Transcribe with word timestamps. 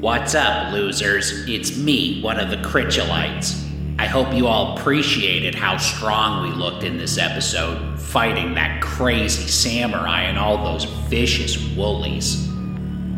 What's 0.00 0.36
up, 0.36 0.72
losers? 0.72 1.32
It's 1.48 1.76
me, 1.76 2.22
one 2.22 2.38
of 2.38 2.50
the 2.50 2.56
Chritchellites. 2.58 3.60
I 3.98 4.06
hope 4.06 4.32
you 4.32 4.46
all 4.46 4.78
appreciated 4.78 5.56
how 5.56 5.76
strong 5.76 6.48
we 6.48 6.54
looked 6.54 6.84
in 6.84 6.98
this 6.98 7.18
episode, 7.18 7.98
fighting 7.98 8.54
that 8.54 8.80
crazy 8.80 9.48
samurai 9.48 10.22
and 10.22 10.38
all 10.38 10.72
those 10.72 10.84
vicious 10.84 11.58
woolies. 11.74 12.48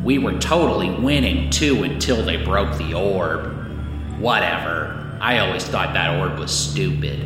We 0.03 0.17
were 0.17 0.39
totally 0.39 0.89
winning 0.89 1.51
too 1.51 1.83
until 1.83 2.25
they 2.25 2.43
broke 2.43 2.79
the 2.79 2.95
orb. 2.95 3.53
Whatever. 4.19 5.19
I 5.21 5.41
always 5.41 5.65
thought 5.65 5.93
that 5.93 6.19
orb 6.19 6.39
was 6.39 6.51
stupid. 6.51 7.21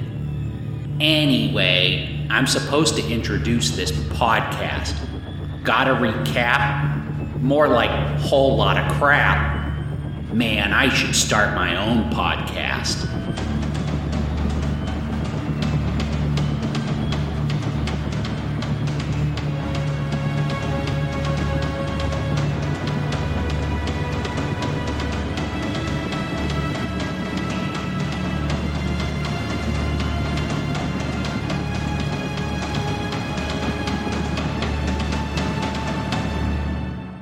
Anyway, 0.98 2.26
I'm 2.28 2.48
supposed 2.48 2.96
to 2.96 3.08
introduce 3.08 3.76
this 3.76 3.92
podcast. 3.92 4.96
Gotta 5.62 5.92
recap? 5.92 6.93
More 7.44 7.68
like 7.68 7.90
whole 8.20 8.56
lot 8.56 8.78
of 8.78 8.90
crap. 8.96 9.76
Man, 10.32 10.72
I 10.72 10.88
should 10.88 11.14
start 11.14 11.54
my 11.54 11.76
own 11.76 12.10
podcast. 12.10 13.06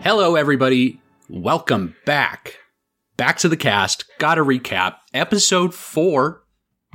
Hello, 0.03 0.35
everybody. 0.35 1.01
Welcome 1.29 1.95
back. 2.05 2.59
Back 3.17 3.37
to 3.37 3.49
the 3.49 3.57
cast. 3.57 4.05
Gotta 4.19 4.41
recap. 4.41 4.97
Episode 5.15 5.73
four. 5.73 6.43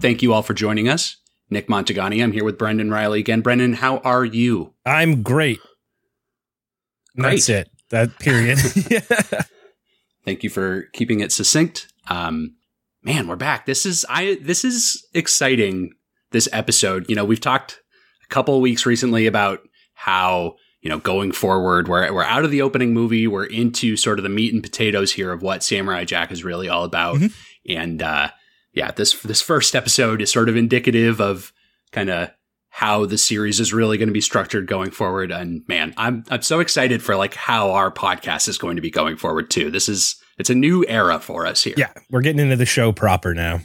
Thank 0.01 0.21
you 0.21 0.33
all 0.33 0.41
for 0.41 0.53
joining 0.53 0.89
us. 0.89 1.15
Nick 1.49 1.69
Montagani. 1.69 2.21
I'm 2.21 2.33
here 2.33 2.43
with 2.43 2.57
Brendan 2.57 2.91
Riley 2.91 3.21
again. 3.21 3.39
Brendan, 3.39 3.75
how 3.75 3.99
are 3.99 4.25
you? 4.25 4.73
I'm 4.85 5.23
great. 5.23 5.61
Great. 7.15 7.29
That's 7.29 7.47
it. 7.47 7.69
That 7.91 8.19
period. 8.19 8.59
yeah. 8.91 8.99
Thank 10.25 10.43
you 10.43 10.49
for 10.49 10.89
keeping 10.91 11.21
it 11.21 11.31
succinct. 11.31 11.87
Um, 12.09 12.57
man, 13.03 13.29
we're 13.29 13.37
back. 13.37 13.65
This 13.65 13.85
is 13.85 14.05
I. 14.09 14.37
This 14.41 14.65
is 14.65 15.07
exciting. 15.13 15.91
This 16.31 16.49
episode. 16.51 17.05
You 17.07 17.15
know, 17.15 17.23
we've 17.23 17.39
talked 17.39 17.79
a 18.25 18.27
couple 18.27 18.53
of 18.53 18.61
weeks 18.61 18.85
recently 18.85 19.27
about 19.27 19.61
how 19.93 20.55
you 20.81 20.89
know 20.89 20.99
going 20.99 21.31
forward 21.31 21.87
we're 21.87 22.11
we're 22.13 22.23
out 22.23 22.43
of 22.45 22.51
the 22.51 22.61
opening 22.61 22.93
movie. 22.93 23.27
We're 23.27 23.45
into 23.45 23.95
sort 23.97 24.19
of 24.19 24.23
the 24.23 24.29
meat 24.29 24.53
and 24.53 24.63
potatoes 24.63 25.13
here 25.13 25.31
of 25.31 25.41
what 25.41 25.63
Samurai 25.63 26.03
Jack 26.05 26.31
is 26.31 26.43
really 26.43 26.69
all 26.69 26.83
about. 26.83 27.17
Mhm. 27.17 27.33
And 27.69 28.01
uh, 28.01 28.29
yeah, 28.73 28.91
this 28.91 29.21
this 29.21 29.41
first 29.41 29.75
episode 29.75 30.21
is 30.21 30.31
sort 30.31 30.49
of 30.49 30.55
indicative 30.55 31.19
of 31.19 31.51
kind 31.91 32.09
of 32.09 32.29
how 32.69 33.05
the 33.05 33.17
series 33.17 33.59
is 33.59 33.73
really 33.73 33.97
going 33.97 34.07
to 34.09 34.13
be 34.13 34.21
structured 34.21 34.67
going 34.67 34.91
forward. 34.91 35.31
And 35.31 35.63
man, 35.67 35.93
I'm 35.97 36.23
I'm 36.29 36.43
so 36.43 36.59
excited 36.59 37.01
for 37.01 37.15
like 37.15 37.33
how 37.33 37.71
our 37.71 37.91
podcast 37.91 38.47
is 38.47 38.57
going 38.59 38.75
to 38.75 38.81
be 38.81 38.91
going 38.91 39.17
forward 39.17 39.49
too. 39.49 39.71
This 39.71 39.89
is 39.89 40.15
it's 40.37 40.51
a 40.51 40.55
new 40.55 40.85
era 40.87 41.19
for 41.19 41.47
us 41.47 41.63
here. 41.63 41.73
yeah. 41.75 41.91
We're 42.11 42.21
getting 42.21 42.39
into 42.39 42.55
the 42.55 42.67
show 42.67 42.91
proper 42.91 43.33
now. 43.33 43.61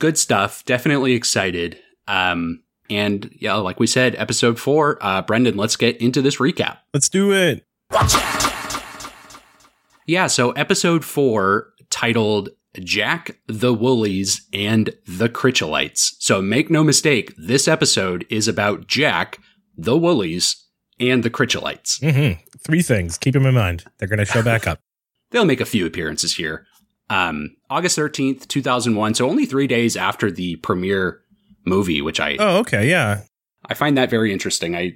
Good 0.00 0.18
stuff. 0.18 0.64
Definitely 0.64 1.12
excited. 1.12 1.78
Um, 2.08 2.62
and 2.90 3.30
yeah, 3.38 3.54
like 3.54 3.78
we 3.80 3.86
said, 3.86 4.14
episode 4.16 4.58
four. 4.58 4.98
Uh, 5.00 5.22
Brendan, 5.22 5.56
let's 5.56 5.76
get 5.76 5.96
into 5.98 6.22
this 6.22 6.36
recap. 6.36 6.78
Let's 6.94 7.08
do 7.08 7.32
it. 7.32 7.64
Yeah, 10.06 10.26
so 10.26 10.52
episode 10.52 11.04
four 11.04 11.68
titled 11.90 12.48
Jack 12.80 13.38
the 13.46 13.74
Woolies 13.74 14.46
and 14.52 14.94
the 15.06 15.28
Chritchellites. 15.28 16.12
So 16.18 16.40
make 16.40 16.70
no 16.70 16.82
mistake, 16.82 17.34
this 17.36 17.68
episode 17.68 18.24
is 18.30 18.48
about 18.48 18.86
Jack, 18.86 19.38
the 19.76 19.96
Woolies, 19.98 20.64
and 20.98 21.22
the 21.22 21.30
Chritchellites. 21.30 22.00
hmm 22.00 22.40
Three 22.60 22.82
things. 22.82 23.18
Keep 23.18 23.34
them 23.34 23.46
in 23.46 23.54
mind. 23.54 23.84
They're 23.98 24.08
going 24.08 24.18
to 24.18 24.24
show 24.24 24.42
back 24.42 24.66
up. 24.66 24.80
They'll 25.30 25.44
make 25.44 25.60
a 25.60 25.66
few 25.66 25.86
appearances 25.86 26.36
here. 26.36 26.66
Um, 27.10 27.56
August 27.70 27.98
13th, 27.98 28.48
2001. 28.48 29.14
So 29.14 29.28
only 29.28 29.46
three 29.46 29.66
days 29.66 29.96
after 29.96 30.30
the 30.30 30.56
premiere 30.56 31.20
movie, 31.64 32.00
which 32.02 32.20
I, 32.20 32.36
Oh, 32.38 32.58
okay. 32.58 32.88
Yeah. 32.88 33.22
I 33.66 33.74
find 33.74 33.96
that 33.98 34.10
very 34.10 34.32
interesting. 34.32 34.74
I 34.76 34.94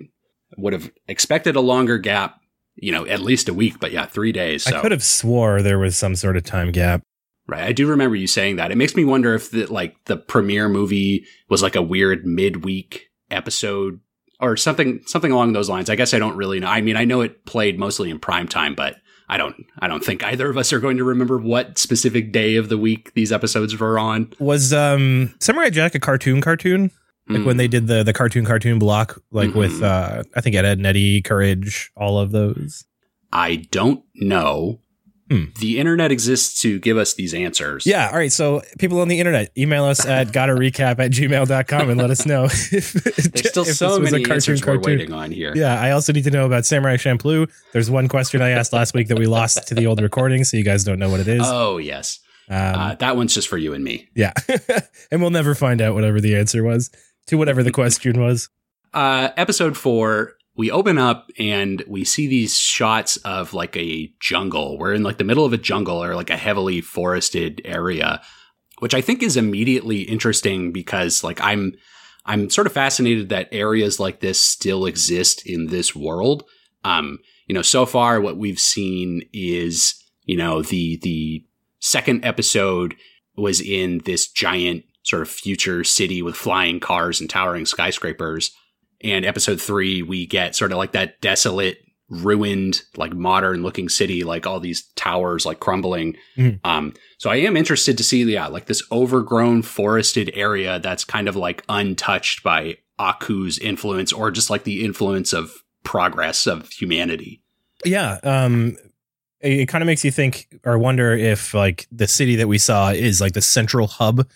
would 0.57 0.73
have 0.73 0.91
expected 1.09 1.57
a 1.57 1.61
longer 1.61 1.99
gap, 1.99 2.41
you 2.77 2.93
know, 2.93 3.07
at 3.07 3.21
least 3.21 3.49
a 3.49 3.55
week, 3.55 3.81
but 3.81 3.93
yeah, 3.93 4.07
three 4.07 4.33
days. 4.33 4.65
So. 4.65 4.77
I 4.77 4.81
could 4.81 4.93
have 4.93 5.03
swore 5.03 5.63
there 5.63 5.79
was 5.79 5.97
some 5.97 6.15
sort 6.15 6.37
of 6.37 6.45
time 6.45 6.73
gap. 6.73 7.03
Right. 7.47 7.65
I 7.65 7.73
do 7.73 7.89
remember 7.89 8.17
you 8.17 8.27
saying 8.27 8.57
that. 8.57 8.71
It 8.71 8.77
makes 8.77 8.95
me 8.95 9.05
wonder 9.05 9.35
if 9.35 9.51
the, 9.51 9.67
like 9.67 9.97
the 10.05 10.17
premiere 10.17 10.69
movie 10.69 11.27
was 11.49 11.63
like 11.63 11.75
a 11.75 11.83
weird 11.83 12.25
midweek 12.25 13.11
episode 13.31 14.01
or 14.41 14.57
something 14.57 15.03
something 15.07 15.33
along 15.33 15.53
those 15.53 15.69
lines. 15.69 15.91
I 15.91 15.97
guess 15.97 16.15
I 16.15 16.19
don't 16.19 16.37
really 16.37 16.61
know. 16.61 16.69
I 16.69 16.81
mean, 16.81 16.97
I 16.97 17.05
know 17.05 17.21
it 17.21 17.45
played 17.45 17.79
mostly 17.79 18.11
in 18.11 18.21
prime 18.21 18.49
time, 18.49 18.75
but 18.75 18.97
I 19.33 19.39
don't 19.39 19.57
I 19.79 19.89
don't 19.89 20.05
think 20.05 20.23
either 20.23 20.51
of 20.51 20.59
us 20.59 20.75
are 20.75 20.79
going 20.81 20.99
to 20.99 21.05
remember 21.05 21.39
what 21.39 21.79
specific 21.79 22.33
day 22.33 22.57
of 22.57 22.69
the 22.69 22.77
week 22.77 23.15
these 23.15 23.33
episodes 23.33 23.79
were 23.79 23.99
on. 23.99 24.31
Was 24.39 24.75
um 24.75 25.35
Samurai 25.41 25.71
Jack 25.71 25.95
a 25.95 25.99
cartoon 26.01 26.43
cartoon? 26.43 26.91
Like 27.29 27.39
Hmm. 27.41 27.47
when 27.47 27.57
they 27.57 27.67
did 27.69 27.87
the 27.87 28.03
the 28.03 28.13
cartoon 28.13 28.45
cartoon 28.45 28.79
block, 28.79 29.23
like 29.31 29.55
with 29.55 29.81
Mhm. 29.81 29.85
uh 29.85 30.23
I 30.37 30.41
think 30.43 30.55
Ed, 30.55 30.67
Edd 30.67 30.81
n 30.81 30.85
Eddy, 30.87 31.23
Courage, 31.23 31.91
all 31.97 32.19
of 32.19 32.31
those. 32.33 32.85
I 33.33 33.65
don't 33.71 34.03
know. 34.17 34.81
Hmm. 35.33 35.45
The 35.61 35.79
internet 35.79 36.13
exists 36.13 36.61
to 36.63 36.79
give 36.79 36.99
us 36.99 37.15
these 37.15 37.33
answers. 37.33 37.87
Yeah. 37.87 38.09
All 38.09 38.17
right. 38.17 38.31
So 38.33 38.61
people 38.79 39.01
on 39.01 39.09
the 39.09 39.19
internet, 39.19 39.51
email 39.57 39.85
us 39.85 40.05
at 40.05 40.33
gotta 40.33 40.53
recap 40.53 40.99
at 40.99 41.11
gmail.com 41.11 41.89
and 41.91 41.99
let 41.99 42.11
us 42.11 42.27
know 42.27 42.45
if, 42.51 42.93
There's 42.93 43.49
still 43.49 43.67
if 43.67 43.77
so 43.77 43.99
many 43.99 44.29
answers 44.31 44.65
we're 44.65 44.79
waiting 44.79 45.13
on 45.13 45.31
here. 45.31 45.53
Yeah, 45.55 45.81
I 45.81 45.93
also 45.93 46.13
need 46.13 46.25
to 46.25 46.31
know 46.31 46.45
about 46.45 46.67
Samurai 46.67 46.97
Champloo. 46.97 47.51
There's 47.73 47.91
one 47.91 48.09
question 48.09 48.43
I 48.43 48.51
asked 48.51 48.73
last 48.73 48.93
week 48.95 49.09
that 49.09 49.19
we 49.19 49.27
lost 49.27 49.69
to 49.69 49.75
the 49.75 49.87
old 49.87 50.01
recording, 50.03 50.45
so 50.45 50.57
you 50.57 50.65
guys 50.65 50.85
don't 50.85 50.99
know 50.99 51.09
what 51.09 51.21
it 51.21 51.29
is. 51.29 51.43
Oh 51.45 51.79
yes. 51.79 52.19
Um, 52.51 52.57
uh, 52.59 52.95
that 52.97 53.17
one's 53.17 53.33
just 53.35 53.49
for 53.49 53.57
you 53.57 53.73
and 53.73 53.83
me. 53.83 54.09
yeah, 54.15 54.33
and 55.11 55.23
we'll 55.23 55.31
never 55.31 55.55
find 55.55 55.81
out 55.81 55.95
whatever 55.95 56.21
the 56.21 56.37
answer 56.37 56.63
was 56.63 56.91
to 57.29 57.39
whatever 57.39 57.63
the 57.63 57.71
question 57.71 58.21
was. 58.21 58.51
uh, 58.93 59.31
episode 59.37 59.77
four, 59.77 60.35
we 60.57 60.71
open 60.71 60.99
up 60.99 61.31
and 61.39 61.83
we 61.87 62.05
see 62.05 62.27
these 62.27 62.57
shots 62.57 63.17
of 63.19 63.55
like 63.55 63.77
a 63.77 64.13
jungle. 64.21 64.79
We're 64.79 64.93
in 64.93 65.03
like 65.03 65.19
the 65.19 65.25
middle 65.25 65.45
of 65.45 65.53
a 65.53 65.59
jungle 65.59 66.03
or 66.03 66.15
like 66.15 66.31
a 66.31 66.37
heavily 66.37 66.81
forested 66.81 67.63
area, 67.65 68.21
which 68.81 68.95
I 68.95 69.01
think 69.01 69.23
is 69.23 69.37
immediately 69.37 70.03
interesting 70.03 70.73
because 70.73 71.25
like 71.25 71.41
I'm, 71.41 71.73
I'm 72.27 72.51
sort 72.51 72.67
of 72.67 72.73
fascinated 72.73 73.31
that 73.31 73.49
areas 73.51 73.99
like 73.99 74.21
this 74.21 74.41
still 74.41 74.85
exist 74.85 75.47
in 75.47 75.67
this 75.67 75.97
world. 75.97 76.45
Um, 76.85 77.19
you 77.47 77.55
know, 77.55 77.63
so 77.63 77.87
far 77.87 78.21
what 78.21 78.37
we've 78.37 78.61
seen 78.61 79.23
is, 79.33 79.95
you 80.25 80.37
know, 80.37 80.63
the, 80.63 80.99
the 81.03 81.45
second 81.81 82.25
episode 82.25 82.95
was 83.37 83.61
in 83.61 84.03
this 84.05 84.31
giant 84.31 84.85
sort 85.03 85.23
of 85.23 85.29
future 85.29 85.83
city 85.83 86.23
with 86.23 86.37
flying 86.37 86.79
cars 86.79 87.21
and 87.21 87.29
towering 87.29 87.67
skyscrapers. 87.67 88.53
And 89.03 89.25
episode 89.25 89.61
three, 89.61 90.03
we 90.03 90.27
get 90.27 90.55
sort 90.55 90.73
of 90.73 90.79
like 90.79 90.93
that 90.93 91.21
desolate, 91.21 91.79
ruined, 92.09 92.83
like 92.97 93.15
modern 93.15 93.63
looking 93.63 93.89
city, 93.89 94.23
like 94.23 94.47
all 94.47 94.61
these 94.61 94.83
towers 94.97 95.47
like 95.47 95.61
crumbling. 95.61 96.17
Mhm. 96.37 96.61
Um, 96.63 96.95
so 97.19 97.31
I 97.31 97.37
am 97.37 97.57
interested 97.57 97.97
to 97.99 98.05
see, 98.05 98.23
yeah, 98.25 98.47
like 98.47 98.67
this 98.67 98.83
overgrown 98.93 99.63
forested 99.63 100.31
area 100.35 100.79
that's 100.79 101.05
kind 101.05 101.29
of 101.29 101.37
like 101.37 101.65
untouched 101.69 102.43
by 102.43 102.77
Aku's 102.99 103.59
influence 103.59 104.13
or 104.13 104.31
just 104.31 104.51
like 104.51 104.65
the 104.65 104.85
influence 104.85 105.33
of 105.33 105.63
progress 105.85 106.47
of 106.47 106.69
humanity. 106.71 107.43
Yeah, 107.85 108.19
um, 108.23 108.77
it, 109.41 109.61
it 109.61 109.69
kind 109.69 109.83
of 109.83 109.87
makes 109.87 110.05
you 110.05 110.11
think 110.11 110.47
or 110.65 110.79
wonder 110.79 111.13
if 111.13 111.55
like 111.55 111.89
the 111.91 112.07
city 112.07 112.37
that 112.37 112.47
we 112.47 112.59
saw 112.59 112.91
is 112.91 113.21
like 113.21 113.33
the 113.33 113.43
central 113.43 113.87
hub, 113.87 114.29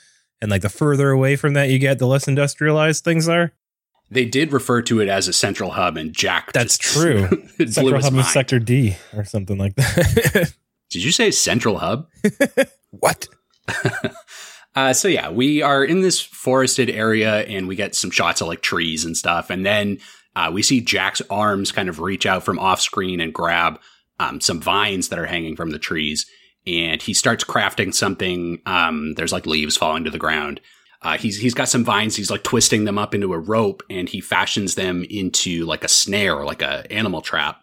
and 0.43 0.51
like 0.51 0.63
the 0.63 0.69
further 0.69 1.11
away 1.11 1.37
from 1.37 1.55
that 1.55 1.71
you 1.71 1.79
get, 1.79 1.99
the 1.99 2.07
less 2.07 2.29
industrialized 2.29 3.05
things 3.05 3.29
are. 3.29 3.53
They 4.11 4.25
did 4.25 4.53
refer 4.53 4.83
to 4.83 5.01
it 5.01 5.09
as 5.09 5.27
a 5.29 5.33
central 5.33 5.71
hub, 5.71 5.97
and 5.97 6.13
Jack. 6.13 6.53
That's 6.53 6.79
just- 6.79 6.95
true. 6.95 7.25
it 7.31 7.57
blew 7.57 7.73
Central 7.73 8.01
hub 8.01 8.15
of. 8.15 8.25
Sector 8.27 8.61
D 8.61 8.97
or 9.17 9.25
something 9.25 9.59
like 9.59 9.75
that. 9.77 10.53
Did 10.91 11.03
you 11.03 11.11
say 11.11 11.33
central 11.33 11.79
hub? 11.79 12.07
what? 12.91 13.27
Uh, 14.77 14.93
so 14.93 15.09
yeah, 15.09 15.31
we 15.31 15.63
are 15.63 15.83
in 15.85 16.03
this 16.03 16.21
forested 16.21 16.91
area 16.91 17.41
and 17.41 17.67
we 17.67 17.75
get 17.75 17.95
some 17.95 18.11
shots 18.11 18.41
of 18.41 18.47
like 18.47 18.61
trees 18.61 19.05
and 19.05 19.17
stuff. 19.17 19.51
And 19.51 19.65
then 19.65 19.99
uh, 20.37 20.51
we 20.53 20.63
see 20.63 20.81
Jack's 20.81 21.23
arms 21.31 21.73
kind 21.73 21.89
of 21.89 21.99
reach 21.99 22.27
out 22.27 22.45
from 22.45 22.59
off 22.59 22.81
screen 22.81 23.21
and 23.21 23.33
grab 23.33 23.81
um, 24.21 24.41
some 24.41 24.61
vines 24.61 25.09
that 25.09 25.19
are 25.19 25.27
hanging 25.27 25.57
from 25.57 25.71
the 25.71 25.79
trees. 25.79 26.27
And 26.67 27.01
he 27.01 27.15
starts 27.15 27.43
crafting 27.43 27.95
something. 27.95 28.61
Um, 28.67 29.15
there's 29.15 29.33
like 29.33 29.47
leaves 29.47 29.77
falling 29.77 30.05
to 30.05 30.11
the 30.11 30.19
ground. 30.19 30.61
Uh, 31.03 31.19
he's 31.19 31.39
he's 31.39 31.55
got 31.55 31.69
some 31.69 31.85
vines. 31.85 32.17
He's 32.17 32.31
like 32.31 32.43
twisting 32.43 32.85
them 32.85 32.99
up 32.99 33.15
into 33.15 33.33
a 33.33 33.39
rope, 33.39 33.83
and 33.91 34.09
he 34.09 34.21
fashions 34.21 34.75
them 34.75 35.05
into 35.09 35.65
like 35.65 35.85
a 35.85 35.89
snare 35.89 36.45
like 36.45 36.63
a 36.63 36.91
animal 36.93 37.21
trap. 37.21 37.61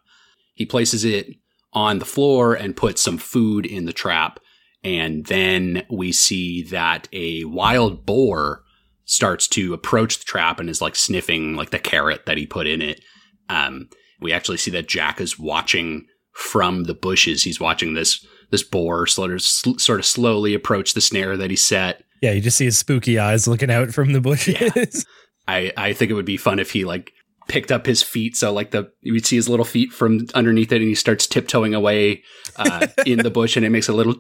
He 0.54 0.66
places 0.66 1.04
it 1.04 1.28
on 1.74 2.00
the 2.00 2.06
floor 2.06 2.54
and 2.54 2.76
puts 2.76 3.02
some 3.02 3.18
food 3.18 3.66
in 3.66 3.86
the 3.86 3.94
trap. 3.94 4.40
And 4.84 5.26
then 5.26 5.86
we 5.90 6.12
see 6.12 6.64
that 6.64 7.08
a 7.14 7.46
wild 7.46 8.06
boar 8.06 8.64
starts 9.06 9.48
to 9.50 9.74
approach 9.74 10.20
the 10.20 10.26
trap 10.26 10.60
and 10.60 10.70
is 10.70 10.82
like 10.82 10.96
sniffing 10.96 11.56
like 11.56 11.72
the 11.72 11.80
carrot 11.80 12.26
that 12.26 12.38
he 12.38 12.46
put 12.46 12.68
in 12.68 12.82
it. 12.82 13.02
Um, 13.50 13.90
we 14.22 14.32
actually 14.32 14.58
see 14.58 14.72
that 14.72 14.88
Jack 14.88 15.20
is 15.20 15.40
watching 15.40 16.06
from 16.34 16.84
the 16.84 16.94
bushes. 16.94 17.44
He's 17.44 17.60
watching 17.60 17.94
this 17.94 18.26
this 18.52 18.64
boar 18.64 19.08
sort 19.08 19.32
of 19.32 19.42
sort 19.42 20.00
of 20.00 20.06
slowly 20.06 20.54
approach 20.54 20.94
the 20.94 21.02
snare 21.02 21.36
that 21.38 21.50
he 21.50 21.56
set. 21.56 22.04
Yeah, 22.24 22.32
you 22.32 22.40
just 22.40 22.58
see 22.58 22.64
his 22.64 22.78
spooky 22.78 23.20
eyes 23.20 23.50
looking 23.50 23.70
out 23.70 23.94
from 23.94 24.14
the 24.14 24.22
bushes. 24.22 24.56
Yeah. 24.58 24.94
I 25.48 25.74
I 25.76 25.92
think 25.92 26.10
it 26.10 26.14
would 26.14 26.24
be 26.24 26.38
fun 26.38 26.58
if 26.58 26.72
he 26.72 26.86
like 26.86 27.12
picked 27.50 27.70
up 27.70 27.86
his 27.86 28.02
feet 28.02 28.38
so 28.38 28.54
like 28.54 28.72
the 28.72 28.90
you 29.02 29.12
would 29.12 29.26
see 29.26 29.36
his 29.36 29.50
little 29.50 29.66
feet 29.66 29.92
from 29.92 30.26
underneath 30.34 30.72
it 30.72 30.78
and 30.78 30.88
he 30.88 30.96
starts 30.96 31.28
tiptoeing 31.28 31.76
away 31.76 32.24
uh, 32.56 32.88
in 33.06 33.20
the 33.20 33.30
bush 33.34 33.58
and 33.58 33.66
it 33.66 33.70
makes 33.70 33.90
a 33.90 33.94
little 33.94 34.16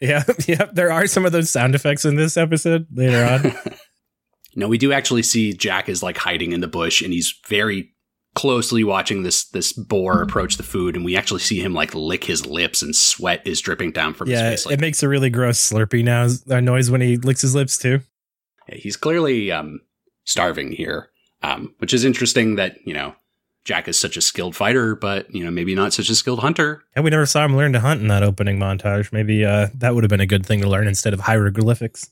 yeah 0.00 0.22
yeah 0.46 0.64
there 0.72 0.90
are 0.90 1.06
some 1.06 1.26
of 1.26 1.32
those 1.32 1.50
sound 1.50 1.74
effects 1.74 2.06
in 2.06 2.16
this 2.16 2.38
episode 2.38 2.86
later 2.90 3.22
on 3.22 3.74
no 4.56 4.66
we 4.66 4.78
do 4.78 4.94
actually 4.94 5.22
see 5.22 5.52
jack 5.52 5.90
is 5.90 6.02
like 6.02 6.16
hiding 6.16 6.52
in 6.52 6.60
the 6.60 6.68
bush 6.68 7.02
and 7.02 7.12
he's 7.12 7.38
very 7.46 7.91
closely 8.34 8.82
watching 8.82 9.22
this 9.22 9.44
this 9.44 9.72
boar 9.72 10.22
approach 10.22 10.56
the 10.56 10.62
food 10.62 10.96
and 10.96 11.04
we 11.04 11.16
actually 11.16 11.40
see 11.40 11.60
him 11.60 11.74
like 11.74 11.94
lick 11.94 12.24
his 12.24 12.46
lips 12.46 12.80
and 12.80 12.96
sweat 12.96 13.46
is 13.46 13.60
dripping 13.60 13.92
down 13.92 14.14
from 14.14 14.28
yeah, 14.28 14.50
his 14.50 14.62
face 14.62 14.66
like, 14.66 14.74
it 14.74 14.80
makes 14.80 15.02
a 15.02 15.08
really 15.08 15.28
gross 15.28 15.70
slurpy 15.70 16.02
now 16.02 16.26
uh, 16.50 16.60
noise 16.60 16.90
when 16.90 17.02
he 17.02 17.18
licks 17.18 17.42
his 17.42 17.54
lips 17.54 17.76
too 17.76 18.00
yeah, 18.68 18.76
he's 18.76 18.96
clearly 18.96 19.52
um 19.52 19.80
starving 20.24 20.72
here 20.72 21.10
um, 21.42 21.74
which 21.78 21.92
is 21.92 22.04
interesting 22.04 22.56
that, 22.56 22.76
you 22.86 22.94
know, 22.94 23.14
Jack 23.64 23.86
is 23.86 23.98
such 23.98 24.16
a 24.16 24.20
skilled 24.20 24.56
fighter, 24.56 24.96
but, 24.96 25.32
you 25.32 25.44
know, 25.44 25.50
maybe 25.50 25.74
not 25.74 25.92
such 25.92 26.08
a 26.08 26.14
skilled 26.14 26.40
hunter. 26.40 26.82
And 26.96 27.04
we 27.04 27.10
never 27.10 27.26
saw 27.26 27.44
him 27.44 27.56
learn 27.56 27.72
to 27.74 27.80
hunt 27.80 28.00
in 28.00 28.08
that 28.08 28.22
opening 28.22 28.58
montage. 28.58 29.12
Maybe 29.12 29.44
uh, 29.44 29.68
that 29.74 29.94
would 29.94 30.02
have 30.02 30.10
been 30.10 30.20
a 30.20 30.26
good 30.26 30.44
thing 30.44 30.60
to 30.62 30.68
learn 30.68 30.88
instead 30.88 31.14
of 31.14 31.20
hieroglyphics. 31.20 32.10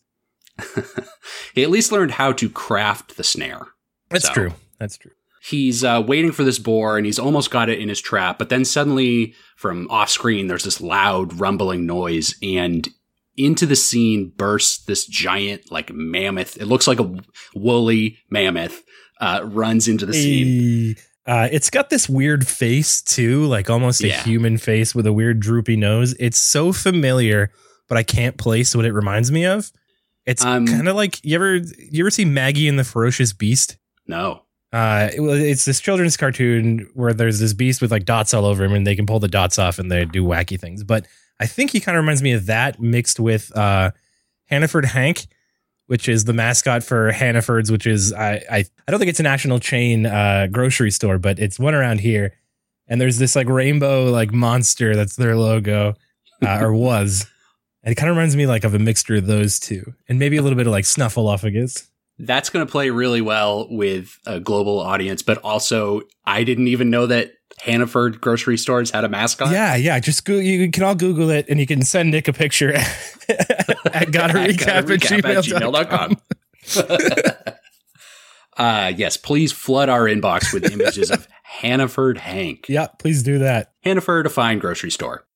he 1.55 1.63
at 1.63 1.71
least 1.71 1.91
learned 1.91 2.13
how 2.13 2.33
to 2.33 2.49
craft 2.49 3.17
the 3.17 3.25
snare. 3.25 3.69
That's 4.11 4.27
so, 4.27 4.35
true. 4.35 4.55
That's 4.79 4.97
true. 4.97 5.13
He's 5.43 5.83
uh, 5.83 6.03
waiting 6.07 6.33
for 6.33 6.45
this 6.45 6.59
boar 6.59 6.97
and 6.97 7.07
he's 7.07 7.19
almost 7.19 7.51
got 7.51 7.71
it 7.71 7.79
in 7.79 7.89
his 7.89 8.01
trap, 8.01 8.39
but 8.39 8.51
then 8.51 8.65
suddenly 8.65 9.35
from 9.57 9.91
off 9.91 10.11
screen, 10.11 10.49
there's 10.49 10.65
this 10.65 10.81
loud 10.81 11.41
rumbling 11.41 11.87
noise 11.87 12.35
and 12.43 12.89
into 13.37 13.65
the 13.65 13.77
scene 13.77 14.33
bursts 14.37 14.85
this 14.85 15.07
giant, 15.07 15.73
like 15.73 15.93
mammoth. 15.93 16.59
It 16.61 16.67
looks 16.67 16.87
like 16.87 17.01
a 17.01 17.15
woolly 17.55 18.19
mammoth 18.29 18.83
uh, 19.21 19.41
runs 19.45 19.89
into 19.89 20.05
the 20.05 20.13
scene. 20.13 20.97
Uh, 21.27 21.49
it's 21.51 21.71
got 21.71 21.91
this 21.91 22.09
weird 22.09 22.47
face 22.47 23.01
too, 23.01 23.47
like 23.47 23.71
almost 23.71 24.03
a 24.03 24.09
yeah. 24.09 24.23
human 24.23 24.59
face 24.59 24.95
with 24.95 25.07
a 25.07 25.13
weird 25.13 25.41
droopy 25.41 25.77
nose. 25.77 26.15
It's 26.19 26.39
so 26.39 26.73
familiar, 26.73 27.51
but 27.89 27.97
I 27.97 28.03
can't 28.03 28.37
place 28.37 28.75
what 28.75 28.85
it 28.85 28.93
reminds 28.93 29.31
me 29.31 29.47
of. 29.47 29.71
It's 30.27 30.45
um, 30.45 30.67
kind 30.67 30.89
of 30.89 30.97
like 30.97 31.25
you 31.25 31.35
ever 31.35 31.57
you 31.57 32.03
ever 32.03 32.11
see 32.11 32.25
Maggie 32.25 32.69
and 32.69 32.79
the 32.79 32.85
Ferocious 32.85 33.33
Beast? 33.33 33.79
No. 34.07 34.43
Uh, 34.73 35.09
it, 35.13 35.21
it's 35.21 35.65
this 35.65 35.81
children's 35.81 36.17
cartoon 36.17 36.89
where 36.95 37.13
there's 37.13 37.41
this 37.41 37.55
beast 37.55 37.83
with 37.83 37.91
like 37.91 38.05
dots 38.05 38.33
all 38.33 38.45
over 38.45 38.65
him, 38.65 38.73
and 38.73 38.87
they 38.87 38.97
can 38.97 39.07
pull 39.07 39.21
the 39.21 39.29
dots 39.29 39.59
off 39.59 39.79
and 39.79 39.91
they 39.91 40.05
do 40.05 40.25
wacky 40.25 40.59
things. 40.59 40.85
But 40.85 41.07
I 41.41 41.47
think 41.47 41.71
he 41.71 41.81
kind 41.81 41.97
of 41.97 42.03
reminds 42.03 42.23
me 42.23 42.33
of 42.33 42.47
that 42.47 42.81
mixed 42.81 43.19
with 43.19 43.57
uh, 43.57 43.91
Hannaford 44.47 44.85
Hank 44.85 45.27
which 45.91 46.09
is 46.09 46.25
the 46.25 46.33
mascot 46.33 46.85
for 46.85 47.11
Hannaford's, 47.11 47.69
which 47.69 47.85
is 47.85 48.13
I 48.13 48.35
I, 48.49 48.59
I 48.59 48.91
don't 48.93 49.01
think 49.01 49.09
it's 49.09 49.19
a 49.19 49.25
national 49.25 49.59
chain 49.59 50.07
uh, 50.07 50.47
grocery 50.47 50.93
store, 50.93 51.19
but 51.19 51.41
it's 51.41 51.59
one 51.59 51.75
around 51.75 51.99
here. 51.99 52.35
And 52.87 53.01
there's 53.01 53.19
this 53.19 53.35
like 53.35 53.49
rainbow 53.49 54.05
like 54.05 54.33
monster 54.33 54.95
that's 54.95 55.17
their 55.17 55.35
logo, 55.35 55.95
uh, 56.47 56.59
or 56.61 56.73
was. 56.73 57.27
And 57.83 57.91
it 57.91 57.97
kind 57.97 58.09
of 58.09 58.15
reminds 58.15 58.37
me 58.37 58.47
like 58.47 58.63
of 58.63 58.73
a 58.73 58.79
mixture 58.79 59.17
of 59.17 59.27
those 59.27 59.59
two, 59.59 59.93
and 60.09 60.21
maybe 60.21 60.37
a 60.37 60.43
little 60.43 60.57
bit 60.57 60.69
of 60.69 60.71
like 60.71 60.85
Snuffleupagus. 60.85 61.89
That's 62.23 62.51
going 62.51 62.67
to 62.67 62.71
play 62.71 62.91
really 62.91 63.21
well 63.21 63.67
with 63.71 64.19
a 64.27 64.41
global 64.41 64.79
audience, 64.79 65.23
but 65.23 65.39
also 65.39 66.03
I 66.27 66.45
didn't 66.45 66.69
even 66.69 66.91
know 66.91 67.07
that 67.07 67.33
Hannaford 67.63 68.21
grocery 68.21 68.57
stores 68.57 68.91
had 68.91 69.05
a 69.05 69.09
mascot? 69.09 69.53
Yeah, 69.53 69.77
yeah. 69.77 69.99
Just 70.01 70.25
go, 70.25 70.35
you 70.35 70.71
can 70.71 70.83
all 70.83 70.95
Google 70.95 71.31
it 71.31 71.47
and 71.49 71.61
you 71.61 71.67
can 71.67 71.83
send 71.83 72.11
Nick 72.11 72.29
a 72.29 72.33
picture 72.33 72.73
at 73.93 74.11
gotta 74.11 74.35
recap, 74.35 74.69
at, 74.69 74.87
gmail.com. 74.87 76.17
gmail.com. 76.77 77.55
uh, 78.57 78.93
yes, 78.97 79.17
please 79.17 79.53
flood 79.53 79.89
our 79.89 80.05
inbox 80.05 80.53
with 80.53 80.71
images 80.71 81.11
of 81.11 81.29
Hannaford 81.43 82.19
Hank. 82.19 82.67
Yeah, 82.69 82.89
please 82.99 83.23
do 83.23 83.39
that. 83.39 83.73
Hannaford, 83.83 84.27
a 84.27 84.31
fine 84.31 84.59
grocery 84.59 84.91
store. 84.91 85.27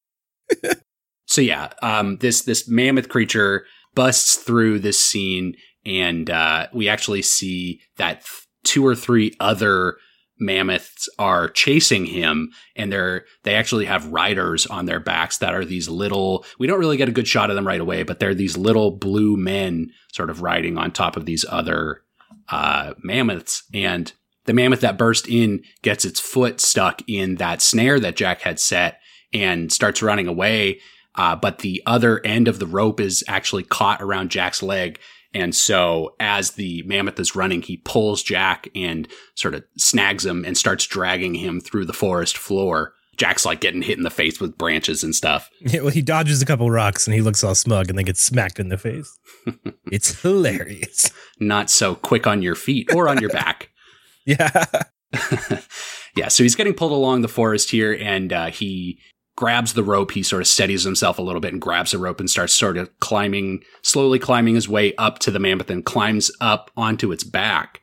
so 1.27 1.41
yeah, 1.41 1.73
um, 1.83 2.19
this 2.19 2.43
this 2.43 2.69
mammoth 2.69 3.09
creature 3.09 3.65
busts 3.95 4.37
through 4.37 4.81
this 4.81 5.01
scene, 5.01 5.55
and 5.87 6.31
uh, 6.31 6.67
we 6.73 6.89
actually 6.89 7.23
see 7.23 7.81
that 7.97 8.25
th- 8.25 8.47
two 8.65 8.87
or 8.87 8.95
three 8.95 9.35
other 9.41 9.97
mammoths 10.39 11.09
are 11.19 11.49
chasing 11.49 12.07
him 12.07 12.51
and 12.75 12.91
they're 12.91 13.25
they 13.45 13.55
actually 13.55 13.85
have 13.85 14.09
riders 14.09 14.67
on 14.67 14.85
their 14.85 14.99
backs 14.99 15.39
that 15.39 15.55
are 15.55 15.65
these 15.65 15.89
little 15.89 16.45
we 16.59 16.67
don't 16.67 16.81
really 16.81 16.97
get 16.97 17.09
a 17.09 17.13
good 17.13 17.29
shot 17.29 17.51
of 17.51 17.57
them 17.57 17.67
right 17.67 17.81
away 17.81 18.03
but 18.03 18.19
they're 18.19 18.35
these 18.35 18.57
little 18.57 18.91
blue 18.91 19.37
men 19.37 19.89
sort 20.13 20.31
of 20.31 20.43
riding 20.43 20.77
on 20.77 20.91
top 20.91 21.17
of 21.17 21.25
these 21.25 21.45
other 21.49 22.03
uh, 22.49 22.95
mammoths. 23.03 23.65
And 23.73 24.13
the 24.45 24.53
mammoth 24.53 24.81
that 24.81 24.99
burst 24.99 25.29
in 25.29 25.63
gets 25.83 26.05
its 26.05 26.21
foot 26.21 26.61
stuck 26.61 27.03
in 27.07 27.37
that 27.37 27.63
snare 27.63 27.99
that 28.01 28.17
jack 28.17 28.43
had 28.43 28.61
set 28.61 29.01
and 29.33 29.73
starts 29.73 30.03
running 30.03 30.29
away 30.29 30.81
uh, 31.17 31.37
but 31.37 31.59
the 31.59 31.81
other 31.87 32.21
end 32.27 32.49
of 32.49 32.59
the 32.59 32.67
rope 32.67 33.01
is 33.01 33.25
actually 33.27 33.63
caught 33.63 34.03
around 34.03 34.31
jack's 34.31 34.63
leg 34.63 34.99
and 35.35 35.55
so 35.55 36.15
as 36.21 36.53
the 36.53 36.83
mammoth 36.87 37.19
is 37.19 37.35
running, 37.35 37.63
he 37.63 37.79
pulls 37.79 38.23
Jack 38.23 38.69
and 38.75 39.09
sort 39.35 39.55
of 39.55 39.65
snags 39.77 40.25
him 40.25 40.45
and 40.45 40.57
starts 40.57 40.87
dragging 40.87 41.35
him 41.35 41.61
through 41.61 41.87
the 41.87 41.93
forest 41.93 42.37
floor. 42.37 42.95
Jack's 43.17 43.45
like 43.45 43.61
getting 43.61 43.83
hit 43.83 43.97
in 43.97 44.03
the 44.05 44.11
face 44.11 44.41
with 44.41 44.59
branches 44.59 45.05
and 45.05 45.15
stuff. 45.15 45.49
Yeah, 45.61 45.81
well, 45.81 45.91
he 45.91 46.03
dodges 46.03 46.43
a 46.43 46.47
couple 46.47 46.71
rocks 46.71 47.07
and 47.07 47.15
he 47.15 47.21
looks 47.21 47.43
all 47.43 47.55
smug 47.55 47.89
and 47.89 47.99
then 47.99 48.05
gets 48.05 48.23
smacked 48.23 48.59
in 48.61 48.69
the 48.69 48.79
face. 48.79 49.19
it's 49.93 50.21
hilarious. 50.21 51.11
Not 51.41 51.71
so 51.71 51.95
quick 51.95 52.27
on 52.27 52.43
your 52.43 52.55
feet 52.55 52.93
or 52.95 53.09
on 53.09 53.21
your 53.21 53.31
back. 53.31 53.71
yeah. 54.27 54.65
yeah. 56.17 56.29
So 56.29 56.43
he's 56.43 56.55
getting 56.57 56.75
pulled 56.75 56.93
along 56.93 57.23
the 57.23 57.29
forest 57.29 57.71
here 57.71 57.97
and 58.01 58.33
uh, 58.33 58.47
he 58.47 58.99
grabs 59.37 59.75
the 59.75 59.83
rope. 59.83 60.13
He 60.13 60.23
sort 60.23 60.43
of 60.43 60.49
steadies 60.49 60.85
himself 60.85 61.19
a 61.19 61.23
little 61.23 61.41
bit 61.41 61.53
and 61.53 61.61
grabs 61.61 61.91
the 61.91 61.99
rope 61.99 62.21
and 62.21 62.31
starts 62.31 62.55
sort 62.55 62.77
of 62.77 62.91
climbing, 63.01 63.63
slowly 63.83 64.19
climbing 64.19 64.55
his 64.55 64.69
way 64.69 64.95
up 64.97 65.19
to 65.21 65.31
the 65.31 65.41
mammoth 65.41 65.71
and 65.71 65.85
climbs 65.85 66.31
up 66.41 66.71
onto 66.77 67.13
its 67.13 67.25
back. 67.25 67.81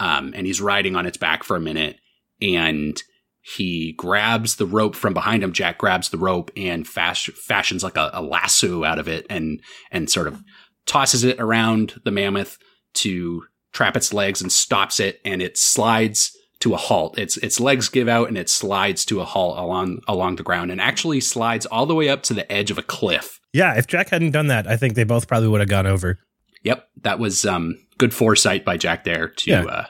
Um, 0.00 0.32
and 0.34 0.46
he's 0.46 0.60
riding 0.60 0.96
on 0.96 1.06
its 1.06 1.16
back 1.16 1.42
for 1.44 1.56
a 1.56 1.60
minute 1.60 1.96
and 2.40 3.00
he 3.40 3.94
grabs 3.96 4.56
the 4.56 4.66
rope 4.66 4.94
from 4.94 5.14
behind 5.14 5.42
him. 5.42 5.52
Jack 5.52 5.78
grabs 5.78 6.10
the 6.10 6.18
rope 6.18 6.50
and 6.56 6.86
fas- 6.86 7.30
fashions 7.34 7.82
like 7.82 7.96
a, 7.96 8.10
a 8.12 8.22
lasso 8.22 8.84
out 8.84 8.98
of 8.98 9.08
it 9.08 9.26
and, 9.30 9.60
and 9.90 10.10
sort 10.10 10.26
of 10.26 10.42
tosses 10.86 11.24
it 11.24 11.40
around 11.40 12.00
the 12.04 12.10
mammoth 12.10 12.58
to 12.94 13.44
trap 13.72 13.96
its 13.96 14.12
legs 14.12 14.40
and 14.40 14.52
stops 14.52 15.00
it. 15.00 15.20
And 15.24 15.42
it 15.42 15.56
slides 15.56 16.36
to 16.60 16.74
a 16.74 16.76
halt. 16.76 17.18
Its 17.18 17.36
its 17.38 17.60
legs 17.60 17.88
give 17.88 18.08
out 18.08 18.28
and 18.28 18.36
it 18.36 18.50
slides 18.50 19.04
to 19.06 19.20
a 19.20 19.24
halt 19.24 19.58
along 19.58 20.00
along 20.08 20.36
the 20.36 20.42
ground 20.42 20.70
and 20.70 20.80
actually 20.80 21.20
slides 21.20 21.66
all 21.66 21.86
the 21.86 21.94
way 21.94 22.08
up 22.08 22.22
to 22.24 22.34
the 22.34 22.50
edge 22.50 22.70
of 22.70 22.78
a 22.78 22.82
cliff. 22.82 23.40
Yeah, 23.52 23.76
if 23.76 23.86
Jack 23.86 24.10
hadn't 24.10 24.32
done 24.32 24.48
that, 24.48 24.66
I 24.66 24.76
think 24.76 24.94
they 24.94 25.04
both 25.04 25.28
probably 25.28 25.48
would 25.48 25.60
have 25.60 25.68
gone 25.68 25.86
over. 25.86 26.18
Yep, 26.64 26.88
that 27.02 27.18
was 27.18 27.46
um, 27.46 27.76
good 27.96 28.12
foresight 28.12 28.64
by 28.64 28.76
Jack 28.76 29.04
there 29.04 29.28
to 29.28 29.50
yeah. 29.50 29.64
uh, 29.64 29.86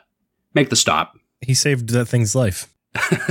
make 0.54 0.70
the 0.70 0.76
stop. 0.76 1.14
He 1.40 1.54
saved 1.54 1.88
that 1.90 2.06
thing's 2.06 2.34
life. 2.34 2.72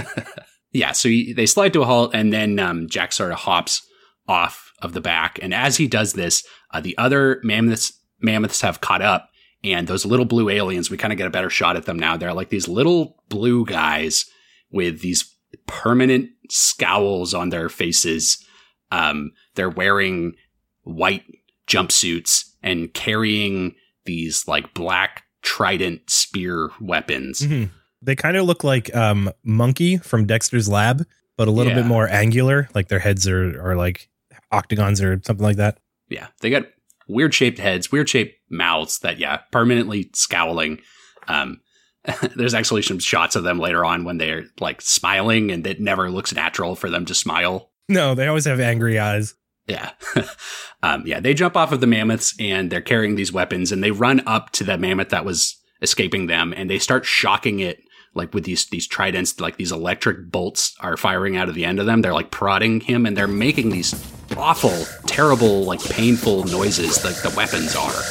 yeah, 0.71 0.91
so 0.91 1.07
he, 1.09 1.33
they 1.33 1.45
slide 1.45 1.73
to 1.73 1.81
a 1.81 1.85
halt 1.85 2.11
and 2.13 2.33
then 2.33 2.59
um, 2.59 2.87
Jack 2.89 3.13
sort 3.13 3.31
of 3.31 3.39
hops 3.39 3.85
off 4.27 4.71
of 4.81 4.93
the 4.93 5.01
back, 5.01 5.39
and 5.41 5.53
as 5.53 5.77
he 5.77 5.87
does 5.87 6.13
this, 6.13 6.45
uh, 6.71 6.81
the 6.81 6.97
other 6.97 7.39
mammoths 7.43 7.93
mammoths 8.19 8.61
have 8.61 8.81
caught 8.81 9.01
up 9.01 9.29
and 9.63 9.87
those 9.87 10.05
little 10.05 10.25
blue 10.25 10.49
aliens, 10.49 10.89
we 10.89 10.97
kind 10.97 11.11
of 11.11 11.17
get 11.17 11.27
a 11.27 11.31
better 11.31 11.49
shot 11.49 11.75
at 11.75 11.85
them 11.85 11.97
now. 11.97 12.17
They're 12.17 12.33
like 12.33 12.49
these 12.49 12.67
little 12.67 13.17
blue 13.29 13.65
guys 13.65 14.25
with 14.71 15.01
these 15.01 15.33
permanent 15.65 16.29
scowls 16.49 17.33
on 17.33 17.49
their 17.49 17.69
faces. 17.69 18.43
Um, 18.91 19.31
they're 19.55 19.69
wearing 19.69 20.35
white 20.83 21.23
jumpsuits 21.67 22.45
and 22.63 22.93
carrying 22.93 23.75
these 24.05 24.47
like 24.47 24.73
black 24.73 25.23
trident 25.41 26.09
spear 26.09 26.69
weapons. 26.79 27.41
Mm-hmm. 27.41 27.73
They 28.01 28.15
kind 28.15 28.37
of 28.37 28.45
look 28.45 28.63
like 28.63 28.95
um, 28.95 29.31
Monkey 29.43 29.97
from 29.97 30.25
Dexter's 30.25 30.69
Lab, 30.69 31.05
but 31.35 31.47
a 31.47 31.51
little 31.51 31.71
yeah. 31.71 31.79
bit 31.79 31.85
more 31.85 32.07
angular. 32.07 32.69
Like 32.73 32.87
their 32.89 32.99
heads 32.99 33.27
are 33.27 33.59
are 33.61 33.75
like 33.75 34.09
octagons 34.51 35.01
or 35.01 35.19
something 35.23 35.43
like 35.43 35.57
that. 35.57 35.79
Yeah, 36.09 36.27
they 36.41 36.49
got 36.49 36.67
weird 37.07 37.33
shaped 37.33 37.59
heads, 37.59 37.91
weird 37.91 38.09
shaped 38.09 38.35
mouths 38.49 38.99
that, 38.99 39.19
yeah, 39.19 39.37
permanently 39.51 40.09
scowling. 40.13 40.79
Um, 41.27 41.61
There's 42.35 42.53
actually 42.53 42.83
some 42.83 42.99
shots 42.99 43.35
of 43.35 43.43
them 43.43 43.59
later 43.59 43.83
on 43.83 44.05
when 44.05 44.17
they're 44.17 44.45
like 44.59 44.81
smiling, 44.81 45.51
and 45.51 45.65
it 45.65 45.81
never 45.81 46.09
looks 46.09 46.33
natural 46.33 46.75
for 46.75 46.89
them 46.89 47.05
to 47.05 47.13
smile. 47.13 47.71
No, 47.89 48.15
they 48.15 48.27
always 48.27 48.45
have 48.45 48.59
angry 48.59 48.99
eyes. 48.99 49.35
Yeah. 49.67 49.91
um, 50.83 51.03
yeah. 51.05 51.19
They 51.19 51.33
jump 51.33 51.57
off 51.57 51.71
of 51.71 51.81
the 51.81 51.87
mammoths 51.87 52.33
and 52.39 52.71
they're 52.71 52.81
carrying 52.81 53.15
these 53.15 53.33
weapons 53.33 53.71
and 53.71 53.83
they 53.83 53.91
run 53.91 54.21
up 54.25 54.51
to 54.51 54.63
the 54.63 54.77
mammoth 54.77 55.09
that 55.09 55.25
was 55.25 55.57
escaping 55.81 56.27
them 56.27 56.53
and 56.55 56.69
they 56.69 56.79
start 56.79 57.05
shocking 57.05 57.59
it 57.59 57.79
like 58.13 58.33
with 58.33 58.45
these 58.45 58.67
these 58.69 58.87
tridents 58.87 59.39
like 59.39 59.57
these 59.57 59.71
electric 59.71 60.31
bolts 60.31 60.75
are 60.79 60.97
firing 60.97 61.37
out 61.37 61.49
of 61.49 61.55
the 61.55 61.65
end 61.65 61.79
of 61.79 61.85
them 61.85 62.01
they're 62.01 62.13
like 62.13 62.31
prodding 62.31 62.79
him 62.79 63.05
and 63.05 63.15
they're 63.15 63.27
making 63.27 63.69
these 63.69 63.93
awful 64.37 64.85
terrible 65.07 65.63
like 65.63 65.83
painful 65.89 66.43
noises 66.45 67.03
like 67.03 67.15
the 67.21 67.33
weapons 67.35 67.75
are 67.75 68.03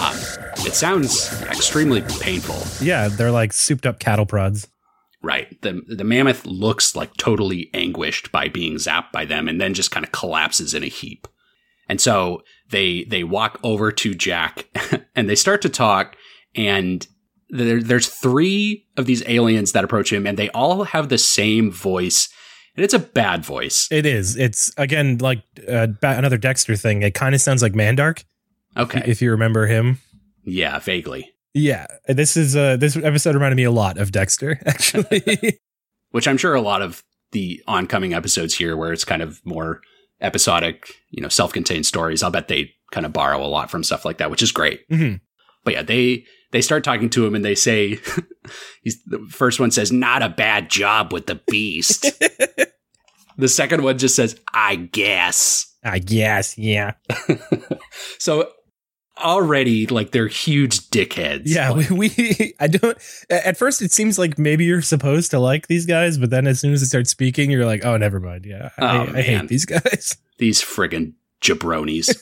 um, 0.00 0.16
it 0.66 0.74
sounds 0.74 1.32
extremely 1.42 2.02
painful 2.20 2.62
Yeah, 2.84 3.08
they're 3.08 3.30
like 3.30 3.52
souped 3.52 3.86
up 3.86 3.98
cattle 3.98 4.26
prods. 4.26 4.68
Right. 5.22 5.60
The 5.62 5.82
the 5.86 6.04
mammoth 6.04 6.44
looks 6.46 6.96
like 6.96 7.16
totally 7.16 7.70
anguished 7.72 8.32
by 8.32 8.48
being 8.48 8.74
zapped 8.74 9.12
by 9.12 9.24
them 9.24 9.48
and 9.48 9.60
then 9.60 9.72
just 9.74 9.90
kind 9.90 10.04
of 10.04 10.12
collapses 10.12 10.74
in 10.74 10.82
a 10.82 10.88
heap. 10.88 11.28
And 11.88 12.00
so 12.00 12.42
they 12.70 13.04
they 13.04 13.22
walk 13.22 13.60
over 13.62 13.92
to 13.92 14.14
Jack 14.14 14.66
and 15.16 15.28
they 15.28 15.36
start 15.36 15.62
to 15.62 15.68
talk 15.68 16.16
and 16.54 17.06
there, 17.50 17.82
there's 17.82 18.08
three 18.08 18.86
of 18.96 19.06
these 19.06 19.22
aliens 19.28 19.72
that 19.72 19.84
approach 19.84 20.12
him 20.12 20.26
and 20.26 20.38
they 20.38 20.48
all 20.50 20.84
have 20.84 21.08
the 21.08 21.18
same 21.18 21.70
voice 21.70 22.28
and 22.76 22.84
it's 22.84 22.94
a 22.94 22.98
bad 22.98 23.44
voice. 23.44 23.88
It 23.90 24.06
is. 24.06 24.36
It's 24.36 24.72
again 24.76 25.18
like 25.18 25.42
uh, 25.68 25.88
another 26.02 26.38
Dexter 26.38 26.76
thing. 26.76 27.02
It 27.02 27.14
kind 27.14 27.34
of 27.34 27.40
sounds 27.40 27.62
like 27.62 27.72
Mandark, 27.72 28.24
Okay. 28.76 29.02
if 29.06 29.20
you 29.22 29.30
remember 29.30 29.66
him. 29.66 29.98
Yeah, 30.44 30.78
vaguely. 30.78 31.30
Yeah, 31.54 31.86
this 32.08 32.36
is 32.36 32.56
uh 32.56 32.76
this 32.76 32.96
episode 32.96 33.34
reminded 33.34 33.56
me 33.56 33.64
a 33.64 33.70
lot 33.70 33.98
of 33.98 34.10
Dexter 34.12 34.58
actually. 34.66 35.58
Which 36.10 36.26
I'm 36.28 36.36
sure 36.36 36.54
a 36.54 36.60
lot 36.60 36.82
of 36.82 37.02
the 37.32 37.62
oncoming 37.66 38.12
episodes 38.14 38.54
here 38.54 38.76
where 38.76 38.92
it's 38.92 39.04
kind 39.04 39.22
of 39.22 39.40
more 39.44 39.80
episodic, 40.20 40.86
you 41.10 41.22
know, 41.22 41.28
self-contained 41.28 41.86
stories, 41.86 42.22
I'll 42.22 42.30
bet 42.30 42.48
they 42.48 42.72
kind 42.90 43.06
of 43.06 43.12
borrow 43.12 43.42
a 43.42 43.48
lot 43.48 43.70
from 43.70 43.82
stuff 43.82 44.04
like 44.04 44.18
that, 44.18 44.30
which 44.30 44.42
is 44.42 44.52
great. 44.52 44.86
Mhm. 44.90 45.20
But 45.64 45.74
yeah, 45.74 45.82
they 45.82 46.24
they 46.52 46.60
start 46.60 46.84
talking 46.84 47.10
to 47.10 47.26
him 47.26 47.34
and 47.34 47.44
they 47.44 47.54
say 47.54 47.98
he's 48.82 49.02
the 49.04 49.18
first 49.28 49.58
one 49.58 49.70
says, 49.70 49.90
Not 49.90 50.22
a 50.22 50.28
bad 50.28 50.70
job 50.70 51.12
with 51.12 51.26
the 51.26 51.40
beast. 51.46 52.02
the 53.36 53.48
second 53.48 53.82
one 53.82 53.98
just 53.98 54.14
says, 54.14 54.38
I 54.54 54.76
guess. 54.76 55.74
I 55.82 55.98
guess, 55.98 56.56
yeah. 56.56 56.92
So 58.18 58.50
already 59.18 59.86
like 59.86 60.10
they're 60.12 60.26
huge 60.28 60.88
dickheads. 60.90 61.42
Yeah, 61.44 61.70
Like, 61.70 61.90
we, 61.90 62.12
we 62.16 62.54
I 62.60 62.66
don't 62.68 62.96
at 63.30 63.56
first 63.56 63.82
it 63.82 63.92
seems 63.92 64.18
like 64.18 64.38
maybe 64.38 64.64
you're 64.64 64.82
supposed 64.82 65.30
to 65.32 65.38
like 65.38 65.66
these 65.66 65.86
guys, 65.86 66.18
but 66.18 66.30
then 66.30 66.46
as 66.46 66.60
soon 66.60 66.72
as 66.72 66.80
they 66.80 66.86
start 66.86 67.08
speaking, 67.08 67.50
you're 67.50 67.66
like, 67.66 67.84
oh 67.84 67.96
never 67.96 68.20
mind. 68.20 68.46
Yeah. 68.46 68.70
Oh, 68.78 68.86
I, 68.86 69.18
I 69.18 69.22
hate 69.22 69.48
these 69.48 69.64
guys. 69.66 70.16
these 70.38 70.62
friggin' 70.62 71.14
jabronis. 71.40 72.14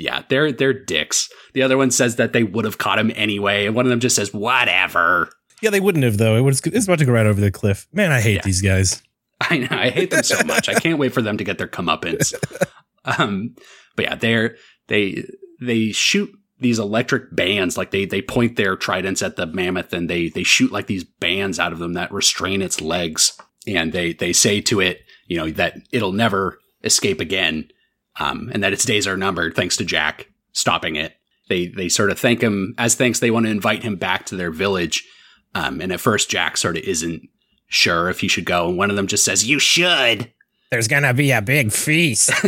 Yeah, 0.00 0.22
they're 0.28 0.50
they're 0.52 0.72
dicks. 0.72 1.28
The 1.54 1.62
other 1.62 1.76
one 1.76 1.90
says 1.90 2.16
that 2.16 2.32
they 2.32 2.42
would 2.42 2.64
have 2.64 2.78
caught 2.78 2.98
him 2.98 3.12
anyway, 3.14 3.66
and 3.66 3.74
one 3.74 3.84
of 3.86 3.90
them 3.90 4.00
just 4.00 4.16
says, 4.16 4.32
Whatever. 4.32 5.30
Yeah, 5.62 5.70
they 5.70 5.80
wouldn't 5.80 6.04
have 6.04 6.16
though. 6.18 6.36
It 6.36 6.40
was 6.40 6.60
it's 6.64 6.86
about 6.86 6.98
to 7.00 7.04
go 7.04 7.12
right 7.12 7.26
over 7.26 7.40
the 7.40 7.50
cliff. 7.50 7.86
Man, 7.92 8.12
I 8.12 8.20
hate 8.20 8.36
Yeah. 8.36 8.42
these 8.44 8.62
guys. 8.62 9.02
I 9.40 9.58
know. 9.58 9.68
I 9.70 9.90
hate 9.90 10.10
them 10.10 10.22
so 10.22 10.42
much. 10.46 10.68
I 10.68 10.74
can't 10.74 10.98
wait 10.98 11.12
for 11.12 11.22
them 11.22 11.36
to 11.36 11.44
get 11.44 11.58
their 11.58 11.68
comeuppance. 11.68 12.34
Um, 13.04 13.54
but 13.96 14.04
yeah, 14.04 14.14
they're 14.14 14.56
they 14.88 15.24
they 15.58 15.90
shoot 15.90 16.30
these 16.58 16.78
electric 16.78 17.34
bands 17.34 17.78
like 17.78 17.92
they 17.92 18.04
they 18.04 18.20
point 18.20 18.56
their 18.56 18.76
tridents 18.76 19.22
at 19.22 19.36
the 19.36 19.46
mammoth 19.46 19.94
and 19.94 20.08
they 20.10 20.28
they 20.28 20.42
shoot 20.42 20.70
like 20.70 20.86
these 20.86 21.02
bands 21.04 21.58
out 21.58 21.72
of 21.72 21.78
them 21.78 21.94
that 21.94 22.12
restrain 22.12 22.60
its 22.60 22.82
legs 22.82 23.32
and 23.66 23.94
they 23.94 24.12
they 24.12 24.34
say 24.34 24.60
to 24.60 24.80
it 24.80 25.00
you 25.28 25.38
know 25.38 25.50
that 25.50 25.78
it'll 25.92 26.12
never 26.12 26.58
escape 26.84 27.20
again 27.20 27.66
um, 28.20 28.50
and 28.52 28.62
that 28.62 28.72
its 28.72 28.84
days 28.84 29.06
are 29.06 29.16
numbered 29.16 29.56
thanks 29.56 29.76
to 29.78 29.84
Jack 29.84 30.28
stopping 30.52 30.96
it. 30.96 31.14
They 31.48 31.66
they 31.66 31.88
sort 31.88 32.10
of 32.10 32.18
thank 32.18 32.40
him 32.40 32.74
as 32.78 32.94
thanks. 32.94 33.18
They 33.18 33.32
want 33.32 33.46
to 33.46 33.52
invite 33.52 33.82
him 33.82 33.96
back 33.96 34.26
to 34.26 34.36
their 34.36 34.52
village. 34.52 35.04
Um, 35.54 35.80
and 35.80 35.90
at 35.92 35.98
first, 36.00 36.30
Jack 36.30 36.56
sort 36.56 36.76
of 36.76 36.84
isn't 36.84 37.22
sure 37.66 38.08
if 38.08 38.20
he 38.20 38.28
should 38.28 38.44
go, 38.44 38.68
and 38.68 38.78
one 38.78 38.90
of 38.90 38.94
them 38.96 39.08
just 39.08 39.24
says, 39.24 39.44
"You 39.44 39.58
should." 39.58 40.32
There's 40.70 40.86
gonna 40.86 41.12
be 41.12 41.32
a 41.32 41.42
big 41.42 41.72
feast. 41.72 42.30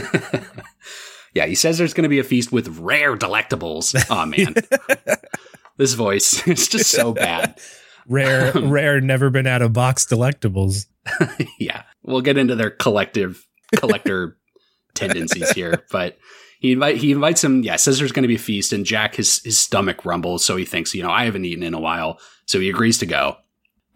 Yeah, 1.34 1.46
he 1.46 1.54
says 1.54 1.78
there's 1.78 1.94
going 1.94 2.02
to 2.02 2.08
be 2.10 2.18
a 2.18 2.24
feast 2.24 2.52
with 2.52 2.78
rare 2.78 3.16
delectables. 3.16 3.94
Oh 4.10 4.26
man, 4.26 4.54
this 5.76 5.94
voice 5.94 6.46
is 6.46 6.68
just 6.68 6.90
so 6.90 7.12
bad. 7.12 7.58
rare, 8.06 8.52
rare, 8.54 9.00
never 9.00 9.30
been 9.30 9.46
out 9.46 9.62
of 9.62 9.72
box 9.72 10.04
delectables. 10.04 10.86
yeah, 11.58 11.84
we'll 12.02 12.20
get 12.20 12.36
into 12.36 12.54
their 12.54 12.70
collective 12.70 13.46
collector 13.76 14.36
tendencies 14.94 15.50
here, 15.50 15.84
but 15.90 16.18
he 16.60 16.72
invite 16.72 16.96
he 16.96 17.12
invites 17.12 17.42
him. 17.42 17.62
Yeah, 17.62 17.76
says 17.76 17.98
there's 17.98 18.12
going 18.12 18.22
to 18.22 18.28
be 18.28 18.36
a 18.36 18.38
feast, 18.38 18.72
and 18.72 18.86
Jack 18.86 19.16
his 19.16 19.42
his 19.42 19.58
stomach 19.58 20.04
rumbles, 20.04 20.44
so 20.44 20.56
he 20.56 20.64
thinks, 20.64 20.94
you 20.94 21.02
know, 21.02 21.10
I 21.10 21.24
haven't 21.24 21.44
eaten 21.44 21.64
in 21.64 21.74
a 21.74 21.80
while, 21.80 22.20
so 22.46 22.60
he 22.60 22.70
agrees 22.70 22.98
to 22.98 23.06
go. 23.06 23.36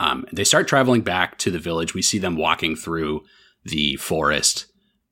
Um, 0.00 0.26
they 0.32 0.44
start 0.44 0.68
traveling 0.68 1.02
back 1.02 1.38
to 1.38 1.50
the 1.50 1.58
village. 1.58 1.94
We 1.94 2.02
see 2.02 2.18
them 2.18 2.36
walking 2.36 2.76
through 2.76 3.22
the 3.64 3.96
forest, 3.96 4.66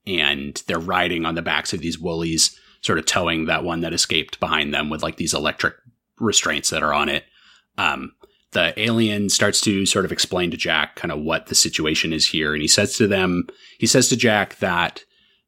and 0.06 0.60
they're 0.66 0.78
riding 0.78 1.24
on 1.24 1.36
the 1.36 1.42
backs 1.42 1.72
of 1.72 1.80
these 1.80 1.98
woolies, 1.98 2.58
sort 2.82 2.98
of 2.98 3.06
towing 3.06 3.46
that 3.46 3.64
one 3.64 3.80
that 3.80 3.94
escaped 3.94 4.40
behind 4.40 4.74
them 4.74 4.90
with 4.90 5.02
like 5.02 5.16
these 5.16 5.32
electric 5.32 5.74
restraints 6.18 6.70
that 6.70 6.82
are 6.82 6.92
on 6.92 7.08
it. 7.08 7.24
Um, 7.78 8.12
the 8.50 8.78
alien 8.80 9.28
starts 9.28 9.60
to 9.62 9.84
sort 9.86 10.04
of 10.04 10.12
explain 10.12 10.50
to 10.50 10.56
Jack 10.56 10.96
kind 10.96 11.12
of 11.12 11.20
what 11.20 11.46
the 11.46 11.54
situation 11.54 12.12
is 12.12 12.28
here, 12.28 12.52
and 12.52 12.62
he 12.62 12.68
says 12.68 12.96
to 12.96 13.06
them, 13.06 13.46
he 13.78 13.86
says 13.86 14.08
to 14.08 14.16
Jack 14.16 14.56
that 14.58 15.04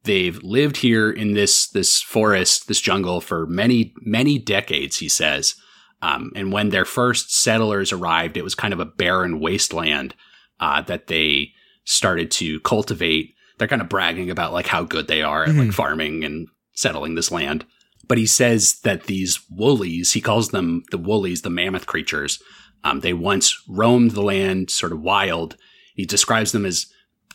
they've 0.07 0.43
lived 0.43 0.79
here 0.79 1.11
in 1.11 1.35
this 1.35 1.69
this 1.69 2.01
forest, 2.01 2.67
this 2.69 2.81
jungle 2.81 3.21
for 3.21 3.47
many 3.47 3.93
many 4.01 4.39
decades. 4.39 4.99
He 4.99 5.09
says, 5.09 5.55
um, 6.03 6.33
and 6.35 6.53
when 6.53 6.71
their 6.71 6.85
first 6.87 7.35
settlers 7.35 7.93
arrived, 7.93 8.37
it 8.37 8.45
was 8.45 8.55
kind 8.55 8.73
of 8.73 8.81
a 8.81 8.85
barren 8.87 9.39
wasteland 9.41 10.15
uh, 10.61 10.81
that 10.83 11.09
they 11.09 11.51
started 11.85 12.31
to 12.33 12.61
cultivate. 12.61 13.35
They're 13.59 13.69
kind 13.69 13.83
of 13.83 13.89
bragging 13.89 14.31
about 14.31 14.53
like 14.53 14.67
how 14.67 14.85
good 14.85 15.09
they 15.09 15.23
are 15.23 15.45
at 15.45 15.55
like 15.55 15.69
Mhm. 15.69 15.75
farming 15.75 16.25
and 16.25 16.49
settling 16.75 17.15
this 17.15 17.31
land. 17.31 17.65
But 18.09 18.19
he 18.19 18.27
says 18.27 18.81
that 18.85 19.05
these 19.05 19.41
woolies, 19.51 20.13
he 20.13 20.21
calls 20.21 20.51
them 20.51 20.83
the 20.91 20.99
woolies, 20.99 21.43
the 21.43 21.51
mammoth 21.51 21.87
creatures. 21.87 22.39
Um, 22.85 23.01
they 23.01 23.13
once 23.15 23.57
roamed 23.69 24.13
the 24.13 24.23
land 24.23 24.71
sort 24.71 24.93
of 24.93 25.01
wild. 25.01 25.57
He 25.95 26.05
describes 26.05 26.53
them 26.53 26.65
as 26.67 26.87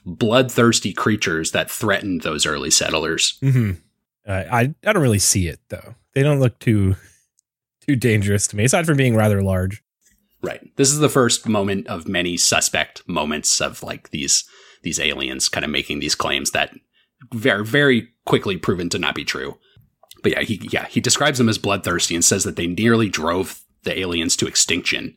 bloodthirsty 0.05 0.93
creatures 0.93 1.51
that 1.51 1.69
threatened 1.69 2.21
those 2.21 2.45
early 2.45 2.71
settlers. 2.71 3.37
hmm 3.41 3.71
Uh, 4.27 4.43
I 4.51 4.73
I 4.85 4.93
don't 4.93 5.01
really 5.01 5.19
see 5.19 5.47
it 5.47 5.59
though. 5.69 5.95
They 6.13 6.23
don't 6.23 6.39
look 6.39 6.59
too 6.59 6.95
too 7.87 7.95
dangerous 7.95 8.47
to 8.47 8.55
me, 8.55 8.65
aside 8.65 8.85
from 8.85 8.97
being 8.97 9.15
rather 9.15 9.41
large. 9.41 9.83
Right. 10.43 10.75
This 10.75 10.91
is 10.91 10.99
the 10.99 11.09
first 11.09 11.47
moment 11.47 11.87
of 11.87 12.07
many 12.07 12.35
suspect 12.37 13.07
moments 13.07 13.61
of 13.61 13.83
like 13.83 14.09
these 14.09 14.43
these 14.83 14.99
aliens 14.99 15.49
kind 15.49 15.63
of 15.63 15.69
making 15.69 15.99
these 15.99 16.15
claims 16.15 16.51
that 16.51 16.73
very 17.33 17.63
very 17.65 18.09
quickly 18.25 18.57
proven 18.57 18.89
to 18.89 18.99
not 18.99 19.15
be 19.15 19.23
true. 19.23 19.57
But 20.23 20.31
yeah, 20.33 20.41
he 20.41 20.59
yeah, 20.71 20.85
he 20.87 20.99
describes 20.99 21.37
them 21.37 21.49
as 21.49 21.57
bloodthirsty 21.57 22.15
and 22.15 22.25
says 22.25 22.43
that 22.43 22.55
they 22.55 22.67
nearly 22.67 23.09
drove 23.09 23.61
the 23.83 23.99
aliens 23.99 24.35
to 24.37 24.47
extinction. 24.47 25.15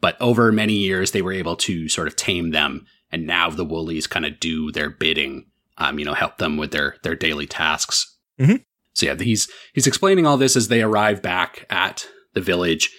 But 0.00 0.20
over 0.20 0.50
many 0.52 0.74
years 0.74 1.12
they 1.12 1.22
were 1.22 1.32
able 1.32 1.56
to 1.56 1.88
sort 1.88 2.08
of 2.08 2.16
tame 2.16 2.50
them 2.50 2.86
and 3.14 3.26
now 3.26 3.48
the 3.48 3.64
woolies 3.64 4.06
kind 4.06 4.26
of 4.26 4.40
do 4.40 4.72
their 4.72 4.90
bidding, 4.90 5.46
um, 5.78 5.98
you 5.98 6.04
know, 6.04 6.14
help 6.14 6.38
them 6.38 6.56
with 6.56 6.72
their 6.72 6.96
their 7.02 7.14
daily 7.14 7.46
tasks. 7.46 8.16
Mhm. 8.40 8.64
So 8.92 9.06
yeah, 9.06 9.14
he's 9.16 9.48
he's 9.72 9.86
explaining 9.86 10.26
all 10.26 10.36
this 10.36 10.56
as 10.56 10.68
they 10.68 10.82
arrive 10.82 11.22
back 11.22 11.66
at 11.70 12.06
the 12.34 12.40
village 12.40 12.90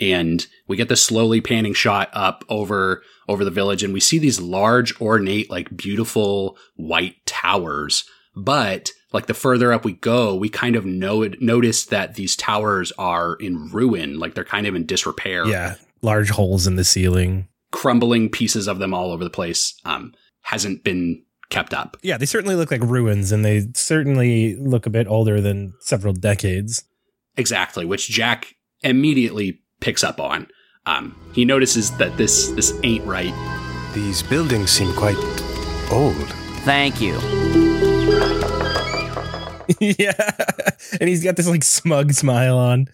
and 0.00 0.46
we 0.66 0.76
get 0.76 0.88
this 0.88 1.02
slowly 1.02 1.40
panning 1.40 1.74
shot 1.74 2.08
up 2.12 2.44
over 2.48 3.02
over 3.28 3.44
the 3.44 3.50
village 3.50 3.82
and 3.82 3.92
we 3.92 4.00
see 4.00 4.18
these 4.18 4.40
large 4.40 4.98
ornate 5.00 5.50
like 5.50 5.76
beautiful 5.76 6.56
white 6.76 7.16
towers 7.26 8.04
but 8.34 8.90
like 9.12 9.26
the 9.26 9.34
further 9.34 9.72
up 9.72 9.84
we 9.84 9.92
go 9.92 10.34
we 10.34 10.48
kind 10.48 10.76
of 10.76 10.86
know 10.86 11.28
notice 11.40 11.84
that 11.86 12.14
these 12.14 12.36
towers 12.36 12.92
are 12.98 13.34
in 13.34 13.68
ruin 13.70 14.18
like 14.18 14.34
they're 14.34 14.44
kind 14.44 14.66
of 14.66 14.74
in 14.74 14.86
disrepair 14.86 15.46
Yeah, 15.46 15.74
large 16.00 16.30
holes 16.30 16.66
in 16.66 16.76
the 16.76 16.84
ceiling. 16.84 17.48
Crumbling 17.70 18.28
pieces 18.28 18.66
of 18.68 18.78
them 18.78 18.94
all 18.94 19.10
over 19.12 19.24
the 19.24 19.30
place 19.30 19.74
um 19.84 20.12
hasn't 20.42 20.82
been 20.84 21.22
kept 21.50 21.72
up 21.74 21.96
Yeah, 22.02 22.18
they 22.18 22.26
certainly 22.26 22.56
look 22.56 22.70
like 22.70 22.82
ruins, 22.82 23.32
and 23.32 23.44
they 23.44 23.68
certainly 23.74 24.56
look 24.56 24.86
a 24.86 24.90
bit 24.90 25.06
older 25.06 25.40
than 25.40 25.72
several 25.80 26.12
decades. 26.12 26.84
exactly 27.36 27.84
which 27.84 28.08
jack 28.08 28.54
immediately 28.82 29.60
picks 29.80 30.02
up 30.04 30.20
on 30.20 30.46
um 30.86 31.16
he 31.34 31.44
notices 31.44 31.96
that 31.98 32.16
this 32.16 32.48
this 32.48 32.72
ain't 32.82 33.04
right 33.06 33.34
These 33.94 34.22
buildings 34.24 34.70
seem 34.70 34.92
quite 34.94 35.16
old. 35.90 36.14
Thank 36.64 37.00
you. 37.00 37.14
yeah, 39.80 40.12
and 41.00 41.08
he's 41.08 41.24
got 41.24 41.36
this 41.36 41.48
like 41.48 41.64
smug 41.64 42.12
smile 42.12 42.58
on. 42.58 42.88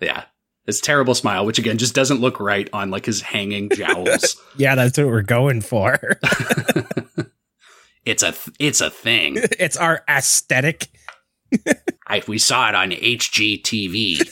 Yeah. 0.00 0.24
This 0.66 0.80
terrible 0.80 1.14
smile, 1.14 1.46
which 1.46 1.58
again 1.58 1.78
just 1.78 1.94
doesn't 1.94 2.20
look 2.20 2.40
right 2.40 2.68
on 2.72 2.90
like 2.90 3.06
his 3.06 3.22
hanging 3.22 3.70
jowls. 3.70 4.36
Yeah, 4.58 4.74
that's 4.74 4.96
what 4.96 5.08
we're 5.08 5.20
going 5.20 5.60
for. 5.60 5.98
it's 8.06 8.22
a 8.22 8.32
th- 8.32 8.56
it's 8.58 8.80
a 8.80 8.88
thing. 8.88 9.36
it's 9.58 9.76
our 9.76 10.02
aesthetic. 10.08 10.88
I, 12.06 12.22
we 12.26 12.38
saw 12.38 12.70
it 12.70 12.74
on 12.74 12.90
HGTV. 12.90 14.26